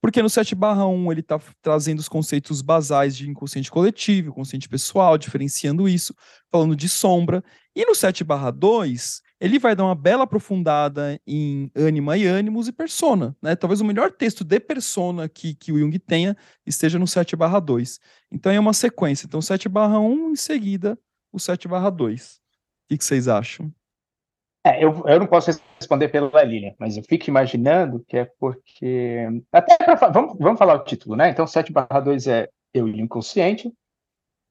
Porque 0.01 0.23
no 0.23 0.31
7 0.31 0.55
1 0.55 1.13
ele 1.13 1.21
está 1.21 1.41
trazendo 1.61 1.99
os 1.99 2.09
conceitos 2.09 2.63
basais 2.63 3.17
de 3.17 3.29
inconsciente 3.29 3.71
coletivo, 3.71 4.31
inconsciente 4.31 4.69
pessoal, 4.69 5.19
diferenciando 5.19 5.89
isso, 5.89 6.15
falando 6.51 6.77
de 6.77 6.89
sombra. 6.89 7.43
E 7.75 7.85
no 7.85 7.95
7 7.95 8.25
2, 8.25 9.23
ele 9.41 9.59
vai 9.59 9.77
dar 9.77 9.85
uma 9.85 9.95
bela 9.95 10.25
aprofundada 10.25 11.21
em 11.27 11.71
ânima 11.75 12.17
e 12.17 12.27
ânimos 12.27 12.67
e 12.69 12.73
persona. 12.73 13.37
Né? 13.41 13.55
Talvez 13.55 13.81
o 13.81 13.85
melhor 13.85 14.11
texto 14.11 14.45
de 14.45 14.59
persona 14.59 15.29
que, 15.29 15.55
que 15.55 15.73
o 15.73 15.79
Jung 15.79 15.97
tenha 15.99 16.37
esteja 16.67 16.99
no 16.99 17.07
7 17.07 17.37
2. 17.37 18.01
Então 18.33 18.51
é 18.51 18.59
uma 18.59 18.73
sequência. 18.73 19.27
Então 19.27 19.41
7 19.41 19.69
1, 19.69 20.31
em 20.31 20.37
seguida 20.37 20.99
o 21.33 21.39
7 21.39 21.69
2. 21.69 22.37
O 22.37 22.41
que, 22.89 22.99
que 22.99 23.05
vocês 23.05 23.29
acham? 23.29 23.73
É, 24.65 24.83
eu, 24.85 25.05
eu 25.07 25.21
não 25.21 25.27
posso 25.27 25.51
responder 25.79 26.09
pela 26.09 26.43
Lilian, 26.43 26.75
mas 26.79 26.97
eu 26.97 27.03
fico 27.09 27.31
imaginando 27.31 28.05
que 28.07 28.17
é 28.17 28.25
porque. 28.39 29.27
Até 29.53 29.77
pra, 29.77 29.95
vamos, 30.09 30.37
vamos 30.39 30.59
falar 30.59 30.75
o 30.75 30.85
título, 30.85 31.17
né? 31.17 31.31
Então, 31.31 31.47
7 31.47 31.73
2 31.73 32.27
é 32.27 32.49
eu 32.75 32.89
e 32.89 32.93
o 32.93 33.01
inconsciente, 33.01 33.73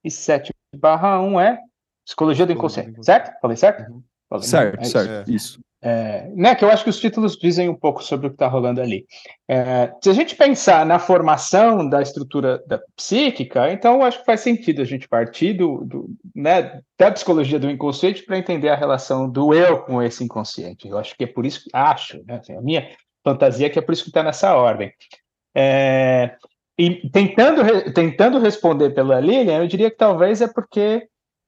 e 0.03 0.09
7 0.09 0.51
1 0.73 1.39
é 1.39 1.59
psicologia 2.05 2.45
do 2.45 2.53
inconsciente, 2.53 2.91
inconsciente. 2.91 3.05
certo? 3.05 3.41
Falei 3.41 3.57
certo? 3.57 3.91
Uhum. 3.91 4.03
Falei, 4.29 4.43
né? 4.43 4.49
Certo, 4.49 4.79
É 4.79 4.83
isso. 4.83 4.91
certo. 4.91 5.31
Isso. 5.31 5.59
É, 5.79 6.31
né, 6.35 6.55
que 6.55 6.65
eu 6.65 6.71
acho 6.71 6.83
que 6.83 6.89
os 6.89 6.99
títulos 6.99 7.37
dizem 7.37 7.69
um 7.69 7.75
pouco 7.75 8.03
sobre 8.03 8.27
o 8.27 8.29
que 8.31 8.35
está 8.35 8.47
rolando 8.47 8.81
ali. 8.81 9.05
É, 9.47 9.93
se 10.01 10.09
a 10.09 10.13
gente 10.13 10.35
pensar 10.35 10.83
na 10.85 10.97
formação 10.97 11.87
da 11.87 12.01
estrutura 12.01 12.63
da 12.67 12.79
psíquica, 12.95 13.71
então 13.71 13.95
eu 13.95 14.03
acho 14.03 14.19
que 14.19 14.25
faz 14.25 14.41
sentido 14.41 14.81
a 14.81 14.85
gente 14.85 15.07
partir 15.07 15.53
do, 15.53 15.85
do, 15.85 16.09
né, 16.35 16.81
da 16.97 17.11
psicologia 17.11 17.59
do 17.59 17.69
inconsciente 17.69 18.23
para 18.23 18.39
entender 18.39 18.69
a 18.69 18.75
relação 18.75 19.29
do 19.29 19.53
eu 19.53 19.83
com 19.83 20.01
esse 20.01 20.23
inconsciente. 20.23 20.87
Eu 20.87 20.97
acho 20.97 21.15
que 21.15 21.25
é 21.25 21.27
por 21.27 21.45
isso 21.45 21.63
que 21.63 21.69
acho, 21.71 22.23
né, 22.25 22.37
assim, 22.37 22.57
a 22.57 22.61
minha 22.61 22.89
fantasia 23.23 23.67
é 23.67 23.69
que 23.69 23.77
é 23.77 23.81
por 23.81 23.93
isso 23.93 24.03
que 24.03 24.09
está 24.09 24.23
nessa 24.23 24.55
ordem. 24.55 24.91
É, 25.55 26.35
e 26.77 27.07
tentando, 27.09 27.93
tentando 27.93 28.39
responder 28.39 28.91
pela 28.91 29.19
Lilian, 29.19 29.59
eu 29.59 29.67
diria 29.67 29.91
que 29.91 29.97
talvez 29.97 30.41
é 30.41 30.47
porque 30.47 31.07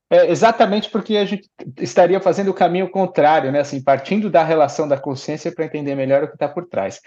é 0.09 0.29
exatamente 0.31 0.89
porque 0.89 1.17
a 1.17 1.25
gente 1.25 1.49
estaria 1.77 2.19
fazendo 2.19 2.49
o 2.49 2.53
caminho 2.53 2.89
contrário, 2.89 3.51
né? 3.51 3.59
Assim, 3.59 3.81
partindo 3.81 4.29
da 4.29 4.43
relação 4.43 4.87
da 4.87 4.97
consciência 4.97 5.51
para 5.51 5.65
entender 5.65 5.95
melhor 5.95 6.23
o 6.23 6.27
que 6.27 6.33
está 6.33 6.47
por 6.47 6.67
trás. 6.67 6.99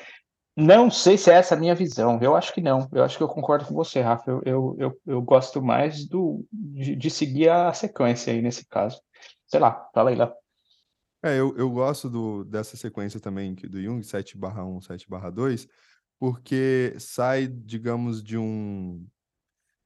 Não 0.57 0.91
sei 0.91 1.17
se 1.17 1.31
é 1.31 1.35
essa 1.35 1.55
a 1.55 1.59
minha 1.59 1.75
visão. 1.75 2.19
Eu 2.21 2.37
acho 2.37 2.53
que 2.53 2.61
não. 2.61 2.89
Eu 2.93 3.03
acho 3.03 3.17
que 3.17 3.23
eu 3.23 3.29
concordo 3.29 3.65
com 3.65 3.75
você, 3.75 4.01
Rafa. 4.01 4.31
Eu, 4.31 4.43
eu, 4.45 4.77
eu, 4.79 5.01
eu 5.07 5.23
gosto 5.23 5.63
mais 5.63 6.07
do, 6.07 6.45
de, 6.53 6.95
de 6.95 7.11
seguir 7.11 7.49
a 7.49 7.73
sequência 7.73 8.33
aí 8.33 8.43
nesse 8.43 8.67
caso. 8.67 9.01
Sei 9.47 9.59
lá, 9.59 9.89
fala 9.95 10.11
aí 10.11 10.17
lá. 10.17 10.33
É, 11.25 11.39
eu, 11.39 11.57
eu 11.57 11.71
gosto 11.71 12.11
do, 12.11 12.45
dessa 12.45 12.77
sequência 12.77 13.21
também 13.21 13.55
do 13.55 13.81
Jung, 13.81 14.03
7 14.03 14.37
1, 14.37 14.81
7 14.81 15.07
2, 15.33 15.69
porque 16.19 16.95
sai, 16.99 17.47
digamos, 17.47 18.23
de 18.23 18.37
um. 18.37 19.07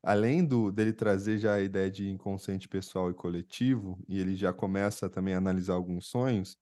Além 0.07 0.45
do, 0.47 0.71
dele 0.73 0.93
trazer 0.93 1.39
já 1.39 1.55
a 1.57 1.61
ideia 1.63 1.91
de 1.91 2.09
inconsciente 2.09 2.69
pessoal 2.69 3.11
e 3.11 3.15
coletivo, 3.15 3.99
e 4.09 4.21
ele 4.21 4.37
já 4.37 4.53
começa 4.53 5.11
também 5.11 5.35
a 5.35 5.39
analisar 5.39 5.75
alguns 5.75 6.07
sonhos, 6.09 6.57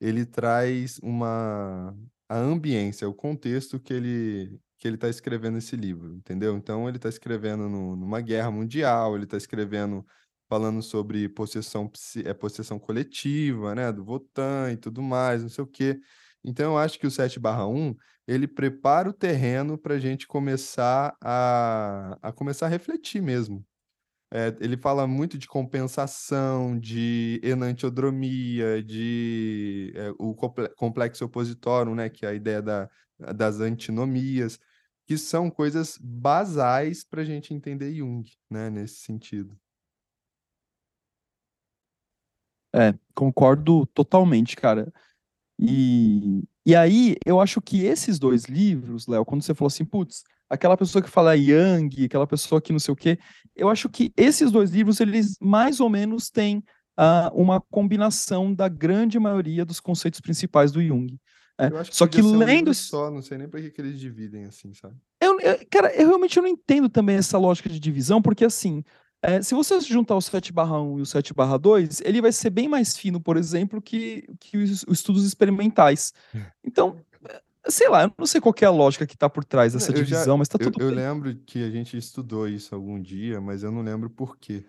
ele 0.00 0.26
traz 0.26 0.98
uma 1.02 1.96
a 2.28 2.36
ambiência, 2.38 3.08
o 3.08 3.14
contexto 3.14 3.80
que 3.80 3.92
ele 3.94 4.60
que 4.78 4.86
ele 4.86 4.94
está 4.96 5.08
escrevendo 5.08 5.58
esse 5.58 5.74
livro, 5.76 6.14
entendeu? 6.14 6.56
Então 6.56 6.88
ele 6.88 6.98
está 6.98 7.08
escrevendo 7.08 7.68
no- 7.68 7.96
numa 7.96 8.20
guerra 8.20 8.50
mundial, 8.50 9.16
ele 9.16 9.24
está 9.24 9.36
escrevendo 9.36 10.06
falando 10.48 10.80
sobre 10.82 11.28
possessão, 11.28 11.90
é, 12.24 12.32
possessão 12.34 12.78
coletiva, 12.78 13.74
né, 13.74 13.92
do 13.92 14.04
Votan 14.04 14.72
e 14.72 14.76
tudo 14.76 15.02
mais, 15.02 15.42
não 15.42 15.48
sei 15.50 15.64
o 15.64 15.66
quê. 15.66 16.00
Então, 16.44 16.72
eu 16.72 16.78
acho 16.78 16.98
que 16.98 17.06
o 17.06 17.10
7/1, 17.10 17.94
ele 18.26 18.46
prepara 18.48 19.08
o 19.08 19.12
terreno 19.12 19.78
para 19.78 19.94
a 19.94 19.98
gente 19.98 20.26
começar 20.26 21.14
a, 21.22 22.18
a 22.22 22.32
começar 22.32 22.66
a 22.66 22.68
refletir 22.68 23.22
mesmo. 23.22 23.64
É, 24.32 24.54
ele 24.60 24.76
fala 24.76 25.06
muito 25.06 25.38
de 25.38 25.48
compensação, 25.48 26.78
de 26.78 27.40
enantiodromia, 27.42 28.82
de 28.82 29.92
é, 29.96 30.10
o 30.18 30.34
comple- 30.34 30.68
complexo 30.76 31.24
opositório, 31.24 31.94
né, 31.94 32.10
que 32.10 32.26
é 32.26 32.30
a 32.30 32.34
ideia 32.34 32.60
da, 32.60 32.90
das 33.34 33.60
antinomias, 33.60 34.58
que 35.06 35.16
são 35.16 35.50
coisas 35.50 35.96
basais 36.00 37.04
para 37.04 37.22
a 37.22 37.24
gente 37.24 37.54
entender 37.54 37.94
Jung, 37.94 38.24
né, 38.50 38.68
nesse 38.70 38.96
sentido. 38.96 39.58
É, 42.74 42.94
concordo 43.14 43.86
totalmente, 43.86 44.54
cara. 44.56 44.92
E, 45.60 46.42
e 46.64 46.74
aí, 46.76 47.16
eu 47.26 47.40
acho 47.40 47.60
que 47.60 47.84
esses 47.84 48.18
dois 48.18 48.44
livros, 48.44 49.06
Léo, 49.06 49.24
quando 49.24 49.42
você 49.42 49.54
falou 49.54 49.68
assim, 49.68 49.84
putz, 49.84 50.22
aquela 50.48 50.76
pessoa 50.76 51.02
que 51.02 51.10
fala 51.10 51.34
Yang, 51.36 52.04
aquela 52.04 52.26
pessoa 52.26 52.60
que 52.60 52.72
não 52.72 52.78
sei 52.78 52.92
o 52.92 52.96
quê, 52.96 53.18
eu 53.56 53.68
acho 53.68 53.88
que 53.88 54.12
esses 54.16 54.50
dois 54.52 54.70
livros, 54.70 55.00
eles 55.00 55.36
mais 55.40 55.80
ou 55.80 55.88
menos 55.90 56.30
têm 56.30 56.62
ah, 56.96 57.30
uma 57.34 57.60
combinação 57.60 58.54
da 58.54 58.68
grande 58.68 59.18
maioria 59.18 59.64
dos 59.64 59.80
conceitos 59.80 60.20
principais 60.20 60.70
do 60.70 60.82
Jung. 60.82 61.18
É, 61.60 61.68
Eu 61.68 61.76
acho 61.78 61.90
que 61.90 61.96
só 61.96 62.06
que 62.06 62.22
um 62.22 62.38
lendo 62.38 62.70
esse- 62.70 62.82
só, 62.82 63.10
não 63.10 63.20
sei 63.20 63.36
nem 63.36 63.48
para 63.48 63.60
que, 63.60 63.70
que 63.70 63.80
eles 63.80 63.98
dividem 63.98 64.44
assim, 64.44 64.72
sabe? 64.74 64.94
Eu, 65.20 65.40
eu- 65.40 65.58
cara, 65.68 65.92
eu 65.94 66.06
realmente 66.06 66.40
não 66.40 66.46
entendo 66.46 66.88
também 66.88 67.16
essa 67.16 67.36
lógica 67.36 67.68
de 67.68 67.80
divisão, 67.80 68.22
porque 68.22 68.44
assim, 68.44 68.84
é, 69.22 69.42
se 69.42 69.54
você 69.54 69.80
juntar 69.80 70.14
o 70.16 70.20
7 70.20 70.52
1 70.52 70.98
e 70.98 71.02
o 71.02 71.06
7 71.06 71.32
2, 71.60 72.00
ele 72.02 72.20
vai 72.22 72.32
ser 72.32 72.50
bem 72.50 72.68
mais 72.68 72.96
fino, 72.96 73.20
por 73.20 73.36
exemplo, 73.36 73.82
que, 73.82 74.28
que 74.38 74.56
os, 74.56 74.84
os 74.84 74.98
estudos 74.98 75.24
experimentais. 75.24 76.12
Então, 76.64 76.96
é, 77.28 77.42
sei 77.68 77.88
lá, 77.88 78.04
eu 78.04 78.12
não 78.16 78.26
sei 78.26 78.40
qual 78.40 78.52
que 78.52 78.64
é 78.64 78.68
a 78.68 78.72
lógica 78.72 79.06
que 79.06 79.14
está 79.14 79.28
por 79.28 79.44
trás 79.44 79.72
dessa 79.72 79.90
Eu 79.90 79.96
já- 79.96 80.02
divisão, 80.04 80.38
mas 80.38 80.48
tá 80.48 80.56
Eu, 80.60 80.70
tudo 80.70 80.82
eu 80.82 80.88
bem. 80.88 80.96
lembro 80.96 81.34
que 81.46 81.64
a 81.64 81.70
gente 81.70 81.96
estudou 81.96 82.48
isso 82.48 82.74
algum 82.74 83.00
dia, 83.00 83.40
mas 83.40 83.62
eu 83.62 83.72
não 83.72 83.82
lembro 83.82 84.08
por 84.10 84.36
quê. 84.38 84.64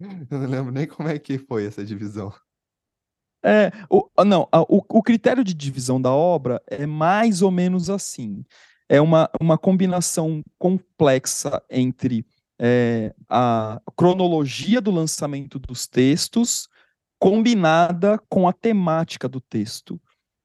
Eu 0.30 0.40
não 0.40 0.48
lembro 0.48 0.72
nem 0.72 0.84
como 0.84 1.08
é 1.08 1.16
que 1.16 1.38
foi 1.38 1.64
essa 1.64 1.84
divisão. 1.84 2.32
É, 3.44 3.70
o, 3.88 4.08
ah, 4.16 4.24
não, 4.24 4.48
a, 4.50 4.62
o, 4.62 4.82
o 4.88 5.00
critério 5.02 5.44
de 5.44 5.54
divisão 5.54 6.02
da 6.02 6.10
obra 6.10 6.60
é 6.66 6.86
mais 6.86 7.40
ou 7.40 7.52
menos 7.52 7.88
assim. 7.88 8.44
É 8.88 9.00
uma, 9.00 9.30
uma 9.40 9.56
combinação 9.56 10.42
complexa 10.58 11.62
entre 11.70 12.26
é, 12.62 13.12
a 13.28 13.80
cronologia 13.96 14.80
do 14.80 14.92
lançamento 14.92 15.58
dos 15.58 15.88
textos 15.88 16.68
combinada 17.18 18.20
com 18.28 18.46
a 18.46 18.52
temática 18.52 19.28
do 19.28 19.40
texto. 19.40 20.00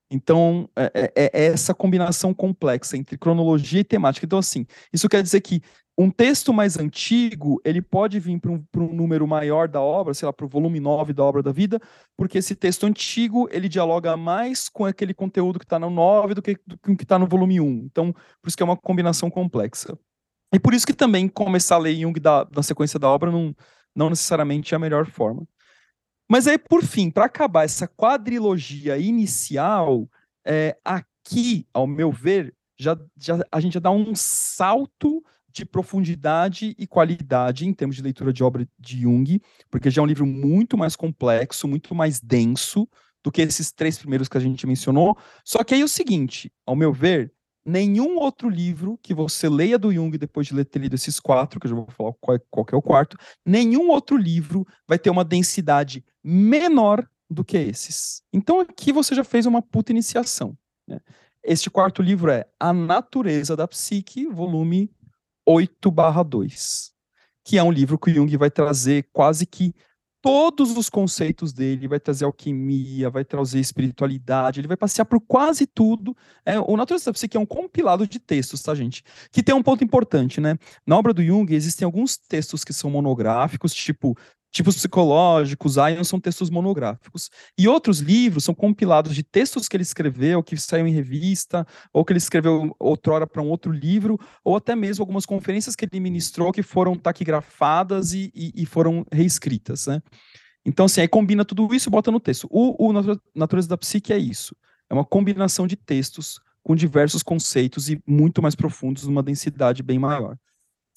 Então, 0.09 0.68
é, 0.76 0.91
é, 0.93 1.11
é, 1.15 1.45
essa 1.45 1.76
combinação 1.76 2.34
complexa 2.34 2.97
entre 2.97 3.18
cronologia 3.18 3.82
e 3.82 3.84
temática. 3.84 4.26
Então, 4.26 4.39
assim, 4.39 4.65
isso 4.91 5.07
quer 5.07 5.22
dizer 5.22 5.41
que 5.41 5.61
um 5.99 6.09
texto 6.09 6.53
mais 6.53 6.78
antigo, 6.78 7.59
ele 7.65 7.82
pode 7.82 8.20
vir 8.20 8.39
para 8.39 8.51
um, 8.51 8.63
um, 8.78 8.93
número 8.93 9.28
maior 9.28 9.68
da 9.68 9.82
obra, 9.82 10.13
sei 10.13 10.28
lá, 10.28 10.34
para 10.34 10.45
o 10.45 10.49
volume 10.49 10.80
9 10.80 11.11
da 11.11 11.24
obra 11.24 11.43
da 11.43 11.51
vida, 11.51 11.80
porque 12.15 12.38
esse 12.38 12.55
texto 12.55 12.86
antigo, 12.86 13.49
ele 13.51 13.68
dialoga 13.68 14.15
mais 14.15 14.70
com 14.70 14.86
aquele 14.86 15.13
conteúdo 15.13 15.59
que 15.59 15.65
está 15.65 15.80
no 15.80 15.89
9 15.89 16.36
do 16.36 16.41
que, 16.41 16.57
do 16.65 16.78
que 16.95 17.03
está 17.03 17.18
no 17.18 17.28
volume 17.28 17.59
1. 17.59 17.65
Então, 17.86 18.13
por 18.13 18.47
isso 18.47 18.55
que 18.55 18.63
é 18.63 18.65
uma 18.65 18.78
combinação 18.78 19.30
complexa. 19.30 19.97
E 20.53 20.59
por 20.59 20.73
isso 20.73 20.87
que 20.87 20.93
também 20.93 21.27
começar 21.27 21.75
a 21.75 21.79
ler 21.79 21.95
Jung 21.95 22.19
da, 22.19 22.47
na 22.55 22.63
sequência 22.63 22.97
da 22.97 23.09
obra 23.09 23.31
não, 23.31 23.55
não 23.95 24.09
necessariamente 24.09 24.73
é 24.73 24.77
a 24.77 24.79
melhor 24.79 25.05
forma. 25.05 25.47
Mas 26.29 26.47
aí, 26.47 26.57
por 26.57 26.83
fim, 26.83 27.09
para 27.09 27.25
acabar 27.25 27.63
essa 27.63 27.87
quadrilogia 27.87 28.97
inicial, 28.97 30.09
é, 30.45 30.77
aqui, 30.83 31.65
ao 31.73 31.87
meu 31.87 32.11
ver, 32.11 32.53
já, 32.77 32.97
já, 33.17 33.39
a 33.51 33.59
gente 33.59 33.73
já 33.73 33.79
dá 33.79 33.91
um 33.91 34.13
salto 34.13 35.23
de 35.49 35.65
profundidade 35.65 36.75
e 36.77 36.85
qualidade 36.85 37.65
em 37.65 37.73
termos 37.73 37.95
de 37.95 38.01
leitura 38.01 38.31
de 38.31 38.43
obra 38.43 38.67
de 38.77 39.01
Jung, 39.01 39.41
porque 39.71 39.89
já 39.89 40.01
é 40.01 40.03
um 40.03 40.07
livro 40.07 40.25
muito 40.25 40.77
mais 40.77 40.95
complexo, 40.95 41.67
muito 41.67 41.95
mais 41.95 42.19
denso 42.19 42.87
do 43.23 43.31
que 43.31 43.41
esses 43.41 43.71
três 43.71 43.97
primeiros 43.97 44.27
que 44.27 44.37
a 44.37 44.41
gente 44.41 44.67
mencionou. 44.67 45.17
Só 45.43 45.63
que 45.63 45.73
aí 45.73 45.81
é 45.81 45.83
o 45.83 45.87
seguinte, 45.87 46.51
ao 46.65 46.75
meu 46.75 46.93
ver, 46.93 47.33
nenhum 47.68 48.18
outro 48.18 48.47
livro 48.47 48.97
que 49.03 49.13
você 49.13 49.49
leia 49.49 49.78
do 49.78 49.93
Jung 49.93 50.18
depois 50.18 50.47
de 50.47 50.63
ter 50.63 50.80
lido 50.80 50.95
esses 50.95 51.20
quatro, 51.20 51.59
que 51.59 51.68
eu 51.68 51.72
já 51.72 51.76
vou 51.76 51.88
falar 51.89 52.13
qual, 52.22 52.39
qual 52.49 52.65
é 52.72 52.76
o 52.78 52.82
quarto, 52.82 53.18
nenhum 53.45 53.89
outro 53.89 54.15
livro 54.15 54.65
vai 54.88 54.97
ter 54.97 55.09
uma 55.09 55.26
densidade 55.26 56.03
menor 56.24 57.05
do 57.30 57.43
que 57.43 57.57
esses. 57.57 58.24
Então 58.32 58.61
aqui 58.61 58.93
você 58.93 59.13
já 59.13 59.24
fez 59.24 59.45
uma 59.45 59.61
puta 59.61 59.91
iniciação. 59.91 60.57
Né? 60.88 61.01
Este 61.43 61.70
quarto 61.70 62.01
livro 62.01 62.32
é 62.32 62.45
A 62.57 62.72
Natureza 62.72 63.53
da 63.53 63.68
Psique, 63.68 64.28
volume 64.28 64.89
8 65.45 65.91
2, 66.26 66.93
que 67.43 67.57
é 67.57 67.63
um 67.63 67.72
livro 67.72 67.99
que 67.99 68.11
o 68.11 68.13
Jung 68.13 68.38
vai 68.38 68.49
trazer 68.49 69.09
quase 69.11 69.45
que 69.45 69.76
todos 70.22 70.76
os 70.76 70.89
conceitos 70.89 71.53
dele, 71.53 71.88
vai 71.88 71.99
trazer 71.99 72.26
alquimia, 72.26 73.09
vai 73.09 73.24
trazer 73.24 73.59
espiritualidade, 73.59 74.59
ele 74.59 74.68
vai 74.68 74.78
passear 74.78 75.05
por 75.05 75.20
quase 75.22 75.65
tudo. 75.65 76.15
É, 76.45 76.59
o 76.59 76.76
Natureza 76.76 77.05
da 77.05 77.13
Psique 77.13 77.38
é 77.38 77.39
um 77.39 77.45
compilado 77.45 78.07
de 78.07 78.20
textos, 78.20 78.61
tá, 78.61 78.74
gente? 78.76 79.03
Que 79.32 79.43
tem 79.43 79.53
um 79.55 79.63
ponto 79.63 79.84
importante, 79.84 80.41
né? 80.41 80.57
Na 80.86 80.97
obra 80.97 81.13
do 81.13 81.24
Jung 81.24 81.53
existem 81.53 81.86
alguns 81.86 82.18
textos 82.18 82.63
que 82.63 82.74
são 82.74 82.89
monográficos, 82.89 83.74
tipo 83.74 84.18
tipos 84.57 84.75
psicológicos, 84.75 85.75
Ion 85.75 86.03
são 86.03 86.19
textos 86.19 86.49
monográficos. 86.49 87.29
E 87.57 87.67
outros 87.67 87.99
livros 87.99 88.43
são 88.43 88.55
compilados 88.55 89.13
de 89.13 89.21
textos 89.21 89.67
que 89.67 89.77
ele 89.77 89.83
escreveu, 89.83 90.41
que 90.41 90.57
saiu 90.57 90.87
em 90.87 90.91
revista, 90.91 91.65
ou 91.93 92.03
que 92.03 92.11
ele 92.11 92.17
escreveu 92.17 92.75
outrora 92.79 93.27
para 93.27 93.41
um 93.41 93.49
outro 93.49 93.71
livro, 93.71 94.19
ou 94.43 94.55
até 94.55 94.75
mesmo 94.75 95.03
algumas 95.03 95.25
conferências 95.25 95.75
que 95.75 95.85
ele 95.85 95.99
ministrou 95.99 96.51
que 96.51 96.63
foram 96.63 96.95
taquigrafadas 96.95 98.13
e, 98.13 98.31
e, 98.33 98.63
e 98.63 98.65
foram 98.65 99.05
reescritas, 99.11 99.85
né? 99.85 100.01
Então, 100.65 100.87
assim, 100.87 101.01
aí 101.01 101.07
combina 101.07 101.45
tudo 101.45 101.73
isso 101.73 101.87
e 101.87 101.91
bota 101.91 102.11
no 102.11 102.19
texto. 102.19 102.47
O, 102.49 102.89
o 102.89 102.93
Natureza 103.33 103.69
da 103.69 103.77
Psique 103.77 104.11
é 104.11 104.17
isso. 104.17 104.55
É 104.89 104.93
uma 104.93 105.05
combinação 105.05 105.65
de 105.67 105.75
textos 105.75 106.41
com 106.63 106.75
diversos 106.75 107.23
conceitos 107.23 107.89
e 107.89 108.01
muito 108.05 108.41
mais 108.41 108.55
profundos, 108.55 109.05
numa 109.05 109.23
densidade 109.23 109.81
bem 109.83 109.99
maior. 109.99 110.33
O 110.33 110.37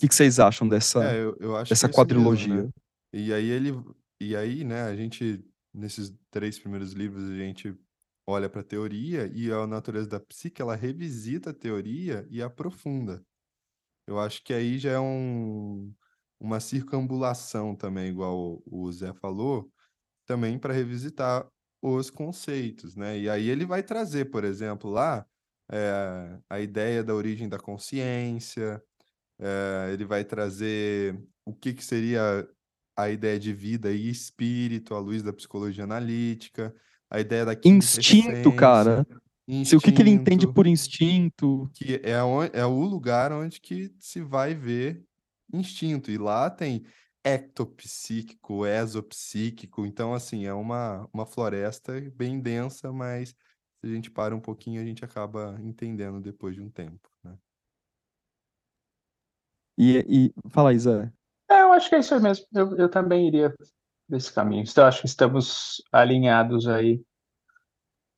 que, 0.01 0.09
que 0.09 0.15
vocês 0.15 0.41
acham 0.41 0.67
dessa, 0.67 1.05
é, 1.05 1.19
eu, 1.19 1.37
eu 1.39 1.63
dessa 1.63 1.87
é 1.87 1.93
quadrilogia? 1.93 2.55
Mesmo, 2.55 2.67
né? 2.67 2.73
E 3.13 3.33
aí 3.33 3.49
ele 3.51 3.73
e 4.21 4.37
aí, 4.37 4.65
né, 4.65 4.83
a 4.83 4.95
gente 4.97 5.45
nesses 5.73 6.15
três 6.31 6.59
primeiros 6.59 6.93
livros 6.93 7.25
a 7.31 7.37
gente 7.37 7.77
olha 8.27 8.49
para 8.49 8.61
a 8.61 8.65
teoria 8.65 9.31
e 9.35 9.51
a 9.53 9.67
natureza 9.67 10.09
da 10.09 10.21
psique 10.21 10.63
ela 10.63 10.77
revisita 10.77 11.51
a 11.51 11.55
teoria 11.55 12.27
e 12.31 12.43
aprofunda. 12.43 13.25
Eu 14.07 14.19
acho 14.19 14.43
que 14.45 14.53
aí 14.53 14.79
já 14.79 14.93
é 14.93 15.01
um, 15.01 15.95
uma 16.41 16.61
circambulação 16.61 17.77
também, 17.77 18.11
igual 18.11 18.63
o, 18.67 18.91
Zé 18.93 19.13
falou, 19.15 19.73
também 20.27 20.59
para 20.59 20.75
revisitar 20.75 21.49
os 21.83 22.11
conceitos, 22.11 22.97
né? 22.97 23.19
E 23.19 23.31
aí 23.31 23.49
ele 23.49 23.65
vai 23.67 23.83
trazer, 23.83 24.27
por 24.31 24.45
exemplo, 24.45 24.91
lá 24.91 25.27
é, 25.71 26.41
a 26.51 26.61
ideia 26.61 27.05
da 27.05 27.15
origem 27.15 27.49
da 27.49 27.59
consciência, 27.59 28.83
é, 29.39 29.91
ele 29.93 30.05
vai 30.05 30.25
trazer 30.25 31.23
o 31.45 31.55
que, 31.55 31.75
que 31.75 31.85
seria 31.85 32.49
a 32.97 33.11
ideia 33.11 33.39
de 33.39 33.53
vida 33.53 33.93
e 33.93 34.09
espírito, 34.09 34.95
à 34.95 34.99
luz 34.99 35.23
da 35.23 35.33
psicologia 35.33 35.85
analítica, 35.85 36.75
a 37.11 37.21
ideia 37.21 37.45
da 37.45 37.57
instinto, 37.65 38.53
cara. 38.55 39.07
Instinto, 39.49 39.79
o 39.79 39.83
que, 39.83 39.91
que 39.91 40.03
ele 40.03 40.11
entende 40.11 40.47
por 40.47 40.67
instinto? 40.67 41.69
Que 41.75 42.01
é, 42.05 42.23
onde, 42.23 42.57
é 42.57 42.65
o 42.65 42.85
lugar 42.85 43.33
onde 43.33 43.61
que 43.61 43.93
se 43.99 44.21
vai 44.21 44.55
ver 44.55 45.05
instinto. 45.53 46.11
E 46.11 46.17
lá 46.17 46.49
tem 46.49 46.85
ectopsíquico, 47.25 48.65
exopsíquico. 48.65 49.85
Então, 49.85 50.15
assim, 50.15 50.47
é 50.47 50.55
uma, 50.55 51.09
uma 51.13 51.27
floresta 51.27 52.01
bem 52.15 52.41
densa, 52.41 52.93
mas 52.93 53.31
se 53.31 53.87
a 53.87 53.89
gente 53.89 54.11
para 54.11 54.37
um 54.37 54.41
pouquinho, 54.41 54.81
a 54.81 54.85
gente 54.85 55.05
acaba 55.05 55.59
entendendo 55.63 56.21
depois 56.21 56.55
de 56.55 56.63
um 56.63 56.71
tempo, 56.71 57.09
né? 57.25 57.37
E, 59.77 60.05
e 60.09 60.51
fala, 60.51 60.75
Isa. 60.75 61.13
É, 61.51 61.63
eu 61.63 61.73
acho 61.73 61.89
que 61.89 61.97
é 61.97 61.99
isso 61.99 62.19
mesmo. 62.21 62.47
Eu, 62.55 62.77
eu 62.77 62.89
também 62.89 63.27
iria 63.27 63.53
nesse 64.09 64.33
caminho. 64.33 64.63
Então, 64.63 64.87
acho 64.87 65.01
que 65.01 65.07
estamos 65.07 65.83
alinhados 65.91 66.69
aí. 66.69 67.03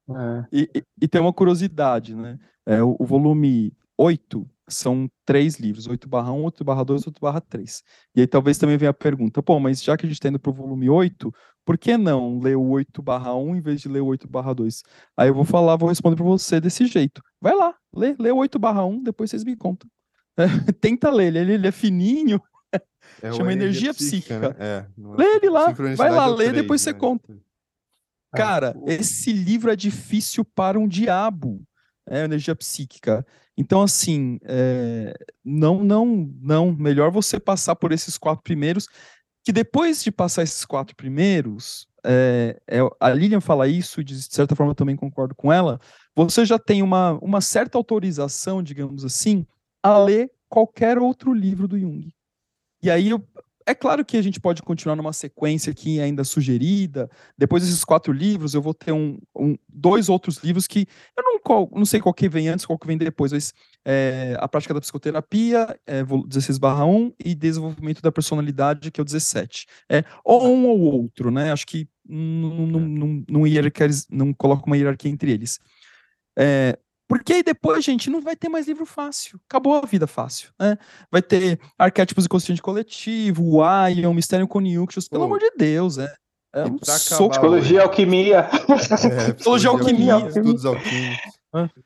É. 0.09 0.45
E, 0.53 0.70
e, 0.74 0.85
e, 1.03 1.09
tem 1.09 1.20
uma 1.20 1.33
curiosidade, 1.33 2.14
né? 2.14 2.39
É, 2.66 2.83
o, 2.83 2.97
o, 2.99 3.07
volume 3.07 3.72
8 3.97 4.47
são 4.68 5.09
três 5.24 5.59
livros, 5.59 5.87
8 5.87 6.09
barra 6.09 6.33
1, 6.33 6.45
8 6.45 6.64
barra 6.64 6.85
2, 6.85 7.07
8 7.07 7.20
barra 7.20 7.41
3. 7.41 7.83
E 8.14 8.20
aí 8.20 8.26
talvez 8.26 8.59
também 8.59 8.76
venha 8.76 8.91
a 8.91 8.95
pergunta, 8.95 9.43
pô, 9.43 9.59
mas 9.59 9.83
já 9.83 9.97
que 9.97 10.05
a 10.05 10.09
gente 10.09 10.16
está 10.16 10.28
indo 10.28 10.41
para 10.41 10.51
o 10.51 10.55
volume 10.55 10.91
8, 10.91 11.33
por 11.64 11.78
que 11.78 11.97
não 11.97 12.39
ler 12.39 12.57
o 12.57 12.68
8 12.68 13.01
barra 13.01 13.35
1 13.35 13.57
em 13.57 13.61
vez 13.61 13.80
de 13.80 13.89
ler 13.89 14.01
o 14.01 14.07
8 14.07 14.28
barra 14.28 14.53
2? 14.53 14.83
Aí 15.16 15.28
eu 15.28 15.35
vou 15.35 15.45
falar, 15.45 15.76
vou 15.76 15.89
responder 15.89 16.16
para 16.16 16.24
você 16.24 16.61
desse 16.61 16.87
jeito. 16.87 17.22
Vai 17.41 17.55
lá, 17.55 17.74
lê, 17.95 18.14
lê 18.18 18.30
o 18.33 18.37
8 18.37 18.59
barra 18.59 18.85
1, 18.85 19.03
depois 19.05 19.30
vocês 19.30 19.45
me 19.45 19.57
contam. 19.57 19.89
É, 20.37 20.45
tenta 20.80 21.11
ler, 21.11 21.35
ele, 21.37 21.55
ele 21.55 21.68
é 21.68 21.72
fininho, 21.72 22.41
é 23.23 23.33
Chama 23.33 23.53
energia 23.53 23.93
psíquica. 23.95 24.39
psíquica. 24.39 24.57
Né? 24.59 24.66
É, 24.66 24.87
lê 24.97 25.37
ele 25.37 25.51
lá, 25.51 25.70
vai 25.97 26.11
lá, 26.11 26.27
lê, 26.27 26.47
3, 26.47 26.62
depois 26.62 26.85
né? 26.85 26.93
você 26.93 26.99
conta. 26.99 27.37
Ah, 28.33 28.37
Cara, 28.37 28.75
esse 28.87 29.33
livro 29.33 29.70
é 29.70 29.77
difícil 29.77 30.45
para 30.45 30.79
um 30.79 30.89
diabo, 30.89 31.62
é 32.09 32.25
energia 32.25 32.57
psíquica. 32.57 33.27
Então, 33.57 33.83
assim, 33.83 34.39
é, 34.45 35.14
não, 35.45 35.85
não, 35.85 36.31
não. 36.41 36.73
Melhor 36.75 37.11
você 37.11 37.39
passar 37.39 37.77
por 37.77 37.93
esses 37.93 38.16
quatro 38.16 38.43
primeiros, 38.43 38.89
que 39.45 39.53
depois 39.53 40.03
de 40.03 40.11
passar 40.11 40.43
esses 40.43 40.64
quatro 40.64 40.97
primeiros, 40.97 41.87
é, 42.05 42.61
é, 42.68 42.79
a 42.99 43.11
Lilian 43.11 43.41
fala 43.41 43.68
isso, 43.68 44.01
e 44.01 44.05
de 44.05 44.20
certa 44.23 44.57
forma 44.57 44.70
eu 44.70 44.77
também 44.77 44.97
concordo 44.97 45.35
com 45.35 45.53
ela, 45.53 45.79
você 46.14 46.45
já 46.45 46.59
tem 46.59 46.83
uma, 46.83 47.12
uma 47.20 47.41
certa 47.41 47.77
autorização, 47.77 48.62
digamos 48.62 49.05
assim, 49.05 49.47
a 49.83 49.99
ler 49.99 50.31
qualquer 50.49 50.99
outro 50.99 51.33
livro 51.33 51.68
do 51.68 51.79
Jung. 51.79 52.12
E 52.83 52.91
aí, 52.91 53.11
é 53.66 53.74
claro 53.74 54.05
que 54.05 54.16
a 54.16 54.22
gente 54.22 54.41
pode 54.41 54.62
continuar 54.62 54.97
numa 54.97 55.12
sequência 55.12 55.70
aqui 55.70 56.01
ainda 56.01 56.24
sugerida. 56.24 57.09
Depois 57.37 57.62
desses 57.62 57.85
quatro 57.85 58.12
livros, 58.12 58.55
eu 58.55 58.62
vou 58.62 58.74
ter 58.74 58.93
um, 58.93 59.18
um 59.37 59.57
dois 59.68 60.09
outros 60.09 60.39
livros 60.39 60.66
que 60.66 60.87
eu 61.16 61.22
não, 61.22 61.68
não 61.72 61.85
sei 61.85 62.01
qual 62.01 62.12
que 62.12 62.28
vem 62.28 62.49
antes, 62.49 62.66
qual 62.66 62.78
que 62.78 62.87
vem 62.87 62.99
depois, 62.99 63.33
mas 63.33 63.55
é, 63.85 64.37
a 64.39 64.49
prática 64.49 64.74
da 64.74 64.80
psicoterapia, 64.80 65.78
é, 65.87 66.03
16/1 66.03 67.14
e 67.24 67.35
desenvolvimento 67.35 68.03
da 68.03 68.12
personalidade, 68.12 68.91
que 68.91 69.01
é 69.01 69.03
o 69.03 69.05
17. 69.05 69.66
É 69.89 70.05
ou 70.24 70.49
um 70.49 70.66
ou 70.66 70.80
outro, 70.80 71.30
né? 71.30 71.53
Acho 71.53 71.66
que 71.66 71.89
não, 72.09 72.66
não, 72.66 72.80
não, 72.80 73.24
não, 73.28 73.45
não 74.11 74.35
coloca 74.35 74.66
uma 74.66 74.76
hierarquia 74.76 75.11
entre 75.11 75.30
eles. 75.30 75.61
É, 76.37 76.78
porque 77.13 77.35
aí 77.35 77.43
depois, 77.43 77.85
gente, 77.85 78.09
não 78.09 78.23
vai 78.23 78.35
ter 78.35 78.49
mais 78.49 78.67
livro 78.67 78.87
fácil. 78.87 79.39
Acabou 79.47 79.77
a 79.77 79.87
vida 79.87 80.07
fácil, 80.07 80.49
né? 80.59 80.79
Vai 81.11 81.21
ter 81.21 81.61
arquétipos 81.79 82.25
inconsciente 82.25 82.63
coletivo, 82.63 83.59
o 83.59 83.89
Ion, 83.89 84.15
Mistério 84.15 84.49
Coniunctius, 84.49 85.09
pelo 85.09 85.25
oh. 85.25 85.27
amor 85.27 85.39
de 85.39 85.51
Deus, 85.55 85.99
é. 85.99 86.11
É 86.55 86.65
um 86.65 86.79
soco. 86.83 87.29
Psicologia 87.29 87.83
alquimia. 87.83 88.49
É, 88.49 89.33
psicologia 89.37 89.69
alquimia. 89.69 90.27
Estudos 90.27 90.65
alquímicos. 90.65 91.33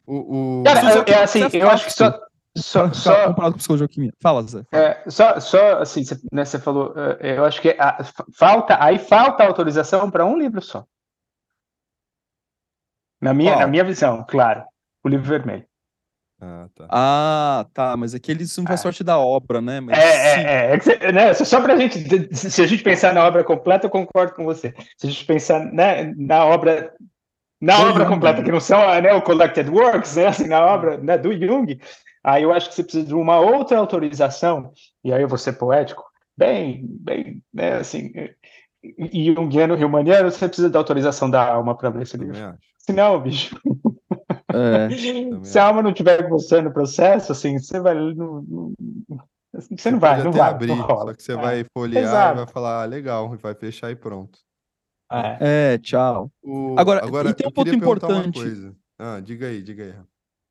O, 0.06 0.60
o... 0.60 0.62
Cara, 0.62 0.80
é, 0.80 1.10
é 1.10 1.22
assim, 1.24 1.40
eu 1.54 1.68
acho 1.68 1.86
que 1.86 1.92
só... 1.92 2.20
Só, 2.56 2.92
só 2.92 3.26
comparado 3.26 3.54
com 3.54 3.58
psicologia 3.58 3.84
alquimia. 3.84 4.12
Fala, 4.22 4.42
Zé. 4.44 4.62
É, 4.72 5.10
só, 5.10 5.40
só 5.40 5.78
assim, 5.80 6.04
você, 6.04 6.16
né, 6.32 6.44
você 6.44 6.58
falou, 6.60 6.94
é, 7.18 7.36
eu 7.36 7.44
acho 7.44 7.60
que 7.60 7.70
a, 7.70 7.98
falta, 8.32 8.78
aí 8.80 8.96
falta 8.96 9.44
autorização 9.44 10.08
para 10.08 10.24
um 10.24 10.38
livro 10.38 10.62
só. 10.62 10.84
Na 13.20 13.34
minha, 13.34 13.54
Qual? 13.54 13.60
na 13.60 13.66
minha 13.66 13.82
visão, 13.82 14.24
claro. 14.28 14.64
O 15.06 15.08
livro 15.08 15.24
vermelho. 15.24 15.64
Ah, 16.40 16.66
tá. 16.74 16.86
Ah, 16.90 17.66
tá, 17.72 17.96
mas 17.96 18.12
aqui 18.12 18.32
eles 18.32 18.54
não 18.58 18.66
faz 18.66 18.80
Ah. 18.80 18.82
parte 18.82 19.04
da 19.04 19.18
obra, 19.20 19.60
né? 19.60 19.80
Mas 19.80 19.96
É, 19.96 20.72
é, 20.72 20.74
é, 20.74 20.80
é 21.08 21.12
né, 21.12 21.32
só 21.32 21.60
para 21.60 21.74
a 21.74 21.76
gente, 21.78 22.34
se 22.34 22.60
a 22.60 22.66
gente 22.66 22.82
pensar 22.82 23.14
na 23.14 23.24
obra 23.24 23.44
completa, 23.44 23.86
eu 23.86 23.90
concordo 23.90 24.34
com 24.34 24.44
você. 24.44 24.74
Se 24.98 25.06
a 25.06 25.10
gente 25.10 25.24
pensar 25.24 25.60
né, 25.72 26.12
na 26.16 26.44
obra, 26.44 26.92
na 27.60 27.76
Do 27.76 27.82
obra 27.90 28.02
Jung. 28.04 28.14
completa, 28.14 28.42
que 28.42 28.50
não 28.50 28.58
são 28.60 28.80
né, 29.00 29.14
o 29.14 29.22
Collected 29.22 29.70
Works, 29.70 30.16
né, 30.16 30.26
assim, 30.26 30.48
na 30.48 30.60
obra 30.66 30.98
né, 30.98 31.16
do 31.16 31.32
Jung, 31.32 31.80
aí 32.24 32.42
eu 32.42 32.52
acho 32.52 32.68
que 32.68 32.74
você 32.74 32.82
precisa 32.82 33.06
de 33.06 33.14
uma 33.14 33.38
outra 33.38 33.78
autorização, 33.78 34.72
e 35.04 35.12
aí 35.12 35.22
eu 35.22 35.28
vou 35.28 35.38
ser 35.38 35.52
poético, 35.52 36.02
bem, 36.36 36.84
bem, 36.84 37.40
né, 37.54 37.74
assim, 37.76 38.12
e 38.82 39.32
Jungiano, 39.32 39.76
Humaniano, 39.86 40.30
você 40.32 40.48
precisa 40.48 40.68
da 40.68 40.80
autorização 40.80 41.30
da 41.30 41.46
alma 41.46 41.76
para 41.76 41.88
ler 41.90 42.02
esse 42.02 42.16
livro. 42.16 42.36
Senão, 42.78 43.18
bicho, 43.20 43.56
É. 44.56 44.88
se 45.44 45.58
a 45.58 45.64
alma 45.66 45.82
não 45.82 45.92
tiver 45.92 46.22
com 46.22 46.30
você 46.30 46.60
no 46.62 46.72
processo, 46.72 47.32
assim, 47.32 47.58
você 47.58 47.78
vai. 47.80 47.94
Não, 47.94 48.42
não- 48.42 48.72
você 49.70 49.90
não 49.90 49.98
vai, 49.98 50.22
não 50.22 50.32
vai, 50.32 50.50
abrir, 50.50 50.66
não 50.68 50.82
rola. 50.82 51.12
só 51.12 51.14
que 51.14 51.22
você 51.22 51.32
É, 51.32 51.36
vai 51.36 51.64
folhear 51.72 52.02
e 52.04 52.06
exato. 52.06 52.36
vai 52.36 52.46
falar, 52.46 52.82
ah, 52.82 52.84
legal, 52.86 53.32
e 53.34 53.36
vai 53.38 53.54
fechar 53.54 53.90
e 53.90 53.96
pronto. 53.96 54.38
é. 55.10 55.38
É, 55.74 55.78
tchau. 55.78 56.30
O- 56.42 56.74
Agora, 56.78 57.00
e 57.30 57.34
tem 57.34 57.46
um 57.46 57.50
ponto 57.50 57.74
importante. 57.74 58.74
Ah, 58.98 59.20
diga 59.20 59.46
aí, 59.46 59.62
diga 59.62 59.84
aí. 59.84 59.94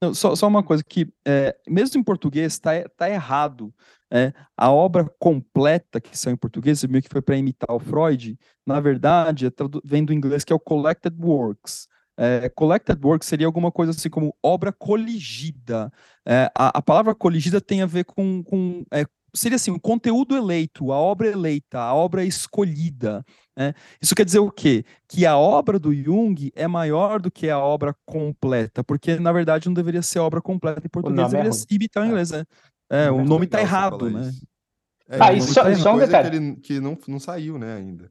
Não, 0.01 0.13
só, 0.13 0.35
só 0.35 0.47
uma 0.47 0.61
coisa 0.63 0.83
que, 0.83 1.07
é, 1.25 1.55
mesmo 1.67 1.99
em 1.99 2.03
português, 2.03 2.53
está 2.53 2.71
tá 2.97 3.09
errado. 3.09 3.73
é, 4.11 4.31
a 4.55 4.71
obra 4.71 5.11
completa 5.19 5.99
que 5.99 6.17
saiu 6.17 6.35
em 6.35 6.37
português, 6.37 6.83
meio 6.85 7.01
que 7.03 7.09
foi 7.09 7.21
para 7.23 7.35
imitar 7.35 7.75
o 7.75 7.79
Freud, 7.79 8.37
na 8.65 8.79
verdade, 8.79 9.47
é 9.47 9.51
vem 9.83 10.05
do 10.05 10.13
inglês 10.13 10.43
que 10.45 10.53
é 10.53 10.55
o 10.55 10.59
Collected 10.59 11.15
Works. 11.19 11.87
É, 12.18 12.47
collected 12.49 12.99
Works 13.03 13.28
seria 13.28 13.45
alguma 13.45 13.72
coisa 13.72 13.91
assim 13.91 14.09
como 14.09 14.36
obra 14.41 14.72
coligida. 14.72 15.91
É, 16.26 16.49
a, 16.57 16.78
a 16.78 16.82
palavra 16.82 17.13
coligida 17.16 17.59
tem 17.61 17.82
a 17.82 17.86
ver 17.86 18.05
com. 18.05 18.43
com 18.43 18.84
é, 18.91 19.05
seria 19.36 19.57
assim, 19.57 19.72
o 19.72 19.80
conteúdo 19.80 20.36
eleito, 20.38 20.93
a 20.93 20.97
obra 20.97 21.28
eleita, 21.28 21.78
a 21.80 21.93
obra 21.93 22.24
escolhida. 22.24 23.22
né? 23.57 23.74
Isso 24.01 24.16
quer 24.16 24.24
dizer 24.24 24.39
o 24.39 24.49
quê? 24.49 24.86
Que 25.09 25.26
a 25.26 25.38
obra 25.38 25.78
do 25.78 25.93
Jung 25.93 26.51
é 26.55 26.68
maior 26.68 27.20
do 27.20 27.30
que 27.30 27.49
a 27.49 27.59
obra 27.59 27.93
completa, 28.05 28.82
porque 28.82 29.18
na 29.20 29.34
verdade 29.34 29.68
não 29.68 29.74
deveria 29.74 30.01
ser 30.01 30.20
obra 30.20 30.41
completa 30.41 30.86
em 30.86 30.89
português, 30.89 31.20
é 31.28 31.30
deveria 31.32 31.51
ruim. 31.51 31.66
imitar 31.70 32.03
o 32.03 32.05
É. 32.05 32.09
inglês, 32.09 32.32
né? 32.32 32.45
É, 32.89 33.11
o 33.11 33.16
Muito 33.18 33.28
nome 33.30 33.47
tá 33.47 33.57
você 33.57 33.63
errado, 33.63 34.09
né? 34.09 34.30
isso. 34.30 34.47
É, 35.09 35.18
Ah, 35.22 35.34
e 35.34 35.38
tem 35.39 35.41
só- 35.41 35.63
muita 35.66 35.80
só 35.82 35.93
um 35.95 35.99
detalhe. 35.99 36.30
que, 36.30 36.36
ele, 36.38 36.55
que 36.55 36.80
não, 36.80 36.97
não 37.07 37.20
saiu, 37.20 37.57
né, 37.59 37.76
ainda. 37.76 38.09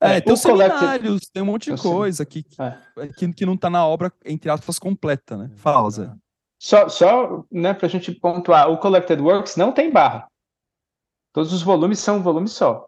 É, 0.00 0.16
É, 0.16 0.20
tem 0.20 0.36
collected- 0.36 0.78
seminários, 0.78 1.20
tem 1.32 1.42
um 1.42 1.46
monte 1.46 1.72
de 1.72 1.80
sei. 1.80 1.90
coisa 1.90 2.26
que, 2.26 2.42
que, 2.42 2.60
É. 2.60 3.08
que, 3.16 3.32
que 3.32 3.46
não 3.46 3.56
tá 3.56 3.70
na 3.70 3.86
obra, 3.86 4.12
entre 4.24 4.50
aspas, 4.50 4.78
completa, 4.78 5.36
né? 5.36 5.50
Fala, 5.56 5.90
Zé. 5.90 6.10
Só, 6.60 6.88
só 6.88 7.44
né, 7.50 7.72
para 7.74 7.86
a 7.86 7.88
gente 7.90 8.12
pontuar, 8.12 8.70
o 8.70 8.78
Collected 8.78 9.20
Works 9.22 9.56
não 9.56 9.72
tem 9.72 9.90
barra. 9.90 10.26
Todos 11.32 11.52
os 11.52 11.62
volumes 11.62 11.98
são 11.98 12.16
um 12.18 12.22
volume 12.22 12.48
só. 12.48 12.86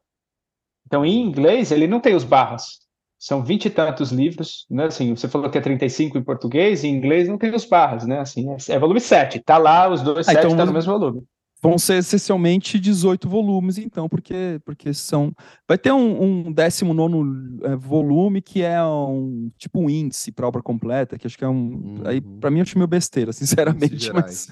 Então, 0.87 1.05
em 1.05 1.21
inglês, 1.21 1.71
ele 1.71 1.87
não 1.87 2.01
tem 2.01 2.15
os 2.15 2.25
barras. 2.25 2.79
São 3.19 3.43
vinte 3.45 3.67
e 3.67 3.71
tantos 3.71 4.11
livros, 4.13 4.65
né? 4.71 4.85
Assim, 4.85 5.15
você 5.15 5.29
falou 5.29 5.51
que 5.51 5.59
é 5.59 5.61
35 5.61 6.17
em 6.17 6.23
português, 6.23 6.85
em 6.85 6.89
inglês 6.95 7.29
não 7.29 7.37
tem 7.37 7.55
os 7.55 7.65
barras, 7.65 8.07
né? 8.07 8.21
Assim, 8.21 8.47
é, 8.51 8.57
é 8.69 8.79
volume 8.79 9.01
7. 9.01 9.41
Tá 9.41 9.59
lá, 9.59 9.89
os 9.89 10.03
dois 10.03 10.29
Ah, 10.29 10.33
7 10.33 10.45
então 10.47 10.57
tá 10.57 10.65
no 10.65 10.73
mesmo 10.73 10.93
volume. 10.99 11.25
Vão 11.61 11.77
ser 11.77 11.95
essencialmente 11.99 12.79
18 12.79 13.29
volumes, 13.29 13.79
então, 13.79 14.09
porque, 14.09 14.61
porque 14.65 14.95
são. 14.95 15.33
Vai 15.67 15.77
ter 15.77 15.91
um, 15.93 16.47
um 16.49 16.53
19 16.53 17.61
é, 17.65 17.75
volume 17.75 18.41
que 18.41 18.63
é 18.63 18.81
um 18.85 19.51
tipo 19.59 19.81
um 19.81 19.91
índice 19.91 20.31
para 20.31 20.47
obra 20.47 20.63
completa, 20.63 21.19
que 21.19 21.27
acho 21.27 21.37
que 21.37 21.45
é 21.45 21.49
um. 21.49 22.01
Aí, 22.05 22.19
Uhum. 22.21 22.39
para 22.39 22.51
mim, 22.51 22.59
eu 22.59 22.63
acho 22.63 22.79
meio 22.79 22.87
besteira, 22.87 23.33
sinceramente, 23.35 23.95
Índices 23.95 24.13
mas. 24.13 24.47
gerais. 24.47 24.49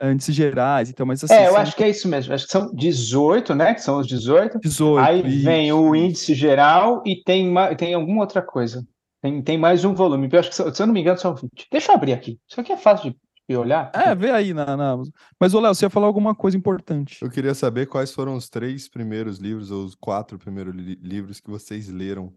é, 0.00 0.12
Índices 0.12 0.34
gerais, 0.34 0.90
então, 0.90 1.04
mas 1.04 1.24
assim. 1.24 1.34
É, 1.34 1.48
eu 1.48 1.52
são 1.52 1.60
acho 1.60 1.76
que 1.76 1.82
é 1.84 1.88
isso 1.90 2.06
mesmo. 2.08 2.32
Acho 2.34 2.46
que 2.46 2.52
são 2.52 2.72
18, 2.72 3.54
né? 3.54 3.74
Que 3.74 3.82
são 3.82 3.98
os 3.98 4.06
18. 4.06 4.60
18. 4.60 5.04
Aí 5.04 5.22
vem 5.22 5.66
isso, 5.68 5.76
o 5.76 5.94
isso. 5.96 6.04
índice 6.04 6.34
geral 6.34 7.02
e 7.04 7.20
tem, 7.22 7.50
ma- 7.50 7.74
tem 7.74 7.94
alguma 7.94 8.20
outra 8.20 8.40
coisa. 8.42 8.86
Tem, 9.20 9.40
tem 9.42 9.56
mais 9.58 9.84
um 9.84 9.94
volume. 9.94 10.28
Eu 10.32 10.40
acho 10.40 10.48
que, 10.50 10.54
se 10.56 10.62
eu 10.82 10.86
não 10.86 10.94
me 10.94 11.00
engano, 11.00 11.18
são 11.18 11.34
20. 11.34 11.50
Deixa 11.70 11.90
eu 11.92 11.96
abrir 11.96 12.12
aqui. 12.12 12.38
Isso 12.48 12.60
aqui 12.60 12.72
é 12.72 12.76
fácil 12.76 13.10
de, 13.10 13.16
de 13.48 13.56
olhar. 13.56 13.90
É, 13.94 14.14
vê 14.14 14.30
aí 14.30 14.52
na. 14.54 14.76
na- 14.76 14.96
Mas, 15.40 15.52
ô, 15.54 15.60
Léo, 15.60 15.74
você 15.74 15.86
ia 15.86 15.90
falar 15.90 16.06
alguma 16.06 16.34
coisa 16.34 16.56
importante. 16.56 17.18
Eu 17.22 17.30
queria 17.30 17.54
saber 17.54 17.86
quais 17.86 18.12
foram 18.12 18.34
os 18.36 18.48
três 18.48 18.88
primeiros 18.88 19.38
livros, 19.38 19.70
ou 19.70 19.84
os 19.84 19.94
quatro 19.94 20.38
primeiros 20.38 20.74
li- 20.74 20.98
livros 21.02 21.40
que 21.40 21.50
vocês 21.50 21.88
leram. 21.88 22.32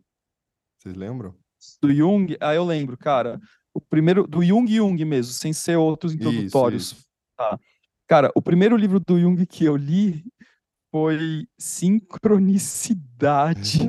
Vocês 0.80 0.96
lembram? 0.96 1.34
Do 1.82 1.94
Jung, 1.94 2.36
ah, 2.42 2.54
eu 2.54 2.66
lembro, 2.66 2.98
cara. 2.98 3.40
O 3.74 3.80
primeiro, 3.82 4.28
do 4.28 4.44
Jung 4.44 4.68
Jung 4.74 5.04
mesmo, 5.06 5.32
sem 5.34 5.52
ser 5.54 5.78
outros 5.78 6.14
introdutórios. 6.14 6.92
isso. 6.92 7.06
Cara, 8.08 8.32
o 8.36 8.42
primeiro 8.42 8.76
livro 8.78 9.00
do 9.00 9.20
Jung 9.20 9.46
que 9.46 9.66
eu 9.66 9.76
li 9.76 10.24
foi 10.92 11.46
Sincronicidade. 11.58 13.80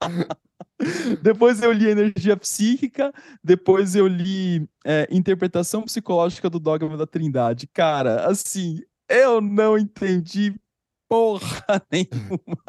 depois 1.22 1.62
eu 1.62 1.72
li 1.72 1.88
Energia 1.88 2.36
Psíquica, 2.36 3.12
depois 3.42 3.94
eu 3.94 4.06
li 4.06 4.68
é, 4.84 5.08
Interpretação 5.10 5.82
Psicológica 5.82 6.50
do 6.50 6.60
Dogma 6.60 6.96
da 6.96 7.06
Trindade. 7.06 7.66
Cara, 7.66 8.26
assim, 8.26 8.80
eu 9.08 9.40
não 9.40 9.78
entendi 9.78 10.54
porra 11.08 11.82
nenhuma. 11.90 12.62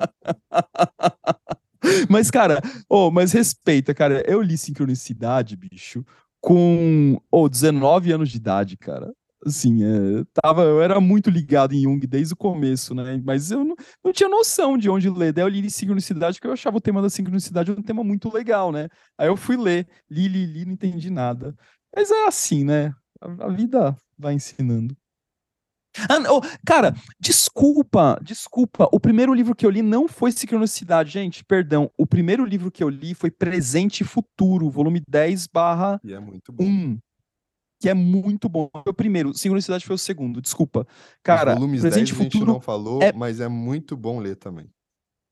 Mas, 2.09 2.29
cara, 2.29 2.59
oh, 2.89 3.09
mas 3.11 3.31
respeita, 3.31 3.93
cara. 3.93 4.23
Eu 4.27 4.41
li 4.41 4.57
Sincronicidade, 4.57 5.55
bicho, 5.55 6.03
com 6.41 7.21
oh, 7.31 7.47
19 7.47 8.11
anos 8.11 8.29
de 8.29 8.37
idade, 8.37 8.75
cara. 8.75 9.13
Assim, 9.45 9.83
é, 9.83 10.23
tava, 10.41 10.63
eu 10.63 10.81
era 10.81 10.99
muito 10.99 11.29
ligado 11.29 11.73
em 11.73 11.83
Jung 11.83 12.05
desde 12.07 12.33
o 12.33 12.37
começo, 12.37 12.95
né? 12.95 13.21
Mas 13.23 13.51
eu 13.51 13.63
não, 13.63 13.75
não 14.03 14.11
tinha 14.11 14.27
noção 14.27 14.77
de 14.77 14.89
onde 14.89 15.09
ler. 15.09 15.31
Daí 15.31 15.43
eu 15.43 15.47
li 15.47 15.69
Sincronicidade, 15.69 16.37
porque 16.37 16.47
eu 16.47 16.53
achava 16.53 16.77
o 16.77 16.81
tema 16.81 17.01
da 17.01 17.09
sincronicidade 17.09 17.71
um 17.71 17.81
tema 17.81 18.03
muito 18.03 18.33
legal, 18.33 18.71
né? 18.71 18.89
Aí 19.17 19.27
eu 19.27 19.37
fui 19.37 19.55
ler, 19.55 19.87
li, 20.09 20.27
li, 20.27 20.45
li, 20.45 20.65
não 20.65 20.73
entendi 20.73 21.09
nada. 21.09 21.55
Mas 21.95 22.11
é 22.11 22.25
assim, 22.27 22.63
né? 22.63 22.93
A, 23.21 23.45
a 23.45 23.49
vida 23.49 23.95
vai 24.17 24.33
ensinando. 24.33 24.95
Ah, 26.09 26.19
não, 26.19 26.41
cara, 26.65 26.93
desculpa, 27.19 28.19
desculpa. 28.21 28.87
O 28.91 28.99
primeiro 28.99 29.33
livro 29.33 29.55
que 29.55 29.65
eu 29.65 29.69
li 29.69 29.81
não 29.81 30.07
foi 30.07 30.31
Sincronicidade, 30.31 31.09
gente, 31.11 31.43
perdão. 31.43 31.91
O 31.97 32.05
primeiro 32.05 32.45
livro 32.45 32.71
que 32.71 32.83
eu 32.83 32.89
li 32.89 33.15
foi 33.15 33.31
Presente 33.31 34.01
e 34.01 34.05
Futuro, 34.05 34.69
volume 34.69 35.01
10 35.07 35.47
barra 35.47 35.99
E 36.03 36.13
é 36.13 36.19
muito 36.19 36.51
bom. 36.51 36.63
1, 36.63 36.99
que 37.79 37.89
é 37.89 37.93
muito 37.93 38.49
bom. 38.49 38.69
Foi 38.71 38.91
o 38.91 38.93
primeiro, 38.93 39.33
Sincronicidade 39.33 39.85
foi 39.85 39.95
o 39.95 39.99
segundo, 39.99 40.41
desculpa. 40.41 40.87
Cara, 41.23 41.53
volumes 41.53 41.81
Presente 41.81 42.09
10 42.09 42.17
e 42.17 42.19
a 42.19 42.23
gente 42.23 42.33
Futuro, 42.33 42.53
não 42.53 42.61
falou, 42.61 43.01
é- 43.01 43.13
mas 43.13 43.39
é 43.39 43.47
muito 43.47 43.95
bom 43.95 44.19
ler 44.19 44.35
também. 44.35 44.69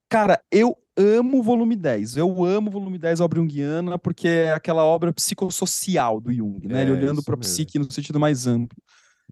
cara, 0.09 0.39
eu 0.51 0.77
amo 0.97 1.39
o 1.39 1.43
volume 1.43 1.75
10. 1.75 2.15
Eu 2.15 2.43
amo 2.45 2.69
o 2.69 2.71
volume 2.71 2.97
10 2.97 3.19
obra 3.19 3.39
junguiana, 3.39 3.99
porque 3.99 4.27
é 4.27 4.53
aquela 4.53 4.85
obra 4.85 5.11
psicossocial 5.11 6.21
do 6.21 6.31
Jung, 6.31 6.67
né? 6.67 6.83
Ele 6.83 6.91
É, 6.91 6.93
olhando 6.93 7.15
isso 7.17 7.25
para 7.25 7.35
a 7.35 7.37
psique 7.37 7.77
no 7.79 7.91
sentido 7.91 8.19
mais 8.19 8.47
amplo. 8.47 8.77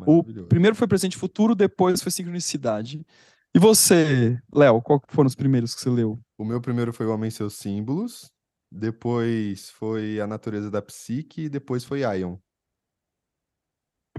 O 0.06 0.24
primeiro 0.48 0.76
foi 0.76 0.88
Presente 0.88 1.14
e 1.14 1.18
Futuro, 1.20 1.54
depois 1.56 2.02
foi 2.02 2.12
Sincronicidade. 2.12 3.06
E 3.56 3.60
você, 3.60 4.38
Léo, 4.52 4.82
qual 4.82 5.00
foram 5.10 5.28
os 5.28 5.36
primeiros 5.36 5.76
que 5.76 5.82
você 5.82 5.90
leu? 5.90 6.20
O 6.38 6.44
meu 6.44 6.60
primeiro 6.60 6.92
foi 6.92 7.06
O 7.06 7.14
Homem 7.14 7.28
e 7.28 7.32
Seus 7.32 7.54
Símbolos, 7.58 8.32
depois 8.72 9.70
foi 9.70 10.20
A 10.20 10.26
Natureza 10.26 10.72
da 10.72 10.82
Psique 10.82 11.44
e 11.44 11.50
depois 11.50 11.86
foi 11.86 12.00
Ion. 12.02 12.38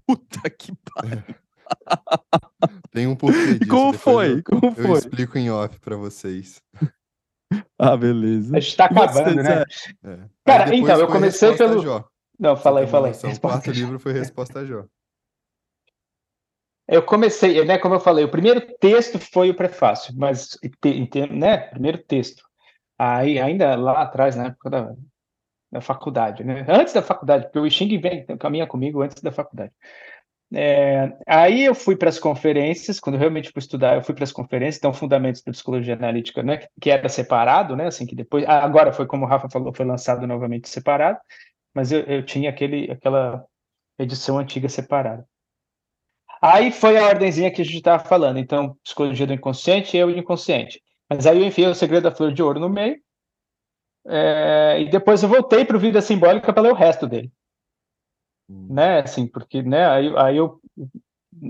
Puta 0.06 0.50
que 0.50 0.72
pariu. 0.94 1.22
Tem 2.92 3.06
um 3.06 3.16
porquê 3.16 3.38
E 3.38 3.58
disso. 3.58 3.70
como 3.70 3.92
foi? 3.92 4.38
Eu, 4.38 4.42
Como 4.44 4.66
eu 4.66 4.72
foi? 4.74 4.98
explico 4.98 5.38
em 5.38 5.50
off 5.50 5.78
pra 5.80 5.96
vocês. 5.96 6.60
Ah, 7.78 7.96
beleza. 7.96 8.56
A 8.56 8.58
gente 8.58 8.76
tá 8.76 8.86
acabando, 8.86 9.40
né? 9.42 9.62
É. 10.02 10.18
Cara, 10.44 10.74
então, 10.74 10.98
eu 10.98 11.06
comecei 11.06 11.54
pelo- 11.56 11.80
Jó. 11.82 12.04
Não, 12.38 12.56
aí. 13.08 13.12
noção, 13.12 13.28
O 13.28 13.30
Resposta 13.30 13.58
quarto 13.58 13.70
livro 13.70 13.98
foi 14.00 14.12
Resposta 14.12 14.58
a 14.60 14.64
Jó. 14.64 14.84
Eu 16.88 17.02
comecei, 17.02 17.64
né, 17.64 17.78
como 17.78 17.94
eu 17.94 18.00
falei, 18.00 18.24
o 18.24 18.30
primeiro 18.30 18.60
texto 18.78 19.18
foi 19.20 19.50
o 19.50 19.54
prefácio, 19.54 20.12
mas, 20.16 20.58
né, 21.30 21.56
primeiro 21.58 21.98
texto. 21.98 22.42
Aí, 22.98 23.38
ainda 23.38 23.74
lá 23.76 24.02
atrás, 24.02 24.34
na 24.36 24.46
época 24.46 24.70
da, 24.70 24.94
da 25.74 25.80
faculdade, 25.80 26.44
né, 26.44 26.64
antes 26.68 26.94
da 26.94 27.02
faculdade, 27.02 27.46
porque 27.46 27.58
o 27.58 27.68
Xing 27.68 27.98
vem, 27.98 28.24
caminha 28.38 28.66
comigo 28.66 29.02
antes 29.02 29.20
da 29.20 29.32
faculdade. 29.32 29.72
É, 30.52 31.12
aí 31.26 31.64
eu 31.64 31.74
fui 31.74 31.96
para 31.96 32.08
as 32.08 32.18
conferências, 32.18 33.00
quando 33.00 33.16
eu 33.16 33.18
realmente 33.18 33.50
fui 33.50 33.58
estudar, 33.58 33.96
eu 33.96 34.02
fui 34.02 34.14
para 34.14 34.22
as 34.22 34.30
conferências, 34.30 34.76
então 34.76 34.92
Fundamentos 34.92 35.42
da 35.42 35.50
Psicologia 35.50 35.94
Analítica, 35.94 36.44
né, 36.44 36.60
que 36.80 36.90
era 36.90 37.08
separado, 37.08 37.74
né, 37.74 37.88
assim, 37.88 38.06
que 38.06 38.14
depois, 38.14 38.44
ah, 38.46 38.64
agora 38.64 38.92
foi 38.92 39.04
como 39.04 39.24
o 39.24 39.28
Rafa 39.28 39.48
falou, 39.50 39.74
foi 39.74 39.84
lançado 39.84 40.24
novamente 40.28 40.68
separado, 40.68 41.18
mas 41.74 41.90
eu, 41.90 42.00
eu 42.02 42.24
tinha 42.24 42.50
aquele, 42.50 42.88
aquela 42.92 43.44
edição 43.98 44.38
antiga 44.38 44.68
separada. 44.68 45.26
Aí 46.40 46.70
foi 46.70 46.96
a 46.98 47.08
ordenzinha 47.08 47.50
que 47.50 47.62
a 47.62 47.64
gente 47.64 47.78
estava 47.78 48.04
falando. 48.04 48.38
Então, 48.38 48.76
psicologia 48.84 49.26
do 49.26 49.32
inconsciente, 49.32 49.96
eu 49.96 50.10
e 50.10 50.14
o 50.14 50.18
inconsciente. 50.18 50.80
Mas 51.08 51.26
aí 51.26 51.38
eu 51.38 51.46
enfiei 51.46 51.66
o 51.66 51.74
segredo 51.74 52.04
da 52.04 52.14
flor 52.14 52.32
de 52.32 52.42
ouro 52.42 52.60
no 52.60 52.68
meio. 52.68 52.98
É, 54.06 54.80
e 54.80 54.90
depois 54.90 55.22
eu 55.22 55.28
voltei 55.28 55.64
para 55.64 55.76
o 55.76 55.80
Vida 55.80 56.00
Simbólica 56.00 56.52
para 56.52 56.62
ler 56.62 56.72
o 56.72 56.76
resto 56.76 57.06
dele. 57.06 57.32
Hum. 58.48 58.68
Né, 58.70 59.00
assim, 59.00 59.26
porque 59.26 59.62
né, 59.62 59.86
aí, 59.88 60.12
aí 60.16 60.36
eu 60.36 60.60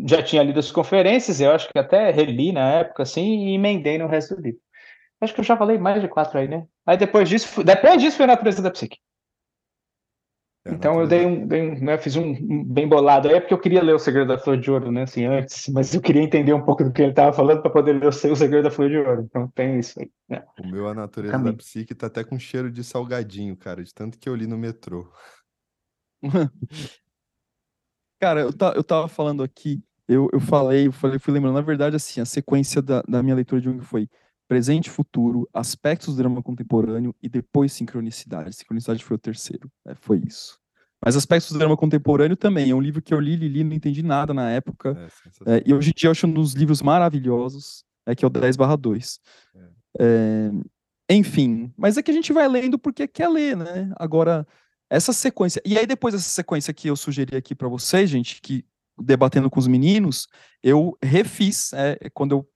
já 0.07 0.23
tinha 0.23 0.43
lido 0.43 0.61
as 0.61 0.71
conferências, 0.71 1.41
eu 1.41 1.51
acho 1.51 1.69
que 1.69 1.79
até 1.79 2.11
reli 2.11 2.53
na 2.53 2.73
época, 2.75 3.03
assim, 3.03 3.49
e 3.49 3.55
emendei 3.55 3.99
no 3.99 4.07
resto 4.07 4.37
do 4.37 4.43
livro. 4.43 4.61
Acho 5.21 5.35
que 5.35 5.41
eu 5.41 5.45
já 5.45 5.57
falei 5.57 5.79
mais 5.79 6.01
de 6.01 6.09
quatro 6.09 6.39
aí, 6.39 6.47
né? 6.47 6.67
Aí 6.87 6.97
depois 6.97 7.29
disso, 7.29 7.65
depois 7.65 8.01
disso 8.01 8.17
foi 8.17 8.25
a 8.25 8.29
natureza 8.29 8.63
da 8.63 8.71
psique. 8.71 8.99
É 10.67 10.73
então 10.73 10.99
eu 10.99 11.07
dei 11.07 11.27
um, 11.27 11.47
dei 11.47 11.61
um 11.61 11.79
né, 11.79 11.99
fiz 11.99 12.17
um 12.17 12.65
bem 12.65 12.89
bolado 12.89 13.29
aí, 13.29 13.35
é 13.35 13.41
porque 13.41 13.53
eu 13.53 13.61
queria 13.61 13.83
ler 13.83 13.95
o 13.95 13.99
Segredo 13.99 14.29
da 14.29 14.39
Flor 14.39 14.57
de 14.57 14.71
Ouro, 14.71 14.91
né, 14.91 15.03
assim, 15.03 15.27
antes, 15.27 15.69
mas 15.69 15.95
eu 15.95 16.01
queria 16.01 16.23
entender 16.23 16.55
um 16.55 16.63
pouco 16.63 16.83
do 16.83 16.91
que 16.91 17.03
ele 17.03 17.11
estava 17.11 17.35
falando 17.35 17.61
para 17.61 17.71
poder 17.71 17.93
ler 17.93 18.07
o 18.07 18.13
Segredo 18.13 18.63
da 18.63 18.71
Flor 18.71 18.89
de 18.89 18.97
Ouro. 18.97 19.23
Então 19.23 19.47
tem 19.49 19.79
isso 19.79 20.01
aí. 20.01 20.11
Né? 20.27 20.43
O 20.59 20.67
meu 20.67 20.89
A 20.89 20.95
Natureza 20.95 21.33
Caminho. 21.33 21.53
da 21.53 21.59
Psique 21.59 21.95
tá 21.95 22.07
até 22.07 22.25
com 22.25 22.39
cheiro 22.39 22.71
de 22.71 22.83
salgadinho, 22.83 23.55
cara, 23.57 23.85
de 23.85 23.93
tanto 23.93 24.19
que 24.19 24.27
eu 24.27 24.35
li 24.35 24.47
no 24.47 24.57
metrô. 24.57 25.13
cara, 28.19 28.41
eu, 28.41 28.53
tá, 28.53 28.73
eu 28.75 28.83
tava 28.83 29.07
falando 29.07 29.43
aqui, 29.43 29.85
eu, 30.09 30.31
eu 30.33 30.41
falei, 30.41 30.87
eu 30.87 30.93
falei, 30.93 31.19
fui 31.19 31.35
lembrando, 31.35 31.55
na 31.55 31.61
verdade, 31.61 31.97
assim, 31.97 32.23
a 32.23 32.25
sequência 32.25 32.81
da, 32.81 33.03
da 33.03 33.23
minha 33.23 33.37
leitura 33.37 33.61
de 33.61 33.69
Jung 33.69 33.83
foi 33.83 34.09
presente 34.49 34.87
e 34.87 34.91
futuro, 34.91 35.49
aspectos 35.53 36.15
do 36.15 36.17
drama 36.17 36.43
contemporâneo 36.43 37.15
e 37.23 37.29
depois 37.29 37.73
sincronicidade. 37.73 38.57
Sincronicidade 38.57 39.05
foi 39.05 39.17
o 39.17 39.21
terceiro, 39.21 39.71
né? 39.85 39.95
foi 40.01 40.23
isso. 40.27 40.59
Mas 41.05 41.17
aspectos 41.17 41.53
do 41.53 41.59
drama 41.59 41.77
contemporâneo 41.77 42.37
também. 42.37 42.71
É 42.71 42.75
um 42.75 42.81
livro 42.81 43.03
que 43.03 43.13
eu 43.13 43.21
li, 43.21 43.37
li, 43.37 43.49
li, 43.49 43.63
não 43.63 43.75
entendi 43.75 44.03
nada 44.03 44.33
na 44.33 44.51
época. 44.51 45.11
É, 45.47 45.57
é, 45.57 45.63
e 45.67 45.75
hoje 45.75 45.91
em 45.91 45.93
dia 45.95 46.09
eu 46.09 46.13
acho 46.13 46.27
um 46.27 46.33
dos 46.33 46.55
livros 46.55 46.81
maravilhosos, 46.81 47.85
é, 48.07 48.15
que 48.15 48.25
é 48.25 48.29
o 48.29 48.31
10 48.31 48.57
barra 48.57 48.77
2. 48.77 49.21
É. 49.55 50.51
é. 51.11 51.15
enfim, 51.15 51.73
mas 51.77 51.99
é 51.99 52.03
que 52.03 52.11
a 52.11 52.15
gente 52.15 52.33
vai 52.33 52.49
lendo 52.49 52.79
porque 52.79 53.07
quer 53.07 53.29
ler, 53.29 53.55
né? 53.55 53.93
Agora, 53.97 54.47
essa 54.89 55.13
sequência. 55.13 55.61
E 55.65 55.77
aí, 55.77 55.87
depois 55.87 56.15
dessa 56.15 56.29
sequência 56.29 56.73
que 56.73 56.89
eu 56.89 56.97
sugeri 56.97 57.37
aqui 57.37 57.55
para 57.55 57.69
vocês, 57.69 58.09
gente, 58.09 58.41
que 58.41 58.65
debatendo 58.99 59.51
com 59.51 59.59
os 59.59 59.67
meninos, 59.67 60.27
eu 60.63 60.97
refiz, 61.03 61.73
é, 61.75 61.99
quando 62.15 62.33
eu 62.33 62.49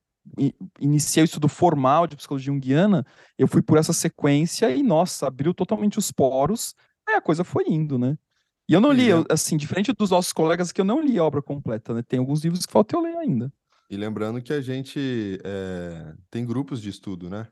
iniciei 0.81 1.23
o 1.23 1.27
estudo 1.27 1.49
formal 1.49 2.07
de 2.07 2.17
psicologia 2.17 2.53
junguiana, 2.53 3.07
eu 3.39 3.47
fui 3.47 3.63
por 3.63 3.79
essa 3.79 3.93
sequência 3.93 4.71
e, 4.75 4.83
nossa, 4.83 5.27
abriu 5.27 5.55
totalmente 5.55 5.99
os 5.99 6.11
poros, 6.11 6.75
aí 7.07 7.15
a 7.15 7.21
coisa 7.21 7.45
foi 7.45 7.65
indo, 7.69 7.99
né? 7.99 8.17
E 8.69 8.75
eu 8.75 8.81
não 8.81 8.93
li, 8.93 9.09
eu, 9.09 9.25
assim, 9.31 9.57
diferente 9.57 9.93
dos 9.93 10.11
nossos 10.11 10.33
colegas, 10.33 10.71
que 10.71 10.81
eu 10.81 10.85
não 10.85 11.01
li 11.01 11.19
a 11.19 11.25
obra 11.25 11.41
completa, 11.41 11.95
né? 11.95 12.03
Tem 12.03 12.19
alguns 12.19 12.45
livros 12.45 12.67
que 12.67 12.73
falta 12.73 12.95
eu 12.95 13.01
ler 13.01 13.17
ainda. 13.17 13.51
E 13.91 13.97
lembrando 13.97 14.43
que 14.43 14.53
a 14.53 14.61
gente 14.61 15.41
é, 15.43 16.15
tem 16.31 16.45
grupos 16.45 16.83
de 16.83 16.91
estudo, 16.91 17.31
né? 17.31 17.49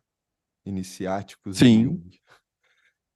Iniciáticos. 0.67 1.57
Sim. 1.57 2.03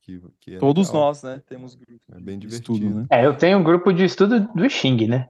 Que, 0.01 0.23
que 0.41 0.55
é 0.55 0.59
Todos 0.59 0.89
legal. 0.89 1.03
nós, 1.03 1.23
né? 1.23 1.43
Temos 1.47 1.75
grupos. 1.75 2.01
É 2.11 2.19
bem 2.19 2.39
divertido. 2.39 2.73
Estudo, 2.73 3.01
né? 3.01 3.07
É, 3.11 3.27
eu 3.27 3.37
tenho 3.37 3.59
um 3.59 3.63
grupo 3.63 3.93
de 3.93 4.05
estudo 4.05 4.49
do 4.55 4.71
Xing, 4.71 5.07
né? 5.07 5.29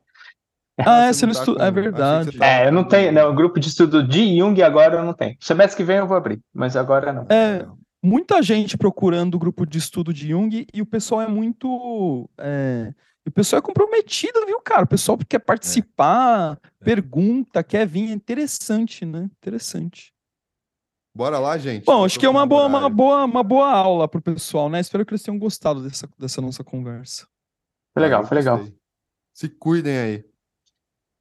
Ah, 0.86 1.06
é, 1.06 1.12
você 1.12 1.26
não 1.26 1.32
estuda. 1.32 1.64
É 1.64 1.70
verdade. 1.70 2.42
É, 2.42 2.66
eu 2.66 2.72
não 2.72 2.84
tenho. 2.84 3.12
Não, 3.12 3.34
grupo 3.34 3.58
de 3.58 3.68
estudo 3.68 4.02
de 4.02 4.38
Jung 4.38 4.62
agora 4.62 4.96
eu 4.96 5.04
não 5.04 5.12
tenho. 5.12 5.36
Semestre 5.40 5.76
que 5.76 5.84
vem 5.84 5.96
eu 5.96 6.06
vou 6.06 6.16
abrir, 6.16 6.40
mas 6.52 6.76
agora 6.76 7.12
não. 7.12 7.26
É, 7.28 7.66
muita 8.02 8.42
gente 8.42 8.76
procurando 8.76 9.34
o 9.34 9.38
grupo 9.38 9.66
de 9.66 9.78
estudo 9.78 10.12
de 10.12 10.28
Jung 10.28 10.66
e 10.72 10.82
o 10.82 10.86
pessoal 10.86 11.22
é 11.22 11.28
muito. 11.28 12.28
É, 12.38 12.92
o 13.26 13.30
pessoal 13.30 13.58
é 13.58 13.62
comprometido, 13.62 14.44
viu, 14.46 14.60
cara? 14.60 14.84
O 14.84 14.88
pessoal 14.88 15.18
quer 15.28 15.38
participar, 15.38 16.58
é. 16.80 16.84
pergunta, 16.84 17.62
quer 17.62 17.86
vir. 17.86 18.10
É 18.10 18.12
interessante, 18.12 19.04
né? 19.04 19.30
Interessante. 19.38 20.12
Bora 21.14 21.38
lá, 21.38 21.58
gente. 21.58 21.84
Bom, 21.84 22.04
acho 22.04 22.18
que 22.18 22.26
é 22.26 22.28
uma 22.28 22.46
boa, 22.46 22.66
uma, 22.66 22.88
boa, 22.88 23.24
uma 23.24 23.42
boa 23.42 23.70
aula 23.70 24.08
pro 24.08 24.22
pessoal, 24.22 24.68
né? 24.68 24.80
Espero 24.80 25.04
que 25.04 25.12
eles 25.12 25.22
tenham 25.22 25.38
gostado 25.38 25.82
dessa, 25.82 26.08
dessa 26.18 26.40
nossa 26.40 26.62
conversa. 26.62 27.26
Foi 27.92 28.02
legal, 28.02 28.24
foi 28.24 28.36
legal. 28.36 28.64
Se 29.34 29.48
cuidem 29.48 29.98
aí. 29.98 30.24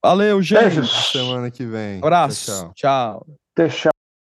Valeu, 0.03 0.41
gente. 0.41 0.59
Beijos. 0.59 1.11
Semana 1.11 1.51
que 1.51 1.65
vem. 1.65 1.97
Abraço. 1.97 2.71
tchau. 2.73 2.73
tchau. 2.75 3.27
Deixa 3.55 3.89